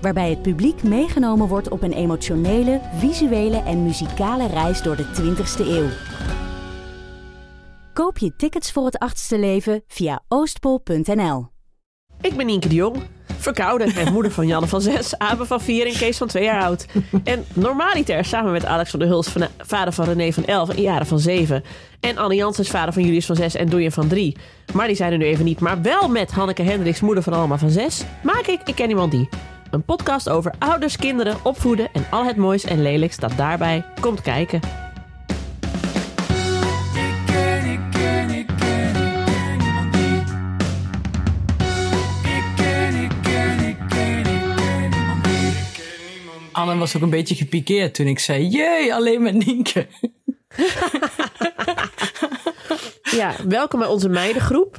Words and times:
Waarbij 0.00 0.30
het 0.30 0.42
publiek 0.42 0.82
meegenomen 0.82 1.48
wordt 1.48 1.68
op 1.68 1.82
een 1.82 1.92
emotionele, 1.92 2.80
visuele 2.96 3.62
en 3.62 3.82
muzikale 3.82 4.46
reis 4.46 4.82
door 4.82 4.96
de 4.96 5.04
20ste 5.04 5.66
eeuw. 5.66 5.88
Koop 7.92 8.18
je 8.18 8.36
tickets 8.36 8.72
voor 8.72 8.84
het 8.84 8.98
achtste 8.98 9.38
leven 9.38 9.82
via 9.86 10.22
oostpol.nl. 10.28 11.48
Ik 12.20 12.36
ben 12.36 12.46
Nienke 12.46 12.68
de 12.68 12.74
Jong, 12.74 12.96
verkouden 13.38 13.94
en 13.94 14.12
moeder 14.12 14.32
van 14.32 14.46
Janne 14.46 14.66
van 14.66 14.80
6, 14.80 15.18
Abe 15.18 15.46
van 15.46 15.60
4 15.60 15.86
en 15.86 15.92
Kees 15.92 16.16
van 16.16 16.26
2 16.26 16.44
jaar 16.44 16.62
oud. 16.62 16.86
En 17.24 17.44
normaliter 17.52 18.24
samen 18.24 18.52
met 18.52 18.64
Alex 18.64 18.90
van 18.90 18.98
der 18.98 19.08
Huls, 19.08 19.32
vader 19.58 19.92
van 19.92 20.04
René 20.04 20.32
van 20.32 20.44
11 20.44 20.68
en 20.68 20.82
Jaren 20.82 21.06
van 21.06 21.18
7. 21.18 21.64
En 22.00 22.18
Anne 22.18 22.34
Janssens, 22.34 22.70
vader 22.70 22.92
van 22.92 23.02
Julius 23.02 23.26
van 23.26 23.36
6 23.36 23.54
en 23.54 23.68
Doejen 23.68 23.92
van 23.92 24.08
3. 24.08 24.36
Maar 24.72 24.86
die 24.86 24.96
zijn 24.96 25.12
er 25.12 25.18
nu 25.18 25.24
even 25.24 25.44
niet, 25.44 25.60
maar 25.60 25.82
wel 25.82 26.08
met 26.08 26.30
Hanneke 26.30 26.62
Hendricks, 26.62 27.00
moeder 27.00 27.22
van 27.22 27.32
Alma 27.32 27.58
van 27.58 27.70
6. 27.70 28.04
Maak 28.22 28.46
ik 28.46 28.60
Ik 28.64 28.74
Ken 28.74 28.88
Iemand 28.88 29.10
Die. 29.10 29.28
Een 29.70 29.84
podcast 29.84 30.28
over 30.28 30.54
ouders, 30.58 30.96
kinderen, 30.96 31.44
opvoeden 31.44 31.92
en 31.92 32.06
al 32.10 32.24
het 32.24 32.36
moois 32.36 32.64
en 32.64 32.82
lelijks 32.82 33.16
dat 33.16 33.32
daarbij 33.36 33.84
komt 34.00 34.20
kijken. 34.20 34.60
Anne 46.52 46.76
was 46.76 46.96
ook 46.96 47.02
een 47.02 47.10
beetje 47.10 47.34
gepikeerd 47.34 47.94
toen 47.94 48.06
ik 48.06 48.18
zei: 48.18 48.46
Jee, 48.46 48.94
alleen 48.94 49.22
met 49.22 49.46
Nienke. 49.46 49.86
ja, 53.20 53.34
welkom 53.48 53.78
bij 53.78 53.88
onze 53.88 54.08
meidengroep. 54.08 54.78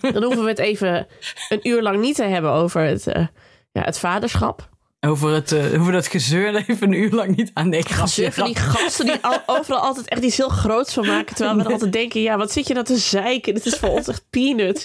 Dan 0.00 0.22
hoeven 0.22 0.42
we 0.42 0.48
het 0.48 0.58
even 0.58 1.06
een 1.48 1.68
uur 1.68 1.82
lang 1.82 2.00
niet 2.00 2.16
te 2.16 2.22
hebben 2.22 2.50
over 2.50 2.82
het, 2.82 3.06
uh, 3.06 3.26
ja, 3.74 3.82
het 3.82 3.98
vaderschap. 3.98 4.68
Over, 5.00 5.32
het, 5.32 5.52
uh, 5.52 5.80
over 5.80 5.92
dat 5.92 6.06
gezeur 6.06 6.54
even 6.54 6.88
een 6.88 6.92
uur 6.92 7.10
lang 7.10 7.36
niet 7.36 7.50
aan. 7.54 7.68
Nee, 7.68 7.82
grapje, 7.82 8.32
van 8.32 8.44
die 8.44 8.56
gasten 8.56 9.06
die 9.06 9.18
al, 9.20 9.38
overal 9.46 9.80
altijd 9.80 10.08
echt 10.08 10.22
iets 10.22 10.36
heel 10.36 10.48
groots 10.48 10.94
van 10.94 11.06
maken. 11.06 11.34
Terwijl 11.34 11.56
we 11.56 11.62
dan 11.62 11.72
altijd 11.72 11.92
denken, 11.92 12.20
ja, 12.20 12.36
wat 12.36 12.52
zit 12.52 12.66
je 12.66 12.74
nou 12.74 12.86
te 12.86 12.96
zeiken? 12.96 13.54
Dit 13.54 13.66
is 13.66 13.74
voor 13.74 13.88
ons 13.88 14.08
echt 14.08 14.26
peanut. 14.30 14.84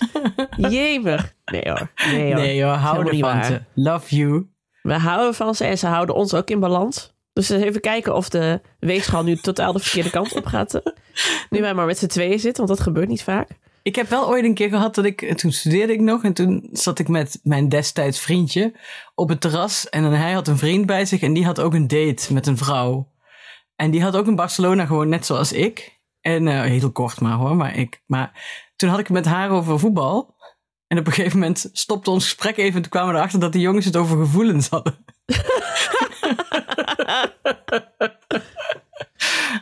Jemig. 0.57 1.33
Nee 1.45 1.61
hoor. 1.63 1.91
Nee 2.11 2.33
hoor, 2.33 2.41
nee, 2.41 2.63
hoor 2.63 2.73
hou 2.73 3.07
ervan 3.07 3.43
ze. 3.43 3.61
Love 3.73 4.15
you. 4.15 4.47
We 4.81 4.93
houden 4.93 5.33
van 5.33 5.55
ze 5.55 5.65
en 5.65 5.77
ze 5.77 5.87
houden 5.87 6.15
ons 6.15 6.33
ook 6.33 6.49
in 6.49 6.59
balans. 6.59 7.13
Dus 7.33 7.49
even 7.49 7.81
kijken 7.81 8.15
of 8.15 8.29
de 8.29 8.61
weegschaal 8.79 9.23
nu 9.23 9.35
totaal 9.35 9.73
de 9.73 9.79
verkeerde 9.79 10.09
kant 10.09 10.35
op 10.35 10.45
gaat. 10.45 10.81
Nu 11.49 11.61
wij 11.61 11.73
maar 11.73 11.85
met 11.85 11.97
z'n 11.97 12.07
tweeën 12.07 12.39
zitten, 12.39 12.65
want 12.65 12.77
dat 12.77 12.87
gebeurt 12.87 13.07
niet 13.07 13.23
vaak. 13.23 13.49
Ik 13.81 13.95
heb 13.95 14.09
wel 14.09 14.27
ooit 14.27 14.43
een 14.43 14.53
keer 14.53 14.69
gehad 14.69 14.95
dat 14.95 15.05
ik, 15.05 15.37
toen 15.37 15.51
studeerde 15.51 15.93
ik 15.93 15.99
nog 15.99 16.23
en 16.23 16.33
toen 16.33 16.69
zat 16.71 16.99
ik 16.99 17.07
met 17.07 17.39
mijn 17.43 17.69
destijds 17.69 18.19
vriendje 18.19 18.73
op 19.15 19.29
het 19.29 19.41
terras 19.41 19.89
en 19.89 20.03
dan 20.03 20.11
hij 20.11 20.31
had 20.31 20.47
een 20.47 20.57
vriend 20.57 20.85
bij 20.85 21.05
zich 21.05 21.21
en 21.21 21.33
die 21.33 21.45
had 21.45 21.59
ook 21.59 21.73
een 21.73 21.87
date 21.87 22.33
met 22.33 22.47
een 22.47 22.57
vrouw. 22.57 23.11
En 23.75 23.91
die 23.91 24.01
had 24.01 24.15
ook 24.15 24.27
in 24.27 24.35
Barcelona 24.35 24.85
gewoon 24.85 25.09
net 25.09 25.25
zoals 25.25 25.51
ik. 25.51 25.99
En 26.21 26.47
uh, 26.47 26.61
heel 26.61 26.91
kort 26.91 27.21
maar 27.21 27.33
hoor, 27.33 27.55
maar 27.55 27.75
ik. 27.75 28.03
Maar 28.05 28.31
toen 28.75 28.89
had 28.89 28.99
ik 28.99 29.07
het 29.07 29.15
met 29.15 29.25
haar 29.25 29.49
over 29.49 29.79
voetbal. 29.79 30.35
En 30.87 30.97
op 30.97 31.07
een 31.07 31.13
gegeven 31.13 31.39
moment 31.39 31.69
stopte 31.73 32.09
ons 32.09 32.23
gesprek 32.23 32.57
even 32.57 32.75
en 32.75 32.81
toen 32.81 32.91
kwamen 32.91 33.11
we 33.11 33.17
erachter 33.17 33.39
dat 33.39 33.53
de 33.53 33.59
jongens 33.59 33.85
het 33.85 33.95
over 33.95 34.17
gevoelens 34.17 34.69
hadden. 34.69 35.05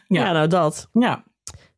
ja. 0.07 0.25
ja, 0.25 0.31
nou 0.31 0.47
dat. 0.47 0.89
Ja. 0.93 1.23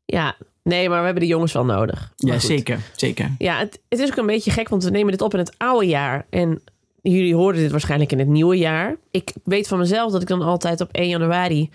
Ja, 0.05 0.37
Nee, 0.69 0.89
maar 0.89 0.99
we 0.99 1.05
hebben 1.05 1.23
de 1.23 1.29
jongens 1.29 1.53
wel 1.53 1.65
nodig. 1.65 2.11
ja, 2.15 2.39
zeker. 2.39 2.79
zeker. 2.95 3.31
Ja, 3.37 3.57
het, 3.57 3.79
het, 3.89 3.99
is 3.99 4.09
ook 4.09 4.17
een 4.17 4.25
beetje 4.25 4.51
gek, 4.51 4.69
want 4.69 4.83
we 4.83 4.89
nemen 4.89 5.11
dit 5.11 5.21
op 5.21 5.33
in 5.33 5.39
het 5.39 5.53
oude 5.57 5.85
jaar. 5.85 6.25
En 6.29 6.61
jullie 7.01 7.35
horen 7.35 7.55
dit 7.55 7.71
waarschijnlijk 7.71 8.11
in 8.11 8.19
het 8.19 8.27
nieuwe 8.27 8.57
jaar. 8.57 8.95
Ik 9.11 9.33
weet 9.43 9.67
van 9.67 9.77
mezelf 9.77 10.11
dat 10.11 10.21
ik 10.21 10.27
dan 10.27 10.41
altijd 10.41 10.81
op 10.81 10.89
1 10.91 11.07
januari 11.07 11.69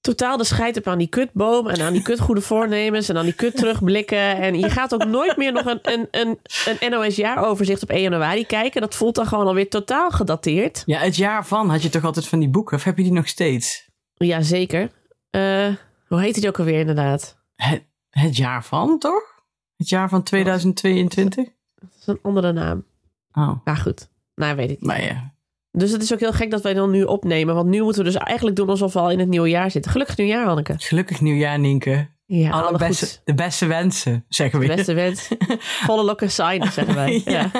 totaal 0.00 0.36
de 0.36 0.44
scheid 0.44 0.74
heb 0.74 0.86
aan 0.86 0.98
die 0.98 1.08
kutboom 1.08 1.68
en 1.68 1.80
aan 1.80 1.92
die 1.92 2.02
kutgoede 2.02 2.40
voornemens 2.50 3.08
en 3.08 3.16
aan 3.16 3.24
die 3.24 3.34
kut 3.34 3.56
terugblikken. 3.56 4.36
En 4.36 4.58
je 4.58 4.70
gaat 4.70 4.94
ook 4.94 5.04
nooit 5.04 5.36
meer 5.36 5.52
nog 5.52 5.66
een, 5.66 5.78
een, 5.82 6.08
een, 6.10 6.38
een 6.80 6.90
NOS-jaaroverzicht 6.90 7.82
op 7.82 7.90
1 7.90 8.02
januari 8.02 8.46
kijken. 8.46 8.80
Dat 8.80 8.94
voelt 8.94 9.14
dan 9.14 9.26
gewoon 9.26 9.46
alweer 9.46 9.68
totaal 9.68 10.10
gedateerd. 10.10 10.82
Ja, 10.86 10.98
het 10.98 11.16
jaar 11.16 11.46
van 11.46 11.70
had 11.70 11.82
je 11.82 11.88
toch 11.88 12.04
altijd 12.04 12.26
van 12.26 12.38
die 12.38 12.48
boeken? 12.48 12.76
Of 12.76 12.84
heb 12.84 12.96
je 12.96 13.02
die 13.02 13.12
nog 13.12 13.28
steeds? 13.28 13.88
Ja, 14.14 14.40
zeker. 14.40 14.90
Uh, 15.30 15.66
hoe 16.06 16.20
heet 16.20 16.34
die 16.34 16.48
ook 16.48 16.58
alweer 16.58 16.78
inderdaad? 16.78 17.36
Het, 17.64 17.84
het 18.10 18.36
jaar 18.36 18.64
van, 18.64 18.98
toch? 18.98 19.42
Het 19.76 19.88
jaar 19.88 20.08
van 20.08 20.22
2022? 20.22 21.44
Dat 21.74 21.90
is 22.00 22.06
een 22.06 22.18
andere 22.22 22.52
naam. 22.52 22.84
Oh. 23.32 23.56
Ja, 23.64 23.74
goed. 23.74 24.08
Nou, 24.34 24.56
weet 24.56 24.70
ik 24.70 24.80
niet. 24.80 24.88
Maar 24.88 25.02
ja. 25.02 25.32
Dus 25.70 25.90
het 25.90 26.02
is 26.02 26.12
ook 26.12 26.20
heel 26.20 26.32
gek 26.32 26.50
dat 26.50 26.62
wij 26.62 26.74
dan 26.74 26.90
nu 26.90 27.02
opnemen. 27.02 27.54
Want 27.54 27.68
nu 27.68 27.82
moeten 27.82 28.04
we 28.04 28.10
dus 28.10 28.20
eigenlijk 28.20 28.56
doen 28.56 28.68
alsof 28.68 28.92
we 28.92 28.98
al 28.98 29.10
in 29.10 29.18
het 29.18 29.28
nieuwe 29.28 29.48
jaar 29.48 29.70
zitten. 29.70 29.90
Gelukkig 29.90 30.16
nieuwjaar, 30.16 30.46
Hanneke. 30.46 30.74
Gelukkig 30.78 31.20
nieuwjaar, 31.20 31.58
Nienke. 31.58 32.12
Ja, 32.26 32.50
alle, 32.50 32.78
beste, 32.78 33.20
de 33.24 33.34
beste 33.34 33.66
wensen, 33.66 34.24
zeggen 34.28 34.58
we. 34.58 34.66
De 34.66 34.74
beste 34.74 34.94
wensen. 34.94 35.36
Volle 35.86 36.04
lokken 36.04 36.30
sign, 36.30 36.66
zeggen 36.72 36.94
wij. 36.94 37.22
ja. 37.24 37.50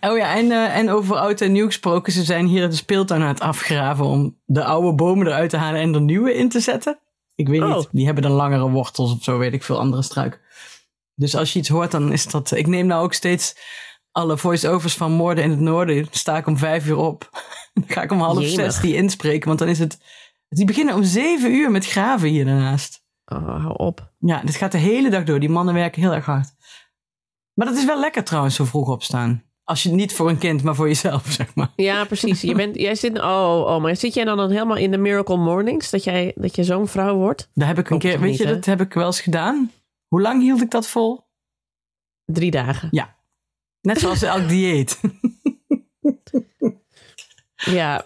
Oh 0.00 0.16
ja, 0.16 0.34
en, 0.34 0.46
uh, 0.46 0.76
en 0.76 0.90
over 0.90 1.16
oud 1.16 1.40
en 1.40 1.52
nieuw 1.52 1.66
gesproken. 1.66 2.12
Ze 2.12 2.24
zijn 2.24 2.46
hier 2.46 2.70
de 2.70 2.76
speeltuin 2.76 3.22
aan 3.22 3.28
het 3.28 3.40
afgraven 3.40 4.04
om 4.04 4.38
de 4.44 4.64
oude 4.64 4.94
bomen 4.94 5.26
eruit 5.26 5.50
te 5.50 5.56
halen 5.56 5.80
en 5.80 5.94
er 5.94 6.00
nieuwe 6.00 6.34
in 6.34 6.48
te 6.48 6.60
zetten. 6.60 6.98
Ik 7.40 7.48
weet 7.48 7.60
niet. 7.60 7.74
Oh. 7.74 7.84
Die 7.90 8.04
hebben 8.04 8.22
dan 8.22 8.32
langere 8.32 8.70
wortels 8.70 9.12
of 9.12 9.22
zo, 9.22 9.38
weet 9.38 9.52
ik 9.52 9.62
veel, 9.62 9.78
andere 9.78 10.02
struik. 10.02 10.40
Dus 11.14 11.36
als 11.36 11.52
je 11.52 11.58
iets 11.58 11.68
hoort, 11.68 11.90
dan 11.90 12.12
is 12.12 12.26
dat... 12.26 12.50
Ik 12.50 12.66
neem 12.66 12.86
nou 12.86 13.02
ook 13.04 13.12
steeds 13.12 13.56
alle 14.12 14.38
voice-overs 14.38 14.94
van 14.94 15.12
Moorden 15.12 15.44
in 15.44 15.50
het 15.50 15.60
Noorden. 15.60 16.06
sta 16.10 16.36
ik 16.36 16.46
om 16.46 16.58
vijf 16.58 16.86
uur 16.86 16.96
op. 16.96 17.28
dan 17.74 17.84
ga 17.86 18.02
ik 18.02 18.10
om 18.10 18.20
half 18.20 18.44
zes 18.44 18.80
die 18.80 18.94
inspreken, 18.94 19.46
want 19.46 19.58
dan 19.58 19.68
is 19.68 19.78
het... 19.78 19.98
Die 20.48 20.64
beginnen 20.64 20.94
om 20.94 21.04
zeven 21.04 21.54
uur 21.54 21.70
met 21.70 21.86
graven 21.86 22.28
hier 22.28 22.44
daarnaast. 22.44 23.04
Oh, 23.24 23.62
hou 23.62 23.76
op. 23.76 24.12
Ja, 24.18 24.42
dit 24.42 24.56
gaat 24.56 24.72
de 24.72 24.78
hele 24.78 25.10
dag 25.10 25.24
door. 25.24 25.40
Die 25.40 25.48
mannen 25.48 25.74
werken 25.74 26.02
heel 26.02 26.14
erg 26.14 26.24
hard. 26.24 26.54
Maar 27.54 27.66
dat 27.66 27.76
is 27.76 27.84
wel 27.84 28.00
lekker 28.00 28.24
trouwens, 28.24 28.54
zo 28.54 28.64
vroeg 28.64 28.88
opstaan. 28.88 29.49
Als 29.64 29.82
je 29.82 29.90
niet 29.90 30.12
voor 30.12 30.28
een 30.28 30.38
kind, 30.38 30.62
maar 30.62 30.74
voor 30.74 30.86
jezelf, 30.86 31.26
zeg 31.38 31.54
maar. 31.54 31.72
Ja, 31.76 32.04
precies. 32.04 32.40
Je 32.40 32.54
bent, 32.54 32.76
jij 32.76 32.94
zit, 32.94 33.18
oh, 33.18 33.64
oh, 33.66 33.80
maar 33.80 33.96
zit 33.96 34.14
jij 34.14 34.24
dan, 34.24 34.36
dan 34.36 34.50
helemaal 34.50 34.76
in 34.76 34.90
de 34.90 34.98
Miracle 34.98 35.36
Mornings? 35.36 35.90
Dat 35.90 36.04
jij, 36.04 36.32
dat 36.36 36.56
je 36.56 36.64
zo'n 36.64 36.88
vrouw 36.88 37.16
wordt? 37.16 37.50
Daar 37.54 37.68
heb 37.68 37.78
ik 37.78 37.90
een 37.90 37.98
keer, 37.98 38.20
weet 38.20 38.36
je, 38.36 38.46
dat 38.46 38.64
heb 38.64 38.80
ik 38.80 38.94
wel 38.94 39.06
eens 39.06 39.20
gedaan. 39.20 39.70
Hoe 40.08 40.20
lang 40.20 40.42
hield 40.42 40.62
ik 40.62 40.70
dat 40.70 40.86
vol? 40.86 41.20
Drie 42.24 42.50
dagen. 42.50 42.88
Ja. 42.90 43.16
Net 43.80 43.98
zoals 43.98 44.22
elk 44.22 44.48
dieet. 44.54 45.00
ja. 47.54 48.04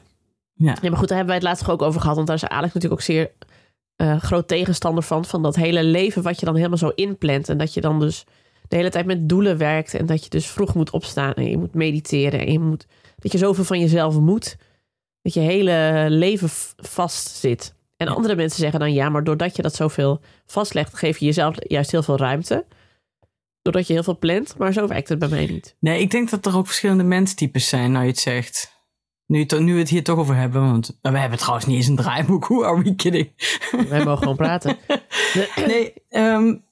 ja. 0.54 0.76
Ja, 0.81 0.91
maar 0.91 0.98
goed, 0.98 1.09
daar 1.09 1.16
hebben 1.16 1.26
wij 1.26 1.34
het 1.34 1.43
laatst 1.43 1.69
ook 1.69 1.82
over 1.82 2.00
gehad. 2.00 2.16
Want 2.16 2.28
daar 2.28 2.37
is 2.37 2.44
Alex 2.44 2.75
natuurlijk 2.75 3.00
ook 3.00 3.06
zeer 3.06 3.32
uh, 3.97 4.20
groot 4.20 4.48
tegenstander 4.48 5.04
van. 5.04 5.25
Van 5.25 5.43
dat 5.43 5.56
hele 5.56 5.84
leven 5.84 6.22
wat 6.22 6.41
je 6.41 6.47
dan 6.47 6.56
helemaal 6.56 6.78
zo 6.78 6.93
inplant. 6.94 7.48
En 7.48 7.59
dat 7.59 7.75
je 7.75 7.81
dan 7.81 8.00
dus 8.00 8.25
de 8.74 8.80
hele 8.80 8.92
tijd 8.92 9.06
met 9.06 9.28
doelen 9.28 9.58
werkt. 9.58 9.94
En 9.94 10.06
dat 10.06 10.24
je 10.24 10.30
dus 10.30 10.46
vroeg 10.46 10.74
moet 10.74 10.90
opstaan 10.90 11.32
en 11.34 11.50
je 11.50 11.58
moet 11.58 11.74
mediteren. 11.74 12.40
En 12.40 12.52
je 12.52 12.58
moet, 12.58 12.86
dat 13.16 13.32
je 13.32 13.38
zoveel 13.38 13.64
van 13.64 13.80
jezelf 13.80 14.18
moet. 14.18 14.56
Dat 15.22 15.34
je 15.34 15.40
hele 15.40 16.06
leven 16.10 16.48
vast 16.76 17.28
zit. 17.37 17.75
En 17.96 18.08
andere 18.08 18.37
mensen 18.37 18.60
zeggen 18.60 18.81
dan 18.81 18.93
ja, 18.93 19.08
maar 19.08 19.25
doordat 19.25 19.56
je 19.56 19.62
dat 19.62 19.75
zoveel 19.75 20.20
vastlegt, 20.46 20.94
geef 20.94 21.19
je 21.19 21.25
jezelf 21.25 21.56
juist 21.58 21.90
heel 21.90 22.02
veel 22.02 22.16
ruimte. 22.16 22.66
Doordat 23.62 23.87
je 23.87 23.93
heel 23.93 24.02
veel 24.02 24.19
plant, 24.19 24.54
maar 24.58 24.72
zo 24.72 24.87
werkt 24.87 25.08
het 25.08 25.19
bij 25.19 25.28
mij 25.28 25.46
niet. 25.46 25.76
Nee, 25.81 26.00
ik 26.00 26.10
denk 26.10 26.31
dat 26.31 26.46
er 26.46 26.56
ook 26.56 26.66
verschillende 26.66 27.04
menstypes 27.04 27.69
zijn, 27.69 27.93
nou 27.93 28.04
je 28.04 28.10
het 28.10 28.20
zegt. 28.20 28.72
Nu, 29.26 29.46
nu 29.58 29.72
we 29.72 29.78
het 29.78 29.88
hier 29.88 30.04
toch 30.04 30.19
over 30.19 30.37
hebben, 30.37 30.62
want 30.62 30.99
we 31.02 31.19
hebben 31.19 31.38
trouwens 31.38 31.66
niet 31.66 31.76
eens 31.76 31.87
een 31.87 31.96
draaiboek. 31.96 32.44
Hoe 32.54 32.64
are 32.64 32.82
we 32.82 32.94
kidding? 32.94 33.31
Wij 33.88 34.04
mogen 34.04 34.19
gewoon 34.19 34.37
praten. 34.37 34.76
Nee, 35.66 35.93
um, 36.10 36.64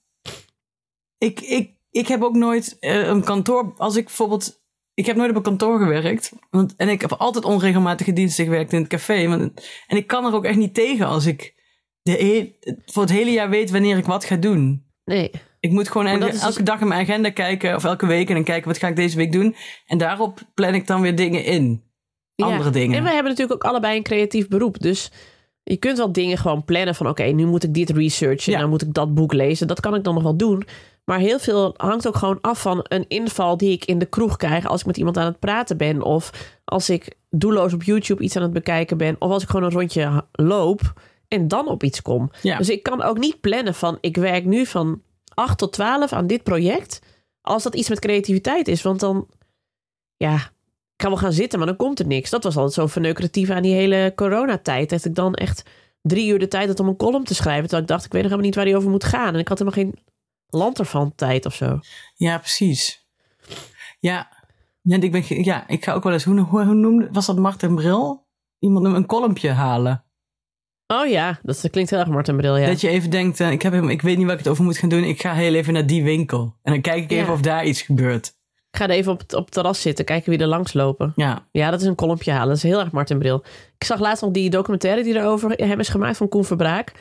ik, 1.19 1.41
ik, 1.41 1.81
ik 1.93 2.09
heb 2.09 2.23
ook 2.23 2.35
nooit 2.35 2.77
uh, 2.81 3.06
een 3.06 3.25
kantoor. 3.25 3.75
Als 3.77 3.97
ik 3.97 4.05
bijvoorbeeld. 4.05 4.61
Ik 4.94 5.06
heb 5.06 5.17
nooit 5.17 5.31
op 5.31 5.37
een 5.37 5.43
kantoor 5.43 5.79
gewerkt. 5.79 6.33
Want, 6.50 6.75
en 6.77 6.89
ik 6.89 7.00
heb 7.00 7.12
altijd 7.12 7.44
onregelmatige 7.44 8.12
diensten 8.12 8.44
gewerkt 8.44 8.73
in 8.73 8.79
het 8.79 8.89
café. 8.89 9.29
Want, 9.29 9.71
en 9.87 9.97
ik 9.97 10.06
kan 10.06 10.25
er 10.25 10.35
ook 10.35 10.44
echt 10.44 10.56
niet 10.56 10.75
tegen 10.75 11.06
als 11.06 11.27
ik 11.27 11.55
de 12.03 12.55
voor 12.85 13.03
het 13.03 13.12
hele 13.12 13.31
jaar 13.31 13.50
weet 13.50 13.71
wanneer 13.71 13.97
ik 13.97 14.05
wat 14.05 14.25
ga 14.25 14.37
doen. 14.37 14.87
Nee. 15.05 15.31
Ik 15.61 15.71
moet 15.71 15.89
gewoon 15.89 16.06
elke, 16.06 16.31
dus... 16.31 16.43
elke 16.43 16.62
dag 16.62 16.81
in 16.81 16.89
mijn 16.89 17.00
agenda 17.00 17.31
kijken. 17.31 17.75
Of 17.75 17.85
elke 17.85 18.06
week. 18.06 18.29
En 18.29 18.35
dan 18.35 18.44
kijken 18.44 18.69
wat 18.69 18.79
ga 18.79 18.89
ik 18.89 18.97
deze 18.97 19.17
week 19.17 19.33
doen. 19.33 19.56
En 19.87 19.99
daarop 19.99 20.41
plan 20.55 20.75
ik 20.75 20.87
dan 20.87 21.00
weer 21.00 21.17
dingen 21.17 21.44
in. 21.44 21.83
andere 22.37 22.71
dingen. 22.71 22.97
En 22.97 23.03
we 23.03 23.11
hebben 23.11 23.31
natuurlijk 23.31 23.65
ook 23.65 23.71
allebei 23.71 23.97
een 23.97 24.03
creatief 24.03 24.49
beroep. 24.49 24.81
Dus 24.81 25.11
je 25.62 25.77
kunt 25.77 25.99
wel 25.99 26.12
dingen 26.12 26.39
gewoon 26.39 26.65
plannen 26.65 26.94
van 26.94 27.09
oké, 27.09 27.23
nu 27.23 27.47
moet 27.47 27.65
ik 27.65 27.75
dit 27.75 27.91
researchen. 27.91 28.53
Ja. 28.53 28.59
Dan 28.59 28.69
moet 28.69 28.83
ik 28.83 28.94
dat 28.94 29.15
boek 29.15 29.33
lezen. 29.33 29.67
Dat 29.67 29.81
kan 29.81 29.94
ik 29.94 30.05
dan 30.05 30.15
nog 30.15 30.23
wel 30.23 30.37
doen. 30.37 30.65
Maar 31.05 31.19
heel 31.19 31.39
veel 31.39 31.75
hangt 31.77 32.07
ook 32.07 32.17
gewoon 32.17 32.39
af 32.41 32.61
van 32.61 32.85
een 32.89 33.05
inval 33.09 33.57
die 33.57 33.73
ik 33.73 33.85
in 33.85 33.99
de 33.99 34.07
kroeg 34.07 34.37
krijg 34.37 34.67
als 34.67 34.81
ik 34.81 34.87
met 34.87 34.97
iemand 34.97 35.17
aan 35.17 35.27
het 35.27 35.39
praten 35.39 35.77
ben. 35.77 36.03
Of 36.03 36.55
als 36.65 36.91
ik 36.91 37.17
doelloos 37.31 37.73
op 37.73 37.83
YouTube 37.83 38.23
iets 38.23 38.37
aan 38.37 38.43
het 38.43 38.53
bekijken 38.53 38.97
ben. 38.97 39.17
Of 39.19 39.31
als 39.31 39.43
ik 39.43 39.49
gewoon 39.49 39.65
een 39.65 39.73
rondje 39.73 40.25
loop 40.33 40.93
en 41.29 41.49
dan 41.49 41.69
op 41.69 41.83
iets 41.83 42.03
kom. 42.03 42.31
Dus 42.43 42.69
ik 42.69 42.83
kan 42.83 43.03
ook 43.03 43.19
niet 43.19 43.41
plannen 43.41 43.75
van 43.75 43.99
ik 44.01 44.17
werk 44.17 44.45
nu 44.45 44.67
van 44.67 45.03
8 45.35 45.59
tot 45.59 45.73
12 45.73 46.13
aan 46.13 46.27
dit 46.27 46.43
project. 46.43 47.01
Als 47.41 47.63
dat 47.63 47.75
iets 47.75 47.89
met 47.89 48.01
creativiteit 48.01 48.69
is. 48.69 48.83
Want 48.83 49.01
dan, 49.01 49.27
ja, 50.17 50.35
ik 50.35 50.97
kan 50.97 51.11
wel 51.11 51.19
gaan 51.19 51.33
zitten, 51.33 51.59
maar 51.59 51.69
dan 51.69 51.77
komt 51.77 51.99
er 51.99 52.07
niks. 52.07 52.31
Dat 52.31 52.45
was 52.45 52.57
altijd 52.57 52.75
zo 52.75 52.87
verneukeratief 52.87 53.51
aan 53.51 53.63
die 53.63 53.75
hele 53.75 54.13
coronatijd. 54.17 54.91
Dat 54.91 55.05
ik 55.05 55.15
dan 55.15 55.35
echt 55.35 55.63
drie 56.03 56.33
uur 56.33 56.39
de 56.39 56.49
tijd 56.49 56.69
had 56.69 56.81
om 56.81 56.89
een 56.89 56.97
column 56.97 57.25
te 57.25 57.35
schrijven. 57.35 57.63
Terwijl 57.63 57.83
ik 57.83 57.89
dacht, 57.89 58.05
ik 58.05 58.13
weet 58.13 58.23
nog 58.23 58.31
helemaal 58.31 58.51
niet 58.51 58.57
waar 58.57 58.65
die 58.65 58.77
over 58.77 58.91
moet 58.91 59.05
gaan. 59.05 59.35
En 59.35 59.41
ik 59.41 59.49
had 59.49 59.59
helemaal 59.59 59.83
geen 59.83 59.95
land 60.53 60.79
ervan 60.79 61.15
tijd 61.15 61.47
of 61.47 61.55
zo. 61.55 61.79
Ja, 62.15 62.39
precies. 62.39 63.07
Ja, 64.01 64.29
ja, 64.83 65.01
ik, 65.01 65.13
ben, 65.13 65.45
ja 65.45 65.69
ik 65.69 65.85
ga 65.85 65.93
ook 65.93 66.03
wel 66.03 66.13
eens, 66.13 66.25
hoe, 66.25 66.41
hoe, 66.41 66.65
hoe 66.65 66.75
noemde, 66.75 67.09
was 67.13 67.27
dat 67.27 67.39
Martin 67.39 67.75
Bril? 67.75 68.27
Iemand 68.59 68.85
een 68.87 69.07
kolompje 69.07 69.51
halen. 69.51 70.05
Oh 70.87 71.07
ja, 71.07 71.39
dat 71.43 71.71
klinkt 71.71 71.91
heel 71.91 71.99
erg 71.99 72.09
Martin 72.09 72.37
Bril, 72.37 72.57
ja. 72.57 72.67
Dat 72.67 72.81
je 72.81 72.89
even 72.89 73.11
denkt, 73.11 73.41
uh, 73.41 73.51
ik, 73.51 73.63
heb, 73.63 73.75
ik 73.75 74.03
weet 74.03 74.17
niet 74.17 74.25
waar 74.25 74.35
ik 74.35 74.41
het 74.41 74.49
over 74.49 74.65
moet 74.65 74.79
gaan 74.79 74.89
doen. 74.89 75.05
Ik 75.05 75.21
ga 75.21 75.35
heel 75.35 75.55
even 75.55 75.73
naar 75.73 75.87
die 75.87 76.03
winkel. 76.03 76.57
En 76.63 76.73
dan 76.73 76.81
kijk 76.81 77.03
ik 77.03 77.11
even 77.11 77.33
of 77.33 77.41
daar 77.41 77.65
iets 77.65 77.83
gebeurt. 77.83 78.27
Ik 78.71 78.79
ga 78.79 78.85
er 78.85 78.91
even 78.91 79.13
op 79.13 79.19
het, 79.19 79.35
op 79.35 79.45
het 79.45 79.53
terras 79.53 79.81
zitten, 79.81 80.05
kijken 80.05 80.31
wie 80.31 80.39
er 80.39 80.47
langs 80.47 80.73
lopen. 80.73 81.13
Ja. 81.17 81.49
Ja, 81.51 81.71
dat 81.71 81.81
is 81.81 81.87
een 81.87 81.95
kolompje 81.95 82.31
halen. 82.31 82.49
Dat 82.49 82.57
is 82.57 82.63
heel 82.63 82.81
erg 82.81 82.91
Martin 82.91 83.19
Bril. 83.19 83.45
Ik 83.79 83.85
zag 83.85 84.01
laatst 84.01 84.23
nog 84.23 84.33
die 84.33 84.51
documentaire 84.51 85.03
die 85.03 85.15
erover 85.15 85.51
hem 85.51 85.81
is 85.81 85.89
gemaakt 85.89 86.17
van 86.17 86.29
Koen 86.29 86.45
Verbraak. 86.45 86.93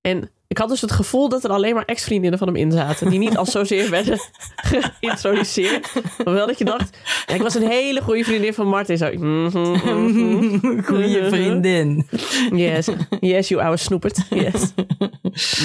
En 0.00 0.30
ik 0.48 0.58
had 0.58 0.68
dus 0.68 0.80
het 0.80 0.92
gevoel 0.92 1.28
dat 1.28 1.44
er 1.44 1.50
alleen 1.50 1.74
maar 1.74 1.84
ex-vriendinnen 1.84 2.38
van 2.38 2.48
hem 2.48 2.56
in 2.56 2.72
zaten. 2.72 3.10
Die 3.10 3.18
niet 3.18 3.36
al 3.36 3.46
zozeer 3.46 3.90
werden 4.00 4.18
geïntroduceerd. 4.56 5.92
Maar 6.24 6.34
wel 6.34 6.46
dat 6.46 6.58
je 6.58 6.64
dacht, 6.64 6.98
ja, 7.26 7.34
ik 7.34 7.42
was 7.42 7.54
een 7.54 7.68
hele 7.68 8.02
goede 8.02 8.24
vriendin 8.24 8.54
van 8.54 8.66
Martin. 8.66 8.98
Zo, 8.98 9.10
mm 9.12 9.48
-hmm, 9.48 10.84
goede 10.84 11.28
vriendin. 11.28 12.08
Yes, 12.50 12.88
yes, 13.20 13.48
you 13.48 13.62
oude 13.62 13.76
snoepert. 13.76 14.26
Yes. 14.30 14.72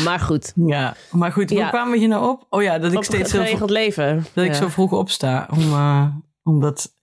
Maar 0.04 0.20
goed. 0.20 0.54
Ja, 0.56 0.96
maar 1.12 1.32
goed, 1.32 1.50
hoe 1.50 1.68
kwamen 1.70 1.92
we 1.92 1.98
hier 1.98 2.08
nou 2.08 2.30
op? 2.30 2.46
Oh 2.50 2.64
ja, 2.64 2.80
dat 2.80 2.92
ik 2.92 2.98
op 2.98 3.04
steeds 3.04 3.32
zo 3.32 3.38
geregeld 3.38 3.70
leven. 3.70 4.26
Dat 4.34 4.46
ik 4.46 4.54
zo 4.54 4.68
vroeg 4.68 4.92
opsta. 4.92 5.48
Om, 5.52 5.60
uh, 5.60 6.06
omdat... 6.44 6.94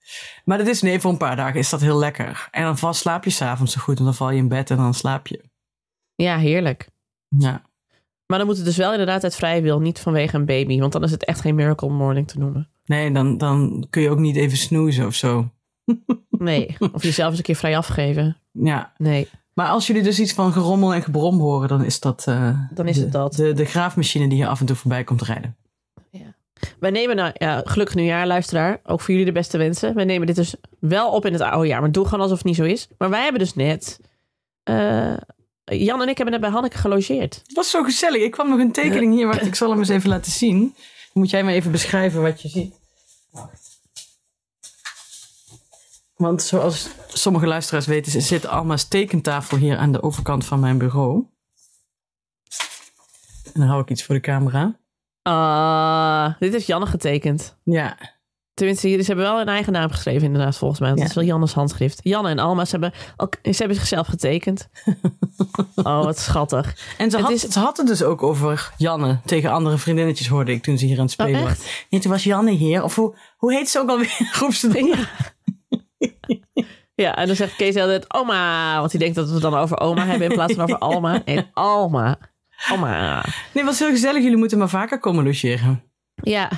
Maar 0.45 0.57
dat 0.57 0.67
is, 0.67 0.81
nee, 0.81 0.99
voor 0.99 1.11
een 1.11 1.17
paar 1.17 1.35
dagen 1.35 1.59
is 1.59 1.69
dat 1.69 1.81
heel 1.81 1.97
lekker. 1.97 2.47
En 2.51 2.63
dan 2.63 2.77
vast 2.77 3.01
slaap 3.01 3.23
je 3.23 3.29
s'avonds 3.29 3.73
zo 3.73 3.81
goed. 3.81 3.99
En 3.99 4.03
dan 4.03 4.13
val 4.13 4.31
je 4.31 4.37
in 4.37 4.47
bed 4.47 4.69
en 4.69 4.77
dan 4.77 4.93
slaap 4.93 5.27
je. 5.27 5.43
Ja, 6.15 6.37
heerlijk. 6.37 6.89
Ja. 7.27 7.69
Maar 8.31 8.39
dan 8.39 8.49
moet 8.49 8.57
het 8.57 8.65
dus 8.65 8.77
wel 8.77 8.91
inderdaad 8.91 9.23
uit 9.23 9.35
vrije 9.35 9.61
wil, 9.61 9.79
niet 9.79 9.99
vanwege 9.99 10.35
een 10.35 10.45
baby. 10.45 10.79
Want 10.79 10.91
dan 10.91 11.03
is 11.03 11.11
het 11.11 11.25
echt 11.25 11.41
geen 11.41 11.55
miracle 11.55 11.89
morning 11.89 12.27
te 12.27 12.39
noemen. 12.39 12.69
Nee, 12.85 13.11
dan, 13.11 13.37
dan 13.37 13.85
kun 13.89 14.01
je 14.01 14.09
ook 14.09 14.19
niet 14.19 14.35
even 14.35 14.57
snoezen 14.57 15.05
of 15.05 15.15
zo. 15.15 15.49
nee, 16.29 16.75
of 16.93 17.03
jezelf 17.03 17.29
eens 17.29 17.37
een 17.37 17.43
keer 17.43 17.55
vrij 17.55 17.77
afgeven. 17.77 18.37
Ja. 18.51 18.93
Nee. 18.97 19.27
Maar 19.53 19.67
als 19.67 19.87
jullie 19.87 20.03
dus 20.03 20.19
iets 20.19 20.33
van 20.33 20.53
gerommel 20.53 20.93
en 20.93 21.01
gebrom 21.03 21.39
horen, 21.39 21.67
dan 21.67 21.83
is 21.83 21.99
dat, 21.99 22.25
uh, 22.29 22.59
dan 22.73 22.87
is 22.87 22.95
de, 22.95 23.01
het 23.01 23.11
dat. 23.11 23.33
De, 23.33 23.53
de 23.53 23.65
graafmachine 23.65 24.27
die 24.27 24.37
hier 24.37 24.47
af 24.47 24.59
en 24.59 24.65
toe 24.65 24.75
voorbij 24.75 25.03
komt 25.03 25.21
rijden. 25.21 25.55
Ja. 26.09 26.35
Wij 26.79 26.91
nemen 26.91 27.15
nou, 27.15 27.31
ja, 27.33 27.61
gelukkig 27.65 27.95
nieuwjaar, 27.95 28.27
luisteraar. 28.27 28.79
Ook 28.83 29.01
voor 29.01 29.09
jullie 29.09 29.25
de 29.25 29.31
beste 29.31 29.57
wensen. 29.57 29.95
Wij 29.95 30.05
nemen 30.05 30.27
dit 30.27 30.35
dus 30.35 30.55
wel 30.79 31.11
op 31.11 31.25
in 31.25 31.33
het 31.33 31.41
oude 31.41 31.67
jaar. 31.67 31.81
Maar 31.81 31.91
doe 31.91 32.05
gewoon 32.05 32.21
alsof 32.21 32.37
het 32.37 32.47
niet 32.47 32.55
zo 32.55 32.63
is. 32.63 32.87
Maar 32.97 33.09
wij 33.09 33.23
hebben 33.23 33.41
dus 33.41 33.53
net 33.53 33.99
uh, 34.69 35.13
Jan 35.63 36.01
en 36.01 36.07
ik 36.07 36.17
hebben 36.17 36.33
net 36.33 36.41
bij 36.41 36.51
Hanneke 36.51 36.77
gelogeerd. 36.77 37.35
Het 37.35 37.53
was 37.53 37.69
zo 37.69 37.83
gezellig. 37.83 38.21
Ik 38.21 38.31
kwam 38.31 38.49
nog 38.49 38.59
een 38.59 38.71
tekening 38.71 39.13
hier. 39.13 39.27
Wacht, 39.27 39.45
ik 39.45 39.55
zal 39.55 39.69
hem 39.69 39.79
eens 39.79 39.89
even 39.89 40.09
laten 40.09 40.31
zien. 40.31 40.59
Dan 40.59 41.23
moet 41.23 41.29
jij 41.29 41.43
me 41.43 41.53
even 41.53 41.71
beschrijven 41.71 42.21
wat 42.21 42.41
je 42.41 42.47
ziet. 42.47 42.75
Wacht. 43.29 43.79
Want 46.15 46.41
zoals 46.41 46.89
sommige 47.07 47.47
luisteraars 47.47 47.85
weten, 47.85 48.21
zit 48.21 48.45
Alma's 48.45 48.87
tekentafel 48.87 49.57
hier 49.57 49.77
aan 49.77 49.91
de 49.91 50.03
overkant 50.03 50.45
van 50.45 50.59
mijn 50.59 50.77
bureau. 50.77 51.25
En 53.53 53.59
dan 53.59 53.67
hou 53.67 53.81
ik 53.81 53.89
iets 53.89 54.03
voor 54.03 54.15
de 54.15 54.21
camera. 54.21 54.79
Ah, 55.21 56.39
dit 56.39 56.51
heeft 56.51 56.65
Janne 56.65 56.85
getekend. 56.85 57.57
Ja. 57.63 57.97
Tenminste, 58.61 58.89
ze 58.89 59.03
hebben 59.05 59.25
wel 59.25 59.39
een 59.41 59.47
eigen 59.47 59.73
naam 59.73 59.89
geschreven 59.89 60.23
inderdaad, 60.23 60.57
volgens 60.57 60.79
mij. 60.79 60.89
Dat 60.89 60.99
ja. 60.99 61.05
is 61.05 61.13
wel 61.13 61.23
Jannes 61.23 61.53
handschrift. 61.53 61.99
Janne 62.03 62.29
en 62.29 62.39
Alma, 62.39 62.65
ze 62.65 62.71
hebben, 62.71 62.91
ook, 63.17 63.37
ze 63.43 63.55
hebben 63.57 63.75
zichzelf 63.75 64.07
getekend. 64.07 64.69
oh, 65.75 66.03
wat 66.03 66.19
schattig. 66.19 66.93
En 66.97 67.11
ze, 67.11 67.17
had, 67.19 67.31
is... 67.31 67.41
ze 67.41 67.59
had 67.59 67.77
het 67.77 67.87
dus 67.87 68.03
ook 68.03 68.23
over 68.23 68.71
Janne 68.77 69.19
tegen 69.25 69.51
andere 69.51 69.77
vriendinnetjes, 69.77 70.27
hoorde 70.27 70.51
ik 70.51 70.63
toen 70.63 70.77
ze 70.77 70.85
hier 70.85 70.97
aan 70.97 71.03
het 71.03 71.11
spelen 71.11 71.41
oh, 71.41 71.47
was. 71.47 71.85
Nee, 71.89 72.01
toen 72.01 72.11
was 72.11 72.23
Janne 72.23 72.51
hier. 72.51 72.83
Of 72.83 72.95
hoe, 72.95 73.15
hoe 73.37 73.53
heet 73.53 73.69
ze 73.69 73.79
ook 73.79 73.89
alweer? 73.89 74.29
Roep 74.39 74.53
ze. 74.53 74.85
Ja. 74.85 75.07
ja, 76.95 77.15
en 77.15 77.27
dan 77.27 77.35
zegt 77.35 77.55
Kees 77.55 77.75
altijd 77.75 78.13
oma. 78.13 78.79
Want 78.79 78.91
hij 78.91 78.99
denkt 78.99 79.15
dat 79.15 79.27
we 79.27 79.33
het 79.33 79.41
dan 79.41 79.55
over 79.55 79.79
oma 79.79 80.05
hebben 80.05 80.27
in 80.27 80.33
plaats 80.33 80.53
van 80.53 80.63
over 80.63 80.77
Alma. 80.89 81.23
En 81.25 81.49
Alma. 81.53 82.17
Alma. 82.69 83.25
Nee, 83.53 83.63
was 83.63 83.79
heel 83.79 83.89
gezellig. 83.89 84.23
Jullie 84.23 84.37
moeten 84.37 84.57
maar 84.57 84.69
vaker 84.69 84.99
komen 84.99 85.23
logeren. 85.23 85.83
Ja, 86.23 86.49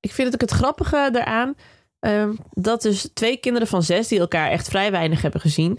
ik 0.00 0.12
vind 0.12 0.32
het 0.32 0.34
ook 0.34 0.48
het 0.50 0.58
grappige 0.58 1.10
eraan. 1.12 1.54
Um, 2.00 2.38
dat 2.50 2.82
dus 2.82 3.10
twee 3.14 3.36
kinderen 3.36 3.68
van 3.68 3.82
zes 3.82 4.08
die 4.08 4.20
elkaar 4.20 4.50
echt 4.50 4.68
vrij 4.68 4.90
weinig 4.90 5.22
hebben 5.22 5.40
gezien. 5.40 5.78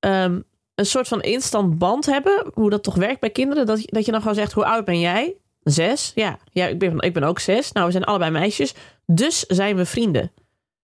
Um, 0.00 0.44
een 0.74 0.86
soort 0.86 1.08
van 1.08 1.20
instant 1.20 1.78
band 1.78 2.06
hebben. 2.06 2.50
Hoe 2.54 2.70
dat 2.70 2.82
toch 2.82 2.94
werkt 2.94 3.20
bij 3.20 3.30
kinderen. 3.30 3.66
Dat, 3.66 3.82
dat 3.84 4.04
je 4.04 4.10
dan 4.12 4.20
gewoon 4.20 4.34
zegt, 4.34 4.52
hoe 4.52 4.64
oud 4.64 4.84
ben 4.84 5.00
jij? 5.00 5.34
Zes. 5.62 6.12
Ja, 6.14 6.38
ja 6.52 6.66
ik, 6.66 6.78
ben, 6.78 6.98
ik 6.98 7.12
ben 7.12 7.22
ook 7.22 7.38
zes. 7.38 7.72
Nou, 7.72 7.86
we 7.86 7.92
zijn 7.92 8.04
allebei 8.04 8.30
meisjes. 8.30 8.74
Dus 9.06 9.40
zijn 9.40 9.76
we 9.76 9.84
vrienden. 9.86 10.32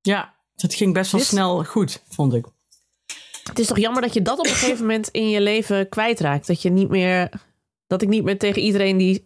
Ja, 0.00 0.34
het 0.56 0.74
ging 0.74 0.92
best 0.92 1.10
wel 1.10 1.20
Dit... 1.20 1.30
snel 1.30 1.64
goed, 1.64 2.02
vond 2.08 2.34
ik. 2.34 2.46
Het 3.42 3.58
is 3.58 3.66
toch 3.66 3.78
jammer 3.78 4.02
dat 4.02 4.14
je 4.14 4.22
dat 4.22 4.38
op 4.38 4.44
een 4.44 4.50
gegeven 4.50 4.86
moment 4.86 5.08
in 5.08 5.30
je 5.30 5.40
leven 5.40 5.88
kwijtraakt. 5.88 6.46
Dat 6.46 6.62
je 6.62 6.70
niet 6.70 6.88
meer... 6.88 7.30
Dat 7.86 8.02
ik 8.02 8.08
niet 8.08 8.24
meer 8.24 8.38
tegen 8.38 8.62
iedereen 8.62 8.96
die 8.96 9.24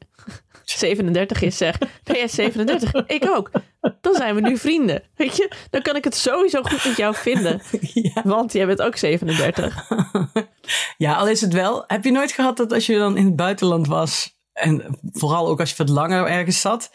37 0.65 1.43
is, 1.43 1.57
zeg. 1.57 1.79
Jij 2.03 2.29
37? 2.29 3.07
ik 3.07 3.29
ook. 3.29 3.51
Dan 4.01 4.15
zijn 4.15 4.35
we 4.35 4.41
nu 4.41 4.57
vrienden. 4.57 5.03
Weet 5.15 5.37
je, 5.37 5.53
dan 5.71 5.83
kan 5.83 5.97
ik 5.97 6.05
het 6.05 6.17
sowieso 6.17 6.63
goed 6.63 6.85
met 6.85 6.97
jou 6.97 7.15
vinden. 7.15 7.61
Ja. 8.15 8.23
Want 8.25 8.53
jij 8.53 8.67
bent 8.67 8.83
ook 8.83 8.97
37. 8.97 9.89
Ja, 10.97 11.15
al 11.15 11.29
is 11.29 11.41
het 11.41 11.53
wel. 11.53 11.85
Heb 11.87 12.05
je 12.05 12.11
nooit 12.11 12.33
gehad 12.33 12.57
dat 12.57 12.73
als 12.73 12.87
je 12.87 12.99
dan 12.99 13.17
in 13.17 13.25
het 13.25 13.37
buitenland 13.37 13.87
was. 13.87 14.39
En 14.53 14.99
vooral 15.13 15.49
ook 15.49 15.61
als 15.61 15.71
je 15.71 15.77
wat 15.77 15.89
langer 15.89 16.27
ergens 16.27 16.61
zat. 16.61 16.91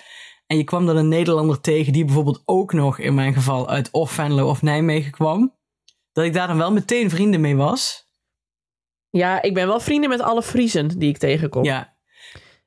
En 0.48 0.58
je 0.58 0.64
kwam 0.64 0.86
dan 0.86 0.98
een 0.98 1.08
Nederlander 1.08 1.62
tegen 1.62 1.94
die 1.94 2.06
bijvoorbeeld 2.06 2.42
ook 2.46 2.74
nog 2.74 3.00
in 3.00 3.14
mijn 3.14 3.34
geval 3.34 3.70
uit 3.70 3.92
of 3.92 4.12
Venlo 4.12 4.50
of 4.50 4.62
Nijmegen 4.62 5.12
kwam. 5.12 5.56
Dat 6.12 6.26
ik 6.26 6.34
daar 6.34 6.48
dan 6.48 6.58
wel 6.58 6.72
meteen 6.72 7.10
vrienden 7.10 7.42
mee 7.42 7.56
was. 7.56 8.10
Ja, 9.10 9.42
ik 9.42 9.54
ben 9.54 9.68
wel 9.68 9.80
vrienden 9.80 10.10
met 10.10 10.22
alle 10.22 10.44
Friesen 10.44 11.00
die 11.00 11.10
ik 11.10 11.18
tegenkom. 11.18 11.64
Ja, 11.64 11.95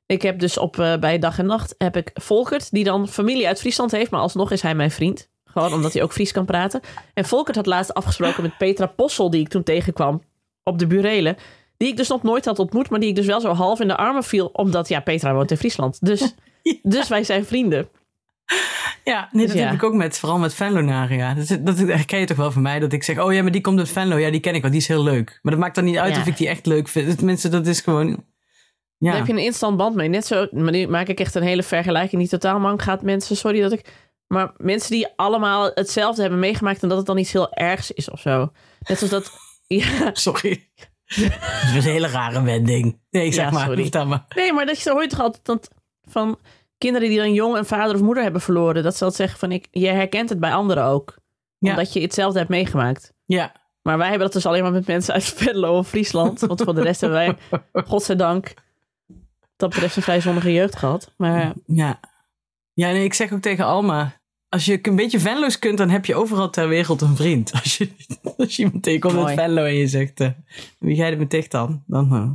ik 0.09 0.23
heb 0.23 0.38
dus 0.38 0.59
op 0.59 0.77
uh, 0.77 0.97
bij 0.97 1.19
dag 1.19 1.38
en 1.38 1.47
nacht 1.47 1.75
heb 1.79 1.97
ik 1.97 2.11
Volkert, 2.15 2.71
die 2.71 2.85
dan 2.85 3.09
familie 3.09 3.47
uit 3.47 3.61
Friesland 3.61 3.91
heeft, 3.91 4.11
maar 4.11 4.21
alsnog 4.21 4.50
is 4.50 4.62
hij 4.62 4.75
mijn 4.75 4.91
vriend. 4.91 5.29
Gewoon 5.45 5.73
omdat 5.73 5.93
hij 5.93 6.03
ook 6.03 6.12
Fries 6.12 6.33
kan 6.33 6.45
praten. 6.45 6.81
En 7.15 7.25
Volkert 7.25 7.57
had 7.57 7.67
laatst 7.67 7.95
afgesproken 7.95 8.43
met 8.43 8.59
Petra 8.59 8.87
Possel, 8.87 9.31
die 9.31 9.41
ik 9.41 9.49
toen 9.49 9.62
tegenkwam 9.62 10.23
op 10.62 10.79
de 10.79 10.87
Burelen. 10.87 11.37
Die 11.77 11.88
ik 11.88 11.97
dus 11.97 12.09
nog 12.09 12.23
nooit 12.23 12.45
had 12.45 12.59
ontmoet, 12.59 12.91
maar 12.91 13.00
die 13.00 13.09
ik 13.09 13.15
dus 13.15 13.27
wel 13.27 13.41
zo 13.41 13.53
half 13.53 13.81
in 13.81 13.88
de 13.88 13.97
armen 13.97 14.25
viel. 14.25 14.47
Omdat, 14.47 14.88
ja, 14.88 15.00
Petra 15.00 15.35
woont 15.35 15.50
in 15.50 15.57
Friesland. 15.57 15.99
Dus, 16.05 16.21
ja. 16.62 16.75
dus 16.83 17.09
wij 17.09 17.25
zijn 17.25 17.45
vrienden. 17.45 17.88
Ja, 19.05 19.29
nee, 19.33 19.47
dat 19.47 19.55
dus 19.55 19.62
ja. 19.62 19.69
heb 19.69 19.77
ik 19.77 19.83
ook 19.83 19.95
met, 19.95 20.19
vooral 20.19 20.38
met 20.38 20.55
Venlonaren. 20.55 21.17
Ja. 21.17 21.35
Dat, 21.35 21.59
dat 21.61 21.79
herken 21.79 22.19
je 22.19 22.27
toch 22.27 22.37
wel 22.37 22.53
van 22.53 22.62
mij, 22.62 22.79
dat 22.79 22.93
ik 22.93 23.03
zeg, 23.03 23.19
oh 23.19 23.33
ja, 23.33 23.43
maar 23.43 23.53
die 23.53 23.61
komt 23.61 23.79
uit 23.79 23.88
Venlo. 23.88 24.17
Ja, 24.17 24.31
die 24.31 24.41
ken 24.41 24.55
ik 24.55 24.62
wel, 24.62 24.71
die 24.71 24.81
is 24.81 24.88
heel 24.88 25.03
leuk. 25.03 25.38
Maar 25.43 25.53
dat 25.53 25.62
maakt 25.62 25.75
dan 25.75 25.85
niet 25.85 25.99
uit 25.99 26.15
ja. 26.15 26.21
of 26.21 26.27
ik 26.27 26.37
die 26.37 26.49
echt 26.49 26.67
leuk 26.67 26.88
vind. 26.88 27.17
Tenminste, 27.17 27.49
dat 27.49 27.67
is 27.67 27.81
gewoon... 27.81 28.25
Ja. 28.99 29.09
Daar 29.09 29.19
heb 29.19 29.26
je 29.26 29.33
een 29.33 29.38
instant 29.38 29.76
band 29.76 29.95
mee. 29.95 30.09
Net 30.09 30.26
zo, 30.26 30.47
maar 30.50 30.73
nu 30.73 30.87
maak 30.87 31.09
ik 31.09 31.21
echt 31.21 31.35
een 31.35 31.43
hele 31.43 31.62
vergelijking 31.62 32.21
die 32.21 32.31
totaal 32.31 32.59
mank 32.59 32.83
gaat. 32.83 33.02
Mensen, 33.02 33.37
sorry 33.37 33.61
dat 33.61 33.73
ik... 33.73 34.09
Maar 34.26 34.52
mensen 34.57 34.90
die 34.90 35.09
allemaal 35.17 35.71
hetzelfde 35.75 36.21
hebben 36.21 36.40
meegemaakt... 36.40 36.83
en 36.83 36.88
dat 36.88 36.99
het 36.99 37.07
dan 37.07 37.19
iets 37.19 37.33
heel 37.33 37.52
ergs 37.52 37.90
is 37.90 38.11
of 38.11 38.21
zo. 38.21 38.52
Net 38.81 38.99
zoals 38.99 39.12
dat... 39.12 39.33
Ja. 39.67 40.11
Sorry. 40.12 40.69
dat 41.17 41.75
is 41.76 41.85
een 41.85 41.90
hele 41.90 42.09
rare 42.09 42.43
wending. 42.43 43.00
Nee, 43.11 43.33
zeg 43.33 43.45
ja, 43.45 43.50
maar. 43.50 44.07
Maar. 44.07 44.25
Nee, 44.37 44.52
maar 44.52 44.67
dat 44.67 44.81
je 44.81 44.90
hoort 44.90 45.11
toch 45.11 45.21
altijd 45.21 45.45
dat 45.45 45.71
van 46.02 46.38
kinderen 46.78 47.09
die 47.09 47.19
dan 47.19 47.33
jong 47.33 47.57
een 47.57 47.64
vader 47.64 47.95
of 47.95 48.00
moeder 48.00 48.23
hebben 48.23 48.40
verloren. 48.40 48.83
Dat 48.83 48.97
ze 48.97 49.05
altijd 49.05 49.21
zeggen 49.21 49.38
van, 49.38 49.52
ik, 49.52 49.69
je 49.71 49.87
herkent 49.87 50.28
het 50.28 50.40
bij 50.40 50.52
anderen 50.52 50.85
ook. 50.85 51.19
Ja. 51.59 51.71
Omdat 51.71 51.93
je 51.93 52.00
hetzelfde 52.00 52.38
hebt 52.38 52.50
meegemaakt. 52.50 53.12
Ja. 53.25 53.52
Maar 53.83 53.99
wij 53.99 54.09
hebben 54.09 54.26
dat 54.26 54.33
dus 54.33 54.47
alleen 54.47 54.62
maar 54.62 54.73
met 54.73 54.87
mensen 54.87 55.14
uit 55.14 55.25
Venlo 55.25 55.78
of 55.78 55.88
Friesland. 55.88 56.40
Want 56.40 56.62
voor 56.62 56.75
de 56.75 56.83
rest 56.83 57.00
hebben 57.00 57.19
wij, 57.19 57.61
godzijdank 57.90 58.55
dat 59.59 59.69
betreft 59.71 59.97
een 59.97 60.03
vrij 60.03 60.21
zonnige 60.21 60.53
jeugd 60.53 60.77
gehad. 60.77 61.12
Maar 61.17 61.53
ja, 61.67 62.00
ja 62.73 62.91
nee, 62.91 63.05
ik 63.05 63.15
zeg 63.15 63.33
ook 63.33 63.41
tegen 63.41 63.65
Alma. 63.65 64.21
als 64.49 64.65
je 64.65 64.79
een 64.83 64.97
beetje 64.97 65.21
Venlo's 65.21 65.59
kunt, 65.59 65.79
dan 65.79 65.91
heb 65.91 66.07
je 66.07 66.15
overal 66.15 66.50
ter 66.50 66.69
wereld 66.69 67.00
een 67.00 67.17
vriend. 67.17 67.53
Als 67.62 67.77
je, 67.77 67.91
als 68.37 68.57
je 68.57 68.62
iemand 68.62 68.83
tegenkomt 68.83 69.23
met 69.23 69.35
Venlo 69.35 69.65
en 69.65 69.75
je 69.75 69.87
zegt, 69.87 70.21
uh, 70.21 70.29
wie 70.79 70.97
jij 70.97 71.11
er 71.11 71.19
met 71.19 71.31
dicht 71.31 71.50
dan? 71.50 71.83
Dan, 71.87 72.05
uh, 72.05 72.31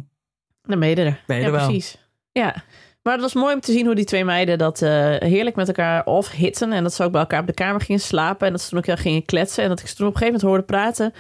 dan 0.62 0.80
ben 0.80 0.90
je 0.90 0.96
er. 0.96 1.24
Ben 1.28 1.36
je 1.36 1.42
ja, 1.42 1.48
er 1.48 1.54
wel. 1.54 1.66
precies. 1.66 1.98
Ja, 2.32 2.64
maar 3.04 3.14
het 3.14 3.22
was 3.22 3.34
mooi 3.34 3.54
om 3.54 3.60
te 3.60 3.72
zien 3.72 3.86
hoe 3.86 3.96
die 3.96 4.06
twee 4.06 4.26
meiden 4.26 4.58
dat 4.58 4.82
uh, 4.82 4.90
heerlijk 5.18 5.56
met 5.56 5.68
elkaar 5.68 6.06
off 6.06 6.32
hitten. 6.32 6.72
En 6.72 6.84
dat 6.84 6.94
ze 6.94 7.04
ook 7.04 7.12
bij 7.12 7.22
elkaar 7.22 7.40
op 7.40 7.48
de 7.48 7.54
kamer 7.54 7.82
gingen 7.82 8.02
slapen. 8.02 8.48
En 8.48 8.54
dat 8.54 8.62
ze 8.62 8.70
toen 8.70 8.78
ook 8.78 9.00
gingen 9.00 9.26
kletsen. 9.26 9.64
En 9.64 9.70
dat 9.70 9.80
ik 9.80 9.88
ze 9.88 9.96
toen 9.96 10.08
op 10.08 10.14
een 10.14 10.20
gegeven 10.20 10.40
moment 10.42 10.68
hoorde 10.68 10.82
praten. 10.82 11.14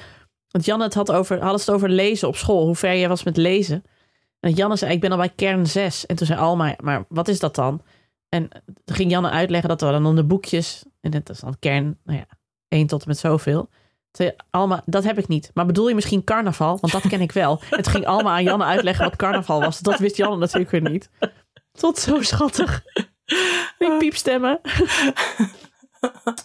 Want 0.50 0.65
Janne 0.65 0.83
het 0.83 0.93
had 0.93 1.12
over, 1.12 1.41
hadden 1.41 1.60
ze 1.60 1.65
het 1.65 1.75
over 1.75 1.89
lezen 1.89 2.27
op 2.27 2.36
school. 2.36 2.65
Hoe 2.65 2.75
ver 2.75 2.98
jij 2.98 3.07
was 3.07 3.24
met 3.24 3.38
lezen. 3.38 3.83
En 4.43 4.51
Janne 4.51 4.75
zei, 4.75 4.93
ik 4.93 5.00
ben 5.00 5.12
al 5.12 5.17
bij 5.17 5.29
kern 5.29 5.67
6. 5.67 6.05
En 6.05 6.15
toen 6.15 6.27
zei 6.27 6.39
Alma, 6.39 6.75
maar 6.81 7.05
wat 7.09 7.27
is 7.27 7.39
dat 7.39 7.55
dan? 7.55 7.81
En 8.29 8.50
toen 8.83 8.95
ging 8.95 9.12
Janne 9.12 9.29
uitleggen 9.29 9.69
dat 9.69 9.81
er 9.81 9.91
dan 9.91 10.15
de 10.15 10.23
boekjes... 10.23 10.85
En 11.01 11.12
dat 11.12 11.29
is 11.29 11.39
dan 11.39 11.59
kern, 11.59 12.00
nou 12.03 12.17
ja, 12.17 12.25
1 12.67 12.88
tot 12.88 13.01
en 13.01 13.07
met 13.07 13.17
zoveel. 13.17 13.69
Toen 14.12 14.33
Alma, 14.50 14.83
dat 14.85 15.03
heb 15.03 15.17
ik 15.17 15.27
niet. 15.27 15.51
Maar 15.53 15.65
bedoel 15.65 15.88
je 15.88 15.95
misschien 15.95 16.23
carnaval? 16.23 16.77
Want 16.81 16.93
dat 16.93 17.07
ken 17.07 17.21
ik 17.21 17.31
wel. 17.31 17.57
Toen 17.69 17.83
ging 17.83 18.05
Alma 18.05 18.31
aan 18.31 18.43
Janne 18.43 18.65
uitleggen 18.65 19.05
wat 19.05 19.15
carnaval 19.15 19.59
was. 19.59 19.79
Dat 19.79 20.00
wist 20.00 20.17
Janne 20.17 20.38
natuurlijk 20.38 20.71
weer 20.71 20.91
niet. 20.91 21.09
Tot 21.71 21.97
zo 21.97 22.21
schattig. 22.21 22.83
Die 23.77 23.97
piepstemmen. 23.97 24.59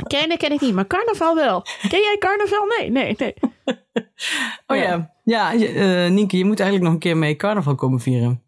Kennen 0.06 0.38
ken 0.38 0.52
ik 0.52 0.60
niet, 0.60 0.74
maar 0.74 0.86
carnaval 0.86 1.34
wel. 1.34 1.62
Ken 1.88 2.00
jij 2.00 2.16
carnaval? 2.18 2.66
Nee, 2.78 2.90
nee, 2.90 3.14
nee. 3.18 3.34
Oh 4.66 4.76
ja, 4.76 5.14
ja 5.24 5.54
uh, 5.54 6.10
Nienke, 6.10 6.36
je 6.36 6.44
moet 6.44 6.60
eigenlijk 6.60 6.82
nog 6.82 6.92
een 6.92 6.98
keer 6.98 7.16
mee 7.16 7.36
carnaval 7.36 7.74
komen 7.74 8.00
vieren. 8.00 8.42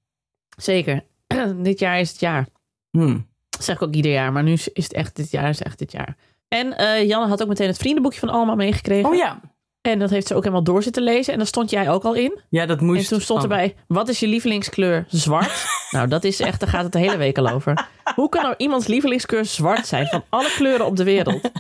Zeker. 0.57 1.05
dit 1.63 1.79
jaar 1.79 2.01
is 2.01 2.11
het 2.11 2.21
jaar. 2.21 2.47
Hmm. 2.91 3.29
Dat 3.51 3.65
zeg 3.65 3.77
ik 3.77 3.83
ook 3.83 3.95
ieder 3.95 4.13
jaar, 4.13 4.33
maar 4.33 4.43
nu 4.43 4.53
is 4.53 4.85
het 4.85 4.93
echt 4.93 5.17
dit 5.17 5.31
jaar, 5.31 5.49
is 5.49 5.63
echt 5.63 5.79
dit 5.79 5.93
jaar. 5.93 6.17
En 6.49 6.75
uh, 6.81 7.07
Janne 7.07 7.29
had 7.29 7.43
ook 7.43 7.49
meteen 7.49 7.67
het 7.67 7.79
vriendenboekje 7.79 8.21
van 8.21 8.29
Alma 8.29 8.55
meegekregen. 8.55 9.11
Oh 9.11 9.17
ja. 9.17 9.41
En 9.83 9.99
dat 9.99 10.11
heeft 10.11 10.27
ze 10.27 10.35
ook 10.35 10.43
helemaal 10.43 10.65
door 10.65 10.83
zitten 10.83 11.03
lezen. 11.03 11.33
En 11.33 11.39
daar 11.39 11.49
stond 11.49 11.71
jij 11.71 11.91
ook 11.91 12.05
al 12.05 12.15
in. 12.15 12.41
Ja, 12.49 12.67
dat 12.67 12.81
moest. 12.81 13.03
En 13.03 13.09
toen 13.09 13.21
stond 13.21 13.43
erbij, 13.43 13.75
wat 13.87 14.09
is 14.09 14.21
je 14.21 14.27
lievelingskleur? 14.27 15.05
Zwart. 15.09 15.65
nou, 15.91 16.09
dat 16.09 16.25
is 16.25 16.41
echt, 16.41 16.61
daar 16.61 16.69
gaat 16.69 16.83
het 16.83 16.93
de 16.93 16.99
hele 16.99 17.17
week 17.17 17.39
al 17.39 17.49
over. 17.49 17.89
Hoe 18.15 18.29
kan 18.29 18.43
nou 18.43 18.55
iemands 18.57 18.87
lievelingskleur 18.87 19.45
zwart 19.45 19.87
zijn? 19.87 20.07
Van 20.07 20.25
alle 20.29 20.51
kleuren 20.57 20.87
op 20.87 20.97
de 20.97 21.05
wereld. 21.05 21.51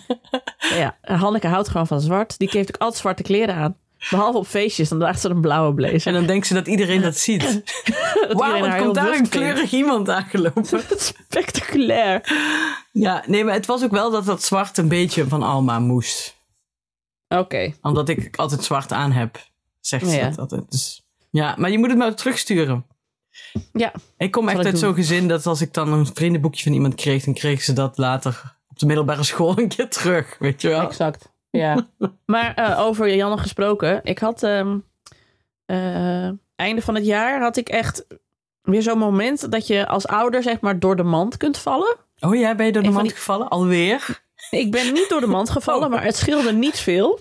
ja, 0.60 0.96
Hanneke 1.02 1.46
houdt 1.46 1.68
gewoon 1.68 1.86
van 1.86 2.00
zwart. 2.00 2.38
Die 2.38 2.48
heeft 2.52 2.68
ook 2.68 2.80
altijd 2.80 3.00
zwarte 3.00 3.22
kleren 3.22 3.54
aan. 3.54 3.76
Behalve 4.10 4.38
op 4.38 4.46
feestjes, 4.46 4.88
dan 4.88 4.98
draagt 4.98 5.20
ze 5.20 5.28
een 5.28 5.40
blauwe 5.40 5.74
blazer. 5.74 6.06
En 6.06 6.12
dan 6.12 6.26
denkt 6.26 6.46
ze 6.46 6.54
dat 6.54 6.66
iedereen 6.66 7.00
dat 7.00 7.16
ziet. 7.16 7.62
Wauw, 8.28 8.76
komt 8.82 8.94
daar 8.94 9.14
een 9.14 9.28
kleurig 9.28 9.72
iemand 9.72 10.08
aangelopen. 10.08 10.64
Spectaculair. 11.28 12.22
Ja, 12.92 13.22
nee, 13.26 13.44
maar 13.44 13.54
het 13.54 13.66
was 13.66 13.84
ook 13.84 13.90
wel 13.90 14.10
dat 14.10 14.24
dat 14.24 14.42
zwart 14.42 14.78
een 14.78 14.88
beetje 14.88 15.28
van 15.28 15.42
Alma 15.42 15.78
moest. 15.78 16.38
Oké. 17.30 17.40
Okay. 17.42 17.74
Omdat 17.82 18.08
ik 18.08 18.36
altijd 18.36 18.64
zwart 18.64 18.92
aan 18.92 19.12
heb, 19.12 19.38
zegt 19.80 20.08
ze 20.08 20.16
Ja. 20.16 20.28
dat 20.28 20.38
altijd. 20.38 20.70
Dus, 20.70 21.02
ja, 21.30 21.54
maar 21.58 21.70
je 21.70 21.78
moet 21.78 21.88
het 21.88 21.98
maar 21.98 22.14
terugsturen. 22.14 22.86
Ja. 23.72 23.92
Ik 24.16 24.30
kom 24.30 24.48
echt 24.48 24.64
uit 24.66 24.78
zo'n 24.78 24.94
gezin 24.94 25.28
dat 25.28 25.46
als 25.46 25.60
ik 25.60 25.74
dan 25.74 25.92
een 25.92 26.06
vriendenboekje 26.06 26.62
van 26.62 26.72
iemand 26.72 26.94
kreeg, 26.94 27.24
dan 27.24 27.34
kreeg 27.34 27.62
ze 27.62 27.72
dat 27.72 27.98
later 27.98 28.56
op 28.68 28.78
de 28.78 28.86
middelbare 28.86 29.22
school 29.24 29.58
een 29.58 29.68
keer 29.68 29.88
terug, 29.88 30.36
weet 30.38 30.62
je 30.62 30.68
wel. 30.68 30.80
Exact. 30.80 31.32
Ja. 31.50 31.86
maar 32.26 32.54
eh, 32.54 32.80
over 32.80 33.14
Janne 33.14 33.38
gesproken. 33.38 34.00
Ik 34.04 34.18
had 34.18 34.42
ehm 34.42 34.78
eh, 35.66 36.28
einde 36.56 36.82
van 36.82 36.94
het 36.94 37.04
jaar 37.06 37.40
had 37.40 37.56
ik 37.56 37.68
echt 37.68 38.06
weer 38.62 38.82
zo'n 38.82 38.98
moment 38.98 39.50
dat 39.52 39.66
je 39.66 39.86
als 39.86 40.06
ouder 40.06 40.42
zeg 40.42 40.60
maar 40.60 40.78
door 40.78 40.96
de 40.96 41.02
mand 41.02 41.36
kunt 41.36 41.58
vallen. 41.58 41.96
Oh 42.20 42.34
ja, 42.34 42.54
ben 42.54 42.66
je 42.66 42.72
door 42.72 42.82
de 42.82 42.90
mand 42.90 43.06
die- 43.06 43.14
gevallen? 43.16 43.48
Alweer? 43.48 44.22
Ik 44.50 44.70
ben 44.70 44.92
niet 44.92 45.08
door 45.08 45.20
de 45.20 45.26
mand 45.26 45.50
gevallen, 45.56 45.84
Oh. 45.84 45.90
maar 45.90 46.04
het 46.04 46.16
scheelde 46.16 46.52
niet 46.52 46.78
veel. 46.78 47.20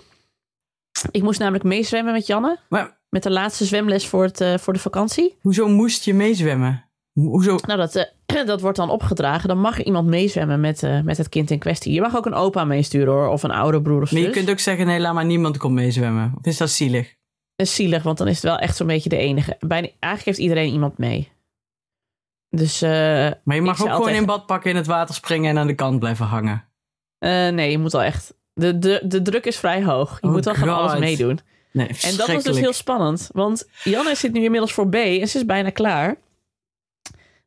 Ik 1.10 1.22
moest 1.22 1.38
namelijk 1.38 1.64
meezwemmen 1.64 2.12
met 2.12 2.26
Janne. 2.26 2.58
Maar 2.68 2.98
Met 3.08 3.22
de 3.22 3.30
laatste 3.30 3.64
zwemles 3.64 4.06
voor, 4.06 4.22
het, 4.24 4.40
eh, 4.40 4.58
voor 4.58 4.72
de 4.72 4.78
vakantie. 4.78 5.36
hoezo 5.40 5.68
moest 5.68 6.04
je 6.04 6.14
meezwemmen? 6.14 6.84
Ho- 7.12 7.22
Hoezo? 7.22 7.58
Nou, 7.66 7.78
dat, 7.78 7.94
eh, 7.94 8.44
dat 8.46 8.60
wordt 8.60 8.76
dan 8.76 8.90
opgedragen. 8.90 9.48
Dan 9.48 9.58
mag 9.60 9.82
iemand 9.82 10.08
meezwemmen 10.08 10.60
met, 10.60 10.82
eh, 10.82 11.00
met 11.00 11.16
het 11.16 11.28
kind 11.28 11.50
in 11.50 11.58
kwestie. 11.58 11.92
Je 11.92 12.00
mag 12.00 12.16
ook 12.16 12.26
een 12.26 12.34
opa 12.34 12.64
meesturen 12.64 13.12
hoor. 13.12 13.28
Of 13.28 13.42
een 13.42 13.50
oude 13.50 13.82
broer 13.82 14.02
of 14.02 14.10
Maar 14.12 14.20
zus. 14.20 14.28
je 14.28 14.34
kunt 14.36 14.50
ook 14.50 14.58
zeggen, 14.58 14.86
nee, 14.86 15.00
laat 15.00 15.14
maar 15.14 15.24
niemand 15.24 15.56
komt 15.56 15.74
meezwemmen. 15.74 16.34
Of 16.38 16.44
is 16.46 16.56
dat 16.56 16.70
zielig? 16.70 17.14
Dat 17.56 17.66
is 17.66 17.74
zielig, 17.74 18.02
want 18.02 18.18
dan 18.18 18.28
is 18.28 18.34
het 18.34 18.44
wel 18.44 18.58
echt 18.58 18.76
zo'n 18.76 18.86
beetje 18.86 19.08
de 19.08 19.16
enige. 19.16 19.56
Bijna, 19.60 19.86
eigenlijk 19.86 20.24
heeft 20.24 20.38
iedereen 20.38 20.72
iemand 20.72 20.98
mee. 20.98 21.32
Dus 22.48 22.80
Maar 22.80 23.38
je 23.44 23.60
mag 23.62 23.70
ook 23.70 23.76
gewoon 23.76 23.92
altijd- 23.92 24.16
in 24.16 24.26
bad 24.26 24.46
pakken, 24.46 24.70
in 24.70 24.76
het 24.76 24.86
water 24.86 25.14
springen 25.14 25.50
en 25.50 25.58
aan 25.58 25.66
de 25.66 25.74
kant 25.74 25.98
blijven 25.98 26.26
hangen. 26.26 26.64
Eh, 27.20 27.48
nee, 27.48 27.70
je 27.70 27.78
moet 27.78 27.92
wel 27.92 28.02
echt... 28.02 28.34
De, 28.54 28.78
de, 28.78 29.00
de 29.04 29.22
druk 29.22 29.44
is 29.46 29.56
vrij 29.56 29.84
hoog. 29.84 30.18
Je 30.20 30.26
Oh 30.26 30.32
moet 30.32 30.44
wel 30.44 30.54
gewoon 30.54 30.74
alles 30.76 30.98
meedoen. 30.98 31.40
Nee, 31.72 31.86
En 32.02 32.16
dat 32.16 32.26
was 32.26 32.42
dus 32.42 32.58
heel 32.58 32.72
spannend. 32.72 33.28
Want 33.32 33.68
Janne 33.84 34.14
zit 34.14 34.32
nu 34.32 34.42
inmiddels 34.44 34.72
voor 34.72 34.88
B 34.88 34.94
en 34.94 35.28
ze 35.28 35.38
is 35.38 35.44
bijna 35.46 35.70
klaar. 35.70 36.16